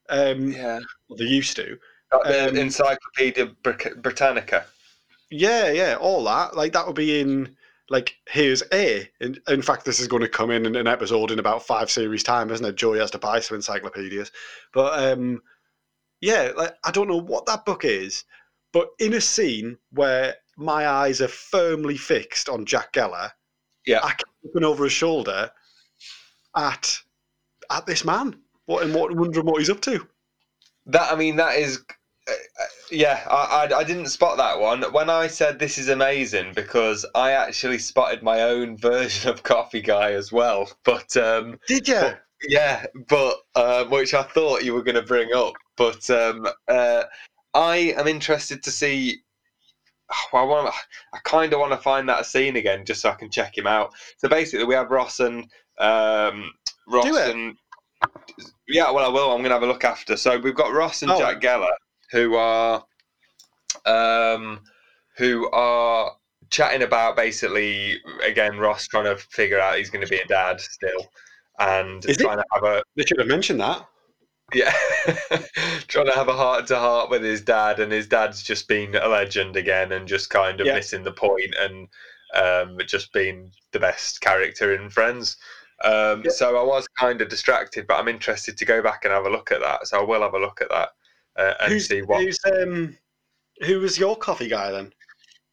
Um, 0.09 0.51
Yeah, 0.51 0.79
well, 1.09 1.17
they 1.17 1.25
used 1.25 1.55
to. 1.55 1.77
Um, 2.25 2.55
Encyclopedia 2.55 3.47
Britannica. 3.63 4.65
Yeah, 5.31 5.71
yeah, 5.71 5.95
all 5.99 6.23
that. 6.25 6.55
Like 6.55 6.73
that 6.73 6.85
would 6.85 6.95
be 6.95 7.19
in 7.19 7.55
like 7.89 8.15
here's 8.27 8.61
A. 8.71 9.09
In, 9.19 9.39
in 9.47 9.61
fact, 9.63 9.85
this 9.85 9.99
is 9.99 10.07
going 10.07 10.21
to 10.21 10.29
come 10.29 10.51
in 10.51 10.65
in 10.65 10.75
an 10.75 10.87
episode 10.87 11.31
in 11.31 11.39
about 11.39 11.65
five 11.65 11.89
series 11.89 12.21
time, 12.21 12.51
isn't 12.51 12.65
it? 12.65 12.75
Joey 12.75 12.99
has 12.99 13.11
to 13.11 13.17
buy 13.17 13.39
some 13.39 13.55
encyclopedias, 13.55 14.31
but 14.73 14.99
um, 14.99 15.41
yeah, 16.23 16.51
like 16.55 16.73
I 16.85 16.91
don't 16.91 17.09
know 17.09 17.19
what 17.19 17.45
that 17.47 17.65
book 17.65 17.83
is, 17.83 18.23
but 18.71 18.87
in 18.97 19.13
a 19.13 19.19
scene 19.19 19.77
where 19.91 20.35
my 20.55 20.87
eyes 20.87 21.19
are 21.19 21.27
firmly 21.27 21.97
fixed 21.97 22.47
on 22.47 22.65
Jack 22.65 22.93
Geller, 22.93 23.31
Yeah. 23.85 23.99
I 24.01 24.11
keep 24.11 24.27
looking 24.41 24.63
over 24.63 24.85
his 24.85 24.93
shoulder 24.93 25.51
at 26.55 26.97
at 27.69 27.85
this 27.85 28.05
man. 28.05 28.39
What 28.67 28.83
and 28.83 28.95
what 28.95 29.13
wondering 29.13 29.45
what 29.45 29.59
he's 29.59 29.69
up 29.69 29.81
to. 29.81 30.07
That 30.85 31.11
I 31.11 31.15
mean, 31.17 31.35
that 31.35 31.57
is. 31.57 31.79
Uh, 32.25 32.31
uh, 32.31 32.65
yeah, 32.89 33.27
I, 33.29 33.67
I 33.69 33.79
I 33.79 33.83
didn't 33.83 34.07
spot 34.07 34.37
that 34.37 34.61
one 34.61 34.81
when 34.93 35.09
I 35.09 35.27
said 35.27 35.59
this 35.59 35.77
is 35.77 35.89
amazing 35.89 36.53
because 36.53 37.05
I 37.13 37.31
actually 37.31 37.79
spotted 37.79 38.23
my 38.23 38.43
own 38.43 38.77
version 38.77 39.29
of 39.29 39.43
Coffee 39.43 39.81
Guy 39.81 40.13
as 40.13 40.31
well. 40.31 40.71
But 40.85 41.17
um, 41.17 41.59
Did 41.67 41.89
you? 41.89 42.13
Yeah, 42.47 42.85
but 43.07 43.37
um, 43.55 43.89
which 43.89 44.13
I 44.13 44.23
thought 44.23 44.63
you 44.63 44.73
were 44.73 44.83
going 44.83 44.95
to 44.95 45.01
bring 45.01 45.33
up, 45.33 45.53
but 45.77 46.09
um, 46.09 46.47
uh, 46.67 47.03
I 47.53 47.93
am 47.97 48.07
interested 48.07 48.63
to 48.63 48.71
see. 48.71 49.19
I 50.33 50.43
want. 50.43 50.73
I 51.13 51.17
kind 51.23 51.53
of 51.53 51.59
want 51.59 51.71
to 51.71 51.77
find 51.77 52.07
that 52.09 52.25
scene 52.25 52.55
again, 52.57 52.85
just 52.85 53.01
so 53.01 53.09
I 53.09 53.13
can 53.15 53.29
check 53.31 53.57
him 53.57 53.67
out. 53.67 53.91
So 54.17 54.27
basically, 54.27 54.65
we 54.65 54.75
have 54.75 54.91
Ross 54.91 55.19
and 55.19 55.45
um, 55.79 56.51
Ross 56.87 57.05
Do 57.05 57.15
it. 57.15 57.35
and 57.35 57.55
yeah. 58.67 58.91
Well, 58.91 59.05
I 59.05 59.13
will. 59.13 59.31
I'm 59.31 59.39
going 59.39 59.49
to 59.49 59.55
have 59.55 59.63
a 59.63 59.67
look 59.67 59.85
after. 59.85 60.17
So 60.17 60.37
we've 60.37 60.55
got 60.55 60.73
Ross 60.73 61.01
and 61.01 61.11
Oh. 61.11 61.17
Jack 61.17 61.41
Geller, 61.41 61.73
who 62.11 62.35
are 62.35 62.83
um, 63.85 64.59
who 65.17 65.49
are 65.51 66.11
chatting 66.49 66.83
about 66.83 67.15
basically 67.15 67.99
again 68.23 68.57
Ross 68.59 68.87
trying 68.87 69.05
to 69.05 69.15
figure 69.15 69.59
out 69.59 69.77
he's 69.77 69.89
going 69.89 70.05
to 70.05 70.09
be 70.09 70.19
a 70.19 70.25
dad 70.27 70.61
still, 70.61 71.07
and 71.59 72.03
Is 72.05 72.17
trying 72.17 72.37
to 72.37 72.45
have 72.53 72.63
a 72.63 72.83
They 72.95 73.03
should 73.05 73.19
have 73.19 73.27
mentioned 73.27 73.59
that. 73.61 73.87
yeah, 74.53 74.71
trying 75.87 76.05
to 76.05 76.11
have 76.13 76.27
a 76.27 76.33
heart 76.33 76.67
to 76.67 76.77
heart 76.77 77.09
with 77.09 77.23
his 77.23 77.41
dad, 77.41 77.79
and 77.79 77.91
his 77.91 78.07
dad's 78.07 78.43
just 78.43 78.67
been 78.67 78.93
a 78.95 79.07
legend 79.07 79.55
again, 79.55 79.91
and 79.91 80.07
just 80.07 80.29
kind 80.29 80.61
of 80.61 80.67
Yeah. 80.67 80.75
missing 80.75 81.03
the 81.03 81.11
point, 81.11 81.55
and 81.59 81.87
um, 82.35 82.77
just 82.85 83.11
being 83.13 83.51
the 83.71 83.79
best 83.79 84.21
character 84.21 84.75
in 84.75 84.89
Friends. 84.89 85.37
Um, 85.83 86.23
Yeah. 86.23 86.31
So 86.31 86.57
I 86.57 86.63
was 86.63 86.87
kind 86.99 87.21
of 87.21 87.29
distracted, 87.29 87.87
but 87.87 87.99
I'm 87.99 88.07
interested 88.07 88.57
to 88.57 88.65
go 88.65 88.81
back 88.81 89.05
and 89.05 89.13
have 89.13 89.25
a 89.25 89.29
look 89.29 89.51
at 89.51 89.61
that. 89.61 89.87
So 89.87 89.99
I 89.99 90.03
will 90.03 90.21
have 90.21 90.33
a 90.35 90.39
look 90.39 90.61
at 90.61 90.69
that 90.69 90.89
uh, 91.35 91.53
and 91.61 91.73
who's, 91.73 91.87
see 91.87 92.01
what. 92.03 92.21
who's 92.21 92.39
um 92.45 92.97
who 93.65 93.79
was 93.79 93.97
your 93.97 94.15
coffee 94.15 94.47
guy 94.49 94.71
then? 94.71 94.93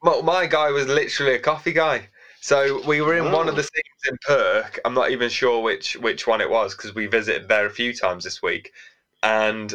Well, 0.02 0.22
my 0.22 0.46
guy 0.46 0.70
was 0.70 0.86
literally 0.88 1.34
a 1.34 1.38
coffee 1.38 1.72
guy. 1.72 2.09
So 2.40 2.82
we 2.86 3.00
were 3.02 3.16
in 3.16 3.32
one 3.32 3.48
of 3.48 3.54
Oh. 3.54 3.56
the 3.58 3.62
scenes 3.62 4.08
in 4.08 4.16
Perk. 4.26 4.80
I'm 4.84 4.94
not 4.94 5.10
even 5.10 5.28
sure 5.28 5.60
which 5.60 5.94
which 5.96 6.26
one 6.26 6.40
it 6.40 6.48
was 6.48 6.74
because 6.74 6.94
we 6.94 7.06
visited 7.06 7.48
there 7.48 7.66
a 7.66 7.70
few 7.70 7.92
times 7.92 8.24
this 8.24 8.42
week, 8.42 8.72
and 9.22 9.74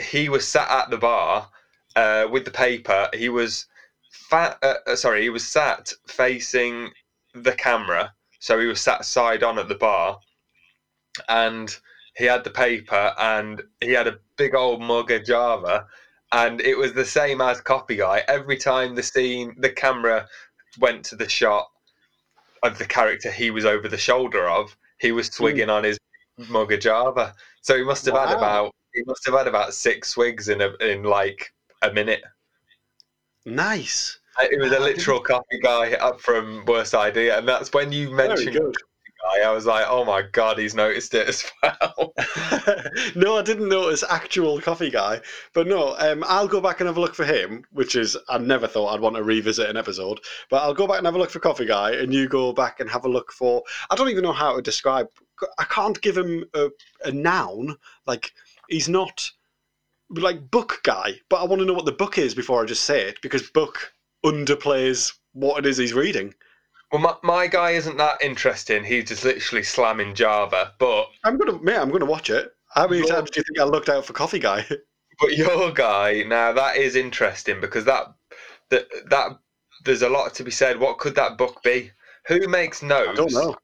he 0.00 0.28
was 0.28 0.46
sat 0.48 0.70
at 0.70 0.90
the 0.90 0.96
bar 0.96 1.50
uh, 1.94 2.26
with 2.30 2.44
the 2.44 2.50
paper. 2.50 3.08
He 3.12 3.28
was 3.28 3.66
fat. 4.30 4.58
Uh, 4.62 4.76
uh, 4.86 4.96
sorry, 4.96 5.22
he 5.22 5.30
was 5.30 5.46
sat 5.46 5.92
facing 6.08 6.90
the 7.34 7.52
camera. 7.52 8.14
So 8.40 8.58
he 8.60 8.66
was 8.66 8.80
sat 8.80 9.04
side 9.04 9.42
on 9.42 9.58
at 9.58 9.68
the 9.68 9.74
bar, 9.74 10.18
and 11.28 11.76
he 12.16 12.24
had 12.24 12.44
the 12.44 12.50
paper 12.50 13.14
and 13.18 13.62
he 13.80 13.92
had 13.92 14.06
a 14.06 14.18
big 14.36 14.54
old 14.54 14.80
mug 14.80 15.10
of 15.10 15.24
Java, 15.24 15.86
and 16.32 16.60
it 16.62 16.78
was 16.78 16.94
the 16.94 17.04
same 17.04 17.40
as 17.42 17.60
Coffee 17.60 17.96
Guy. 17.96 18.22
Every 18.26 18.56
time 18.56 18.94
the 18.94 19.02
scene, 19.02 19.54
the 19.58 19.70
camera 19.70 20.28
went 20.78 21.04
to 21.06 21.16
the 21.16 21.28
shot 21.28 21.68
of 22.62 22.78
the 22.78 22.84
character 22.84 23.30
he 23.30 23.50
was 23.50 23.64
over 23.64 23.88
the 23.88 23.98
shoulder 23.98 24.48
of, 24.48 24.76
he 24.98 25.12
was 25.12 25.26
swigging 25.28 25.70
on 25.70 25.84
his 25.84 25.98
mug 26.48 26.72
of 26.72 26.80
Java. 26.80 27.34
So 27.60 27.76
he 27.76 27.84
must 27.84 28.04
have 28.06 28.14
had 28.14 28.36
about 28.36 28.74
he 28.94 29.02
must 29.04 29.26
have 29.26 29.34
had 29.34 29.46
about 29.46 29.74
six 29.74 30.08
swigs 30.08 30.48
in 30.48 30.62
a, 30.62 30.74
in 30.80 31.02
like 31.02 31.52
a 31.82 31.92
minute. 31.92 32.22
Nice. 33.44 34.18
It 34.40 34.60
was 34.60 34.72
a 34.72 34.80
literal 34.80 35.20
coffee 35.20 35.60
guy 35.62 35.92
up 35.94 36.20
from 36.20 36.64
Worst 36.66 36.94
Idea, 36.94 37.38
and 37.38 37.48
that's 37.48 37.72
when 37.72 37.92
you 37.92 38.10
mentioned. 38.10 38.74
Guy. 39.22 39.48
I 39.48 39.52
was 39.52 39.66
like, 39.66 39.86
oh 39.88 40.04
my 40.04 40.22
god, 40.22 40.58
he's 40.58 40.74
noticed 40.74 41.14
it 41.14 41.28
as 41.28 41.44
well. 41.62 42.12
no, 43.14 43.38
I 43.38 43.42
didn't 43.42 43.68
notice 43.68 44.04
actual 44.08 44.60
coffee 44.60 44.90
guy, 44.90 45.20
but 45.52 45.66
no, 45.66 45.96
um, 45.98 46.24
I'll 46.26 46.48
go 46.48 46.60
back 46.60 46.80
and 46.80 46.86
have 46.86 46.96
a 46.96 47.00
look 47.00 47.14
for 47.14 47.24
him, 47.24 47.64
which 47.72 47.96
is 47.96 48.16
I 48.28 48.38
never 48.38 48.66
thought 48.66 48.94
I'd 48.94 49.00
want 49.00 49.16
to 49.16 49.22
revisit 49.22 49.68
an 49.68 49.76
episode, 49.76 50.20
but 50.50 50.62
I'll 50.62 50.74
go 50.74 50.86
back 50.86 50.98
and 50.98 51.06
have 51.06 51.14
a 51.14 51.18
look 51.18 51.30
for 51.30 51.40
coffee 51.40 51.66
guy, 51.66 51.92
and 51.92 52.12
you 52.12 52.28
go 52.28 52.52
back 52.52 52.80
and 52.80 52.90
have 52.90 53.04
a 53.04 53.10
look 53.10 53.32
for. 53.32 53.62
I 53.90 53.94
don't 53.94 54.08
even 54.08 54.24
know 54.24 54.32
how 54.32 54.56
to 54.56 54.62
describe. 54.62 55.08
I 55.58 55.64
can't 55.64 56.00
give 56.00 56.16
him 56.16 56.44
a, 56.54 56.70
a 57.04 57.12
noun. 57.12 57.76
Like 58.06 58.32
he's 58.68 58.88
not 58.88 59.30
like 60.10 60.50
book 60.50 60.80
guy, 60.82 61.14
but 61.28 61.36
I 61.36 61.44
want 61.44 61.60
to 61.60 61.66
know 61.66 61.74
what 61.74 61.86
the 61.86 61.92
book 61.92 62.18
is 62.18 62.34
before 62.34 62.62
I 62.62 62.66
just 62.66 62.84
say 62.84 63.02
it 63.02 63.20
because 63.22 63.50
book 63.50 63.92
underplays 64.24 65.12
what 65.32 65.58
it 65.58 65.68
is 65.68 65.76
he's 65.76 65.94
reading. 65.94 66.34
Well, 66.92 67.02
my, 67.02 67.14
my 67.22 67.46
guy 67.46 67.72
isn't 67.72 67.96
that 67.96 68.22
interesting. 68.22 68.84
He's 68.84 69.08
just 69.08 69.24
literally 69.24 69.62
slamming 69.62 70.14
Java, 70.14 70.74
but 70.78 71.08
I'm 71.24 71.36
gonna, 71.36 71.58
yeah, 71.64 71.82
I'm 71.82 71.90
gonna 71.90 72.06
watch 72.06 72.30
it. 72.30 72.52
How 72.74 72.86
many 72.86 72.98
Your- 72.98 73.08
times 73.08 73.30
do 73.30 73.40
you 73.40 73.44
think 73.44 73.58
I 73.58 73.64
looked 73.64 73.88
out 73.88 74.04
for 74.04 74.12
coffee 74.12 74.38
guy? 74.38 74.64
but 75.20 75.36
your 75.36 75.72
guy 75.72 76.22
now 76.26 76.52
that 76.52 76.76
is 76.76 76.94
interesting 76.94 77.60
because 77.60 77.84
that 77.84 78.12
that 78.70 78.86
that 79.10 79.38
there's 79.84 80.02
a 80.02 80.08
lot 80.08 80.34
to 80.34 80.44
be 80.44 80.50
said. 80.50 80.78
What 80.78 80.98
could 80.98 81.14
that 81.14 81.38
book 81.38 81.62
be? 81.62 81.90
Who 82.26 82.46
makes 82.48 82.82
notes? 82.82 83.10
I 83.10 83.14
don't 83.14 83.32
know. 83.32 83.54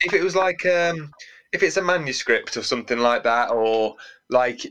if 0.00 0.12
it 0.12 0.22
was 0.22 0.36
like 0.36 0.64
um 0.66 1.10
if 1.52 1.62
it's 1.62 1.76
a 1.76 1.82
manuscript 1.82 2.56
or 2.56 2.62
something 2.62 2.98
like 2.98 3.22
that 3.22 3.50
or 3.50 3.96
like 4.30 4.64
uh, 4.66 4.70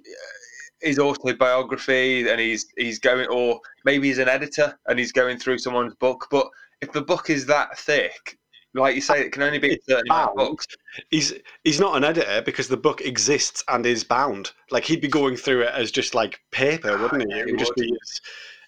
his 0.81 0.99
autobiography 0.99 2.29
and 2.29 2.39
he's 2.39 2.67
he's 2.77 2.99
going 2.99 3.27
or 3.27 3.59
maybe 3.85 4.07
he's 4.07 4.19
an 4.19 4.29
editor 4.29 4.77
and 4.87 4.99
he's 4.99 5.11
going 5.11 5.37
through 5.37 5.57
someone's 5.57 5.95
book 5.95 6.27
but 6.29 6.47
if 6.85 6.93
the 6.93 7.01
book 7.01 7.29
is 7.29 7.45
that 7.45 7.77
thick 7.77 8.37
like 8.73 8.93
you 8.95 9.01
say 9.01 9.21
it 9.21 9.31
can 9.31 9.41
only 9.43 9.57
be 9.59 9.69
a 9.69 9.73
It's 9.73 9.85
certain 9.85 10.11
amount 10.11 10.31
of 10.31 10.35
bound. 10.35 10.49
books 10.49 10.67
he's 11.09 11.33
he's 11.63 11.79
not 11.79 11.95
an 11.95 12.03
editor 12.03 12.41
because 12.45 12.67
the 12.67 12.75
book 12.77 12.99
exists 13.01 13.63
and 13.69 13.85
is 13.85 14.03
bound. 14.03 14.51
Like 14.69 14.83
he'd 14.83 15.01
be 15.01 15.07
going 15.07 15.37
through 15.37 15.61
it 15.61 15.73
as 15.73 15.91
just 15.91 16.13
like 16.13 16.39
paper, 16.51 16.91
ah, 16.97 17.01
wouldn't 17.01 17.31
he? 17.31 17.39
It 17.39 17.45
would 17.47 17.59
just 17.59 17.75
be. 17.75 17.89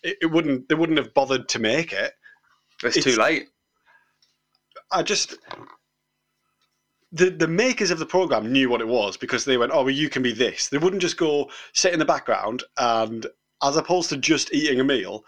It, 0.03 0.17
it 0.21 0.25
wouldn't. 0.27 0.69
They 0.69 0.75
wouldn't 0.75 0.97
have 0.97 1.13
bothered 1.13 1.49
to 1.49 1.59
make 1.59 1.91
it. 1.91 2.13
it's, 2.83 2.95
It's- 2.97 3.15
too 3.15 3.19
late 3.21 3.47
I 4.91 5.03
just. 5.03 5.35
The, 7.11 7.29
the 7.29 7.47
makers 7.47 7.89
of 7.91 7.99
the 7.99 8.05
program 8.05 8.51
knew 8.51 8.69
what 8.69 8.81
it 8.81 8.87
was 8.87 9.15
because 9.17 9.45
they 9.45 9.57
went, 9.57 9.71
oh, 9.73 9.83
well, 9.83 9.89
you 9.89 10.09
can 10.09 10.21
be 10.21 10.33
this. 10.33 10.67
They 10.67 10.77
wouldn't 10.77 11.01
just 11.01 11.17
go 11.17 11.49
sit 11.73 11.93
in 11.93 11.99
the 11.99 12.05
background 12.05 12.63
and, 12.77 13.25
as 13.63 13.77
opposed 13.77 14.09
to 14.09 14.17
just 14.17 14.53
eating 14.53 14.81
a 14.81 14.83
meal, 14.83 15.23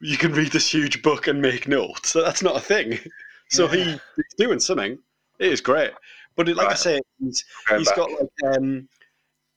you 0.00 0.16
can 0.16 0.32
read 0.32 0.52
this 0.52 0.72
huge 0.72 1.02
book 1.02 1.26
and 1.26 1.40
make 1.40 1.68
notes. 1.68 2.12
That's 2.12 2.42
not 2.42 2.56
a 2.56 2.60
thing. 2.60 2.98
So 3.48 3.68
he, 3.68 3.84
he's 4.16 4.34
doing 4.36 4.58
something. 4.58 4.98
It 5.38 5.52
is 5.52 5.60
great. 5.60 5.92
But 6.34 6.48
it, 6.48 6.56
like 6.56 6.68
I 6.68 6.74
say, 6.74 7.00
he's, 7.20 7.44
he's 7.76 7.92
got 7.92 8.10
like 8.10 8.56
um, 8.56 8.88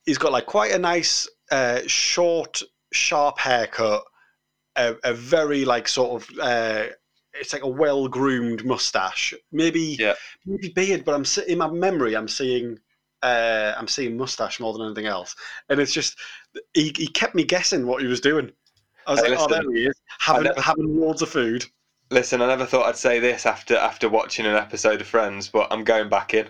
he's 0.05 0.19
got 0.19 0.31
like 0.31 0.45
quite 0.45 0.73
a 0.73 0.77
nice 0.77 1.27
uh, 1.49 1.79
short, 1.87 2.61
sharp 2.93 3.39
haircut, 3.39 4.03
a, 4.75 4.95
a 5.03 5.13
very 5.15 5.65
like 5.65 5.87
sort 5.87 6.21
of 6.21 6.39
uh, 6.39 6.85
it's 7.33 7.51
like 7.51 7.63
a 7.63 7.67
well 7.67 8.07
groomed 8.07 8.63
mustache, 8.63 9.33
maybe 9.51 9.97
Yeah. 9.99 10.13
maybe 10.45 10.69
beard, 10.69 11.03
but 11.03 11.15
I'm 11.15 11.25
in 11.47 11.57
my 11.57 11.69
memory 11.69 12.15
I'm 12.15 12.27
seeing 12.27 12.77
uh, 13.23 13.73
I'm 13.75 13.87
seeing 13.87 14.17
mustache 14.17 14.59
more 14.59 14.73
than 14.73 14.85
anything 14.85 15.07
else, 15.07 15.35
and 15.69 15.79
it's 15.79 15.93
just 15.93 16.17
he, 16.73 16.93
he 16.95 17.07
kept 17.07 17.35
me 17.35 17.43
guessing 17.43 17.87
what 17.87 18.01
he 18.01 18.07
was 18.07 18.21
doing. 18.21 18.51
I 19.10 19.12
was 19.14 19.22
Hey, 19.22 19.30
like, 19.32 19.39
oh, 19.39 19.47
there 19.47 19.72
he 19.74 19.86
is, 19.88 19.99
having 20.20 20.43
never- 20.43 20.62
having 20.62 20.99
loads 20.99 21.22
of 21.22 21.30
food. 21.30 21.66
listen 22.12 22.41
i 22.41 22.47
never 22.47 22.66
thought 22.66 22.86
i'd 22.88 22.95
say 22.95 23.20
this 23.20 23.45
after 23.45 23.76
after 23.76 24.07
watching 24.10 24.45
an 24.45 24.55
episode 24.55 24.99
of 25.01 25.07
friends 25.07 25.47
but 25.49 25.68
i'm 25.72 25.84
going 25.84 26.10
back 26.10 26.34
in 26.34 26.47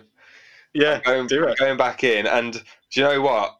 Yeah, 0.72 1.00
going, 1.04 1.26
do 1.26 1.48
I'm 1.48 1.54
going 1.56 1.76
back 1.76 2.04
in, 2.04 2.26
and 2.26 2.52
do 2.54 3.00
you 3.00 3.02
know 3.06 3.20
what? 3.20 3.56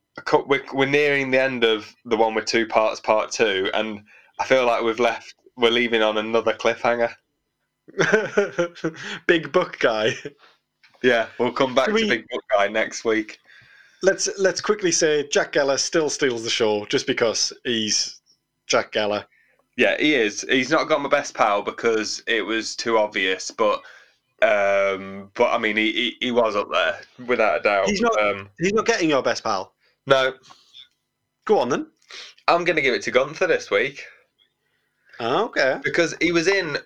We're, 0.46 0.62
we're 0.72 0.86
nearing 0.88 1.30
the 1.32 1.40
end 1.40 1.64
of 1.64 1.92
the 2.04 2.16
one 2.16 2.34
with 2.34 2.44
two 2.44 2.66
parts, 2.66 3.00
part 3.00 3.32
two, 3.32 3.68
and 3.74 4.02
I 4.38 4.44
feel 4.44 4.64
like 4.64 4.82
we've 4.84 5.00
left. 5.00 5.34
We're 5.56 5.70
leaving 5.72 6.02
on 6.02 6.18
another 6.18 6.52
cliffhanger. 6.54 7.12
Big 9.26 9.50
book 9.52 9.78
guy. 9.80 10.14
Yeah, 11.02 11.26
we'll 11.38 11.52
come 11.52 11.74
back 11.74 11.86
Can 11.86 11.96
to 11.96 12.06
Big 12.08 12.28
Book 12.30 12.44
Guy 12.56 12.68
next 12.68 13.04
week. 13.04 13.38
Let's 14.02 14.28
let's 14.38 14.60
quickly 14.60 14.92
say 14.92 15.26
Jack 15.28 15.52
Geller 15.54 15.78
still 15.78 16.10
steals 16.10 16.44
the 16.44 16.50
show 16.50 16.84
just 16.86 17.06
because 17.06 17.52
he's 17.64 18.19
Jack 18.70 18.92
Geller. 18.92 19.24
Yeah, 19.76 19.96
he 19.98 20.14
is. 20.14 20.46
He's 20.48 20.70
not 20.70 20.88
got 20.88 21.00
my 21.02 21.08
best 21.08 21.34
pal 21.34 21.60
because 21.62 22.22
it 22.26 22.42
was 22.42 22.76
too 22.76 22.96
obvious, 22.98 23.50
but 23.50 23.82
um, 24.42 25.30
but 25.34 25.52
I 25.52 25.58
mean, 25.58 25.76
he, 25.76 25.92
he, 25.92 26.16
he 26.20 26.30
was 26.30 26.56
up 26.56 26.70
there 26.70 26.98
without 27.26 27.60
a 27.60 27.62
doubt. 27.62 27.88
He's 27.90 28.00
not- 28.00 28.18
Um, 28.22 28.48
He's 28.58 28.72
not 28.72 28.86
getting 28.86 29.10
your 29.10 29.22
best 29.22 29.42
pal. 29.44 29.74
no, 30.06 30.32
Go 31.46 31.58
on 31.58 31.68
then. 31.68 31.86
I'm 32.48 32.64
going 32.64 32.76
to 32.76 32.82
give 32.82 32.94
it 32.94 33.02
to 33.02 33.10
Gunther 33.10 33.46
this 33.46 33.70
week 33.70 34.04
Ah, 35.18 35.44
okay. 35.44 35.78
because 35.82 36.14
he 36.20 36.32
was 36.32 36.46
in 36.48 36.78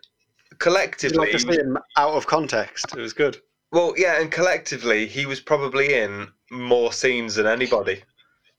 collectively. 0.59 1.33
like 1.33 1.59
him 1.59 1.79
out 1.97 2.15
of 2.15 2.27
context? 2.27 2.87
It 2.97 3.01
was 3.01 3.13
good. 3.13 3.39
Well, 3.73 3.95
yeah, 3.97 4.21
and 4.21 4.31
collectively, 4.31 5.07
he 5.07 5.27
was 5.27 5.41
probably 5.41 5.95
in 5.95 6.29
more 6.51 6.93
scenes 6.93 7.35
than 7.35 7.47
anybody. 7.47 8.03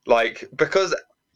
Like, 0.05 0.49
because 0.55 0.93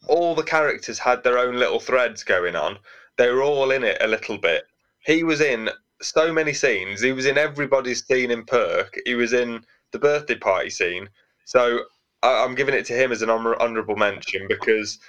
all 0.07 0.35
the 0.35 0.43
characters 0.43 0.99
had 0.99 1.23
their 1.23 1.37
own 1.37 1.55
little 1.55 1.79
threads 1.79 2.23
going 2.23 2.55
on, 2.55 2.77
they 3.17 3.29
were 3.31 3.43
all 3.43 3.71
in 3.71 3.83
it 3.83 3.97
a 4.01 4.07
little 4.07 4.37
bit. 4.37 4.63
He 5.05 5.23
was 5.23 5.41
in 5.41 5.69
so 6.01 6.31
many 6.33 6.53
scenes. 6.53 7.01
He 7.01 7.11
was 7.11 7.25
in 7.25 7.37
everybody's 7.37 8.05
scene 8.05 8.31
in 8.31 8.45
Perk. 8.45 8.97
He 9.05 9.15
was 9.15 9.33
in 9.33 9.63
the 9.91 9.99
birthday 9.99 10.35
party 10.35 10.69
scene. 10.69 11.09
So 11.45 11.81
I, 12.23 12.43
I'm 12.43 12.55
giving 12.55 12.75
it 12.75 12.85
to 12.87 12.93
him 12.93 13.11
as 13.11 13.21
an 13.21 13.29
honor- 13.29 13.59
honourable 13.59 13.95
mention 13.97 14.47
because 14.47 14.99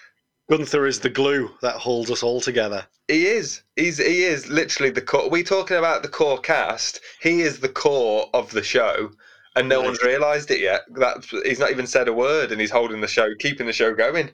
Gunther 0.51 0.87
is 0.87 1.01
the 1.01 1.09
glue 1.11 1.51
that 1.63 1.77
holds 1.77 2.11
us 2.11 2.23
all 2.25 2.41
together. 2.41 2.85
he 3.07 3.27
is. 3.27 3.63
He's 3.77 3.99
he 3.99 4.25
is 4.25 4.49
literally 4.49 4.91
the 4.91 5.01
core. 5.01 5.31
We're 5.31 5.45
talking 5.45 5.77
about 5.77 6.03
the 6.03 6.09
core 6.09 6.39
cast. 6.39 7.01
He 7.23 7.43
is 7.43 7.61
the 7.61 7.69
core 7.69 8.29
of 8.35 8.51
the 8.51 8.63
show, 8.63 9.11
and 9.55 9.69
no 9.69 9.79
Nice. 9.79 9.87
one's 9.87 10.03
realised 10.03 10.51
it 10.51 10.61
yet. 10.61 10.83
That 10.97 11.25
he's 11.45 11.61
not 11.61 11.71
even 11.71 11.87
said 11.87 12.09
a 12.09 12.13
word, 12.13 12.51
and 12.51 12.61
he's 12.61 12.71
holding 12.73 13.01
the 13.01 13.07
show, 13.07 13.29
keeping 13.39 13.67
the 13.67 13.73
show 13.73 13.95
going. 13.95 14.31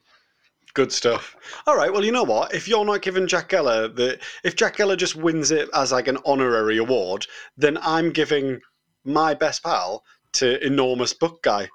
Good 0.77 0.93
stuff. 0.93 1.35
All 1.66 1.74
right. 1.74 1.91
Well, 1.91 2.05
you 2.05 2.12
know 2.12 2.22
what? 2.22 2.55
If 2.55 2.68
you're 2.68 2.85
not 2.85 3.01
giving 3.01 3.27
Jack 3.27 3.49
Geller 3.49 3.89
the, 3.97 4.18
if 4.45 4.57
Jack 4.57 4.77
Geller 4.77 4.95
just 4.95 5.16
wins 5.16 5.51
it 5.51 5.70
as 5.72 5.91
like 5.91 6.07
an 6.07 6.18
honorary 6.27 6.77
award, 6.77 7.27
then 7.57 7.79
I'm 7.81 8.11
giving 8.11 8.61
my 9.03 9.33
best 9.33 9.62
pal 9.64 10.05
to 10.35 10.62
enormous 10.62 11.14
book 11.14 11.43
guy. 11.43 11.70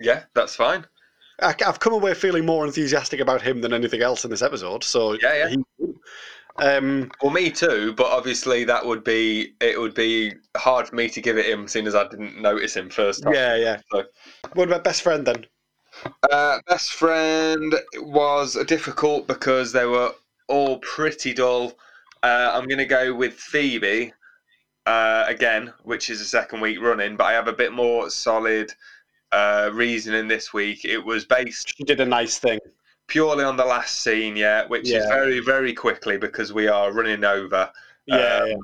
Yeah, 0.00 0.24
that's 0.34 0.56
fine. 0.56 0.84
I, 1.40 1.54
I've 1.64 1.78
come 1.78 1.92
away 1.92 2.14
feeling 2.14 2.44
more 2.44 2.66
enthusiastic 2.66 3.20
about 3.20 3.42
him 3.42 3.60
than 3.60 3.72
anything 3.72 4.02
else 4.02 4.24
in 4.24 4.30
this 4.32 4.42
episode. 4.42 4.82
So 4.82 5.12
Yeah, 5.22 5.36
yeah. 5.36 5.48
he- 5.50 5.64
um, 6.58 7.12
Well, 7.22 7.30
me 7.30 7.48
too, 7.52 7.94
but 7.96 8.06
obviously 8.06 8.64
that 8.64 8.84
would 8.84 9.04
be 9.04 9.54
it 9.60 9.78
would 9.78 9.94
be 9.94 10.32
hard 10.56 10.88
for 10.88 10.96
me 10.96 11.08
to 11.10 11.20
give 11.20 11.38
it 11.38 11.46
him, 11.46 11.68
seeing 11.68 11.86
as 11.86 11.94
I 11.94 12.08
didn't 12.08 12.42
notice 12.42 12.74
him 12.74 12.90
first 12.90 13.22
time. 13.22 13.34
yeah, 13.34 13.54
yeah. 13.54 13.80
So- 13.92 14.02
What 14.54 14.66
about 14.66 14.82
best 14.82 15.02
friend 15.02 15.24
then? 15.24 15.46
Uh, 16.30 16.58
best 16.68 16.92
friend 16.92 17.74
was 17.96 18.54
difficult 18.66 19.26
because 19.26 19.72
they 19.72 19.86
were 19.86 20.12
all 20.48 20.78
pretty 20.78 21.32
dull. 21.34 21.72
Uh, 22.22 22.50
I'm 22.54 22.66
going 22.66 22.78
to 22.78 22.86
go 22.86 23.14
with 23.14 23.34
Phoebe 23.34 24.12
uh, 24.86 25.24
again, 25.26 25.72
which 25.82 26.10
is 26.10 26.18
the 26.18 26.24
second 26.24 26.60
week 26.60 26.80
running, 26.80 27.16
but 27.16 27.24
I 27.24 27.32
have 27.32 27.48
a 27.48 27.52
bit 27.52 27.72
more 27.72 28.10
solid 28.10 28.72
uh, 29.32 29.70
reasoning 29.72 30.28
this 30.28 30.52
week. 30.52 30.84
It 30.84 31.04
was 31.04 31.24
based 31.24 31.74
She 31.76 31.84
did 31.84 32.00
a 32.00 32.06
nice 32.06 32.38
thing. 32.38 32.58
purely 33.08 33.44
on 33.44 33.56
the 33.56 33.64
last 33.64 34.00
scene, 34.00 34.36
yeah, 34.36 34.66
which 34.66 34.88
is 34.90 35.04
very, 35.06 35.40
very 35.40 35.72
quickly 35.72 36.16
because 36.16 36.52
we 36.52 36.68
are 36.68 36.92
running 36.92 37.24
over. 37.24 37.70
Yeah, 38.06 38.46
Um, 38.54 38.60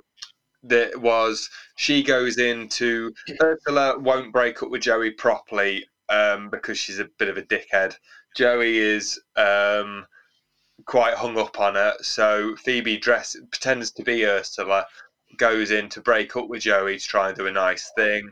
that 0.65 1.01
was 1.01 1.51
she 1.75 2.03
goes 2.05 2.39
into 2.39 3.13
Ursula 3.43 3.99
won't 3.99 4.33
break 4.33 4.63
up 4.63 4.71
with 4.71 4.83
Joey 4.83 5.11
properly 5.11 5.85
um, 6.13 6.51
because 6.51 6.79
she's 6.79 7.01
a 7.01 7.09
bit 7.19 7.29
of 7.29 7.37
a 7.39 7.43
dickhead. 7.43 7.95
Joey 8.37 8.79
is 8.79 9.19
um, 9.37 10.07
quite 10.87 11.15
hung 11.15 11.39
up 11.39 11.59
on 11.61 11.75
her, 11.75 11.95
so 12.03 12.57
Phoebe 12.57 12.99
dress 12.99 13.37
pretends 13.51 13.91
to 13.93 14.03
be 14.05 14.27
Ursula, 14.27 14.87
goes 15.39 15.71
in 15.71 15.89
to 15.91 16.01
break 16.03 16.37
up 16.37 16.49
with 16.49 16.63
Joey 16.63 16.99
to 16.99 17.07
try 17.07 17.29
and 17.29 17.37
do 17.37 17.47
a 17.47 17.53
nice 17.53 17.91
thing. 17.97 18.31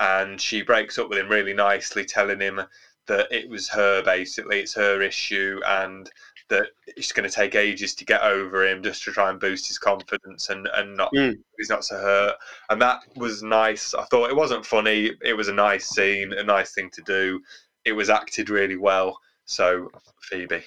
and 0.00 0.40
she 0.40 0.62
breaks 0.62 0.98
up 0.98 1.08
with 1.10 1.18
him 1.18 1.28
really 1.28 1.52
nicely, 1.54 2.04
telling 2.04 2.40
him 2.40 2.60
that 3.06 3.26
it 3.30 3.48
was 3.48 3.68
her 3.68 4.02
basically, 4.02 4.60
it's 4.60 4.74
her 4.74 5.02
issue, 5.02 5.60
and 5.66 6.10
that 6.50 6.66
it's 6.86 7.12
going 7.12 7.28
to 7.28 7.34
take 7.34 7.54
ages 7.54 7.94
to 7.94 8.04
get 8.04 8.22
over 8.22 8.66
him 8.66 8.82
just 8.82 9.02
to 9.04 9.12
try 9.12 9.30
and 9.30 9.40
boost 9.40 9.66
his 9.68 9.78
confidence 9.78 10.50
and 10.50 10.68
and 10.74 10.96
not 10.96 11.10
Mm. 11.14 11.38
he's 11.56 11.70
not 11.70 11.84
so 11.84 11.96
hurt. 11.96 12.36
And 12.68 12.80
that 12.82 13.00
was 13.16 13.42
nice. 13.42 13.94
I 13.94 14.04
thought 14.04 14.30
it 14.30 14.36
wasn't 14.36 14.66
funny. 14.66 15.12
It 15.22 15.32
was 15.34 15.48
a 15.48 15.54
nice 15.54 15.88
scene, 15.88 16.32
a 16.32 16.44
nice 16.44 16.72
thing 16.74 16.90
to 16.90 17.02
do. 17.02 17.40
It 17.84 17.92
was 17.92 18.10
acted 18.10 18.50
really 18.50 18.76
well. 18.76 19.18
So 19.46 19.90
Phoebe. 20.22 20.62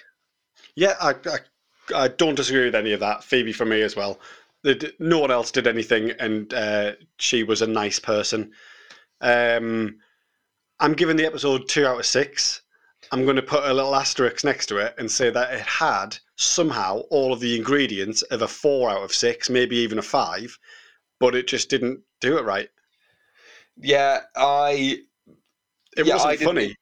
Yeah, 0.76 0.96
I, 1.00 1.12
I, 1.26 1.38
I 1.96 2.08
don't 2.08 2.36
disagree 2.36 2.66
with 2.66 2.76
any 2.76 2.94
of 2.94 3.00
that. 3.02 3.24
Phoebe 3.24 3.54
for 3.54 3.66
me 3.66 3.82
as 3.84 3.96
well. 3.96 4.20
No 5.00 5.20
one 5.20 5.30
else 5.32 5.52
did 5.52 5.68
anything, 5.68 6.12
and 6.20 6.52
uh, 6.54 6.94
she 7.18 7.44
was 7.44 7.62
a 7.62 7.68
nice 7.68 8.00
person. 8.00 8.52
Um, 9.22 9.98
I'm 10.80 10.94
giving 10.94 11.18
the 11.18 11.26
episode 11.26 11.68
two 11.70 11.86
out 11.86 12.00
of 12.00 12.06
six. 12.06 12.63
I'm 13.12 13.24
going 13.26 13.36
to 13.36 13.42
put 13.42 13.64
a 13.66 13.74
little 13.74 13.96
asterisk 13.96 14.44
next 14.44 14.68
to 14.68 14.78
it 14.78 14.96
and 14.98 15.12
say 15.12 15.30
that 15.30 15.54
it 15.54 15.62
had 15.62 16.18
somehow 16.36 17.00
all 17.10 17.32
of 17.34 17.40
the 17.40 17.56
ingredients 17.56 18.22
of 18.24 18.42
a 18.42 18.48
four 18.48 18.90
out 18.90 19.04
of 19.04 19.14
six, 19.14 19.50
maybe 19.50 19.76
even 19.78 20.00
a 20.00 20.02
five, 20.04 20.58
but 21.20 21.36
it 21.36 21.48
just 21.48 21.70
didn't 21.70 22.02
do 22.22 22.38
it 22.38 22.46
right. 22.46 22.70
Yeah, 23.78 24.22
I 24.36 25.00
It 25.96 26.06
Yeah, 26.06 26.14
wasn't 26.14 26.32
didn't- 26.40 26.46
funny. 26.46 26.76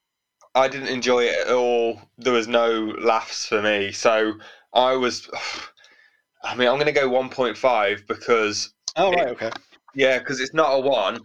I 0.55 0.67
didn't 0.67 0.87
enjoy 0.89 1.25
it 1.25 1.47
at 1.47 1.53
all. 1.53 2.01
There 2.17 2.33
was 2.33 2.47
no 2.47 2.93
laughs 2.99 3.45
for 3.45 3.61
me. 3.61 3.91
So 3.91 4.33
I 4.73 4.95
was 4.95 5.29
I 6.43 6.55
mean, 6.55 6.67
I'm 6.67 6.75
going 6.75 6.85
to 6.87 6.91
go 6.91 7.09
1.5 7.09 8.07
because 8.07 8.73
Oh 8.95 9.11
right, 9.11 9.27
okay. 9.27 9.51
yeah, 9.93 10.19
because 10.19 10.39
it's 10.39 10.53
not 10.53 10.71
a 10.73 10.79
1, 10.79 11.19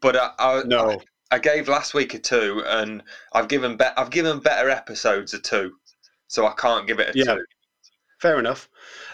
but 0.00 0.16
I, 0.16 0.30
I 0.38 0.62
No, 0.64 0.90
I 0.92 0.98
gave 1.36 1.68
last 1.68 1.92
week 1.92 2.14
a 2.14 2.18
2 2.18 2.64
and 2.66 3.02
I've 3.34 3.48
given 3.48 3.76
be- 3.76 3.84
I've 3.98 4.08
given 4.10 4.38
better 4.38 4.70
episodes 4.70 5.34
a 5.34 5.38
2. 5.38 5.70
So 6.28 6.46
I 6.46 6.54
can't 6.54 6.86
give 6.86 6.98
it 7.00 7.14
a 7.14 7.18
Yeah. 7.18 7.34
2. 7.34 7.44
fair 8.20 8.38
enough. 8.38 8.68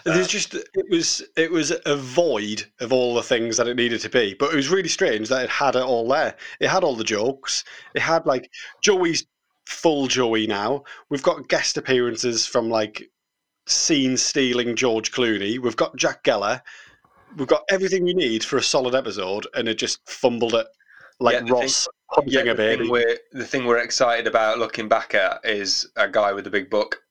Uh, 0.05 0.13
There's 0.13 0.27
just 0.29 0.55
it 0.55 0.89
was 0.89 1.21
it 1.35 1.51
was 1.51 1.71
a 1.85 1.95
void 1.97 2.65
of 2.79 2.93
all 2.93 3.13
the 3.15 3.21
things 3.21 3.57
that 3.57 3.67
it 3.67 3.75
needed 3.75 3.99
to 4.01 4.09
be, 4.09 4.33
but 4.33 4.51
it 4.53 4.55
was 4.55 4.69
really 4.69 4.89
strange 4.89 5.27
that 5.29 5.43
it 5.43 5.49
had 5.49 5.75
it 5.75 5.83
all 5.83 6.07
there. 6.07 6.35
It 6.61 6.69
had 6.69 6.83
all 6.85 6.95
the 6.95 7.03
jokes. 7.03 7.63
It 7.93 8.01
had 8.01 8.25
like 8.25 8.49
Joey's 8.81 9.25
full 9.65 10.07
Joey 10.07 10.47
now. 10.47 10.83
We've 11.09 11.21
got 11.23 11.49
guest 11.49 11.75
appearances 11.77 12.45
from 12.47 12.69
like 12.69 13.09
scene 13.67 14.15
stealing 14.17 14.75
George 14.75 15.11
Clooney. 15.11 15.59
We've 15.59 15.75
got 15.75 15.95
Jack 15.97 16.23
Geller. 16.23 16.61
We've 17.37 17.47
got 17.47 17.63
everything 17.69 18.07
you 18.07 18.15
need 18.15 18.43
for 18.43 18.57
a 18.57 18.63
solid 18.63 18.95
episode, 18.95 19.45
and 19.53 19.67
it 19.67 19.77
just 19.77 20.07
fumbled 20.09 20.55
it 20.55 20.67
like 21.19 21.33
Yeah, 21.33 21.39
the 21.41 21.45
thing- 21.47 21.53
Ross 21.55 21.87
Yeah, 22.25 22.41
a 22.41 22.45
the, 22.45 22.55
baby. 22.55 22.83
thing 22.83 22.91
we're, 22.91 23.17
the 23.33 23.45
thing 23.45 23.65
we're 23.65 23.79
excited 23.79 24.27
about 24.27 24.59
looking 24.59 24.87
back 24.87 25.15
at 25.15 25.39
is 25.43 25.87
a 25.95 26.07
guy 26.07 26.31
with 26.33 26.45
a 26.47 26.49
big 26.49 26.69
book. 26.69 27.01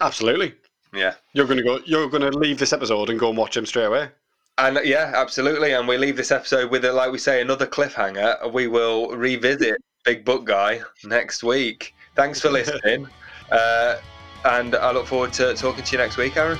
Absolutely. 0.00 0.54
Yeah. 0.94 1.14
You're 1.34 1.46
gonna 1.46 1.62
go. 1.62 1.80
You're 1.84 2.08
gonna 2.08 2.30
leave 2.30 2.58
this 2.58 2.72
episode 2.72 3.10
and 3.10 3.18
go 3.18 3.28
and 3.28 3.36
watch 3.36 3.56
him 3.56 3.66
straight 3.66 3.84
away. 3.86 4.10
And 4.58 4.78
yeah, 4.84 5.12
absolutely. 5.14 5.72
And 5.72 5.86
we 5.86 5.98
leave 5.98 6.16
this 6.16 6.30
episode 6.32 6.70
with, 6.70 6.84
a, 6.84 6.92
like 6.92 7.12
we 7.12 7.18
say, 7.18 7.40
another 7.42 7.66
cliffhanger. 7.66 8.52
We 8.52 8.66
will 8.68 9.10
revisit 9.16 9.76
Big 10.04 10.24
Book 10.24 10.44
Guy 10.46 10.80
next 11.04 11.42
week. 11.44 11.94
Thanks 12.16 12.40
for 12.40 12.48
listening. 12.58 13.06
uh, 13.52 13.96
and 14.44 14.74
I 14.76 14.90
look 14.92 15.06
forward 15.06 15.32
to 15.34 15.52
talking 15.54 15.84
to 15.84 15.92
you 15.92 15.98
next 15.98 16.16
week, 16.16 16.36
Aaron. 16.36 16.58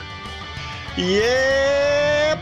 Yep. 0.96 2.38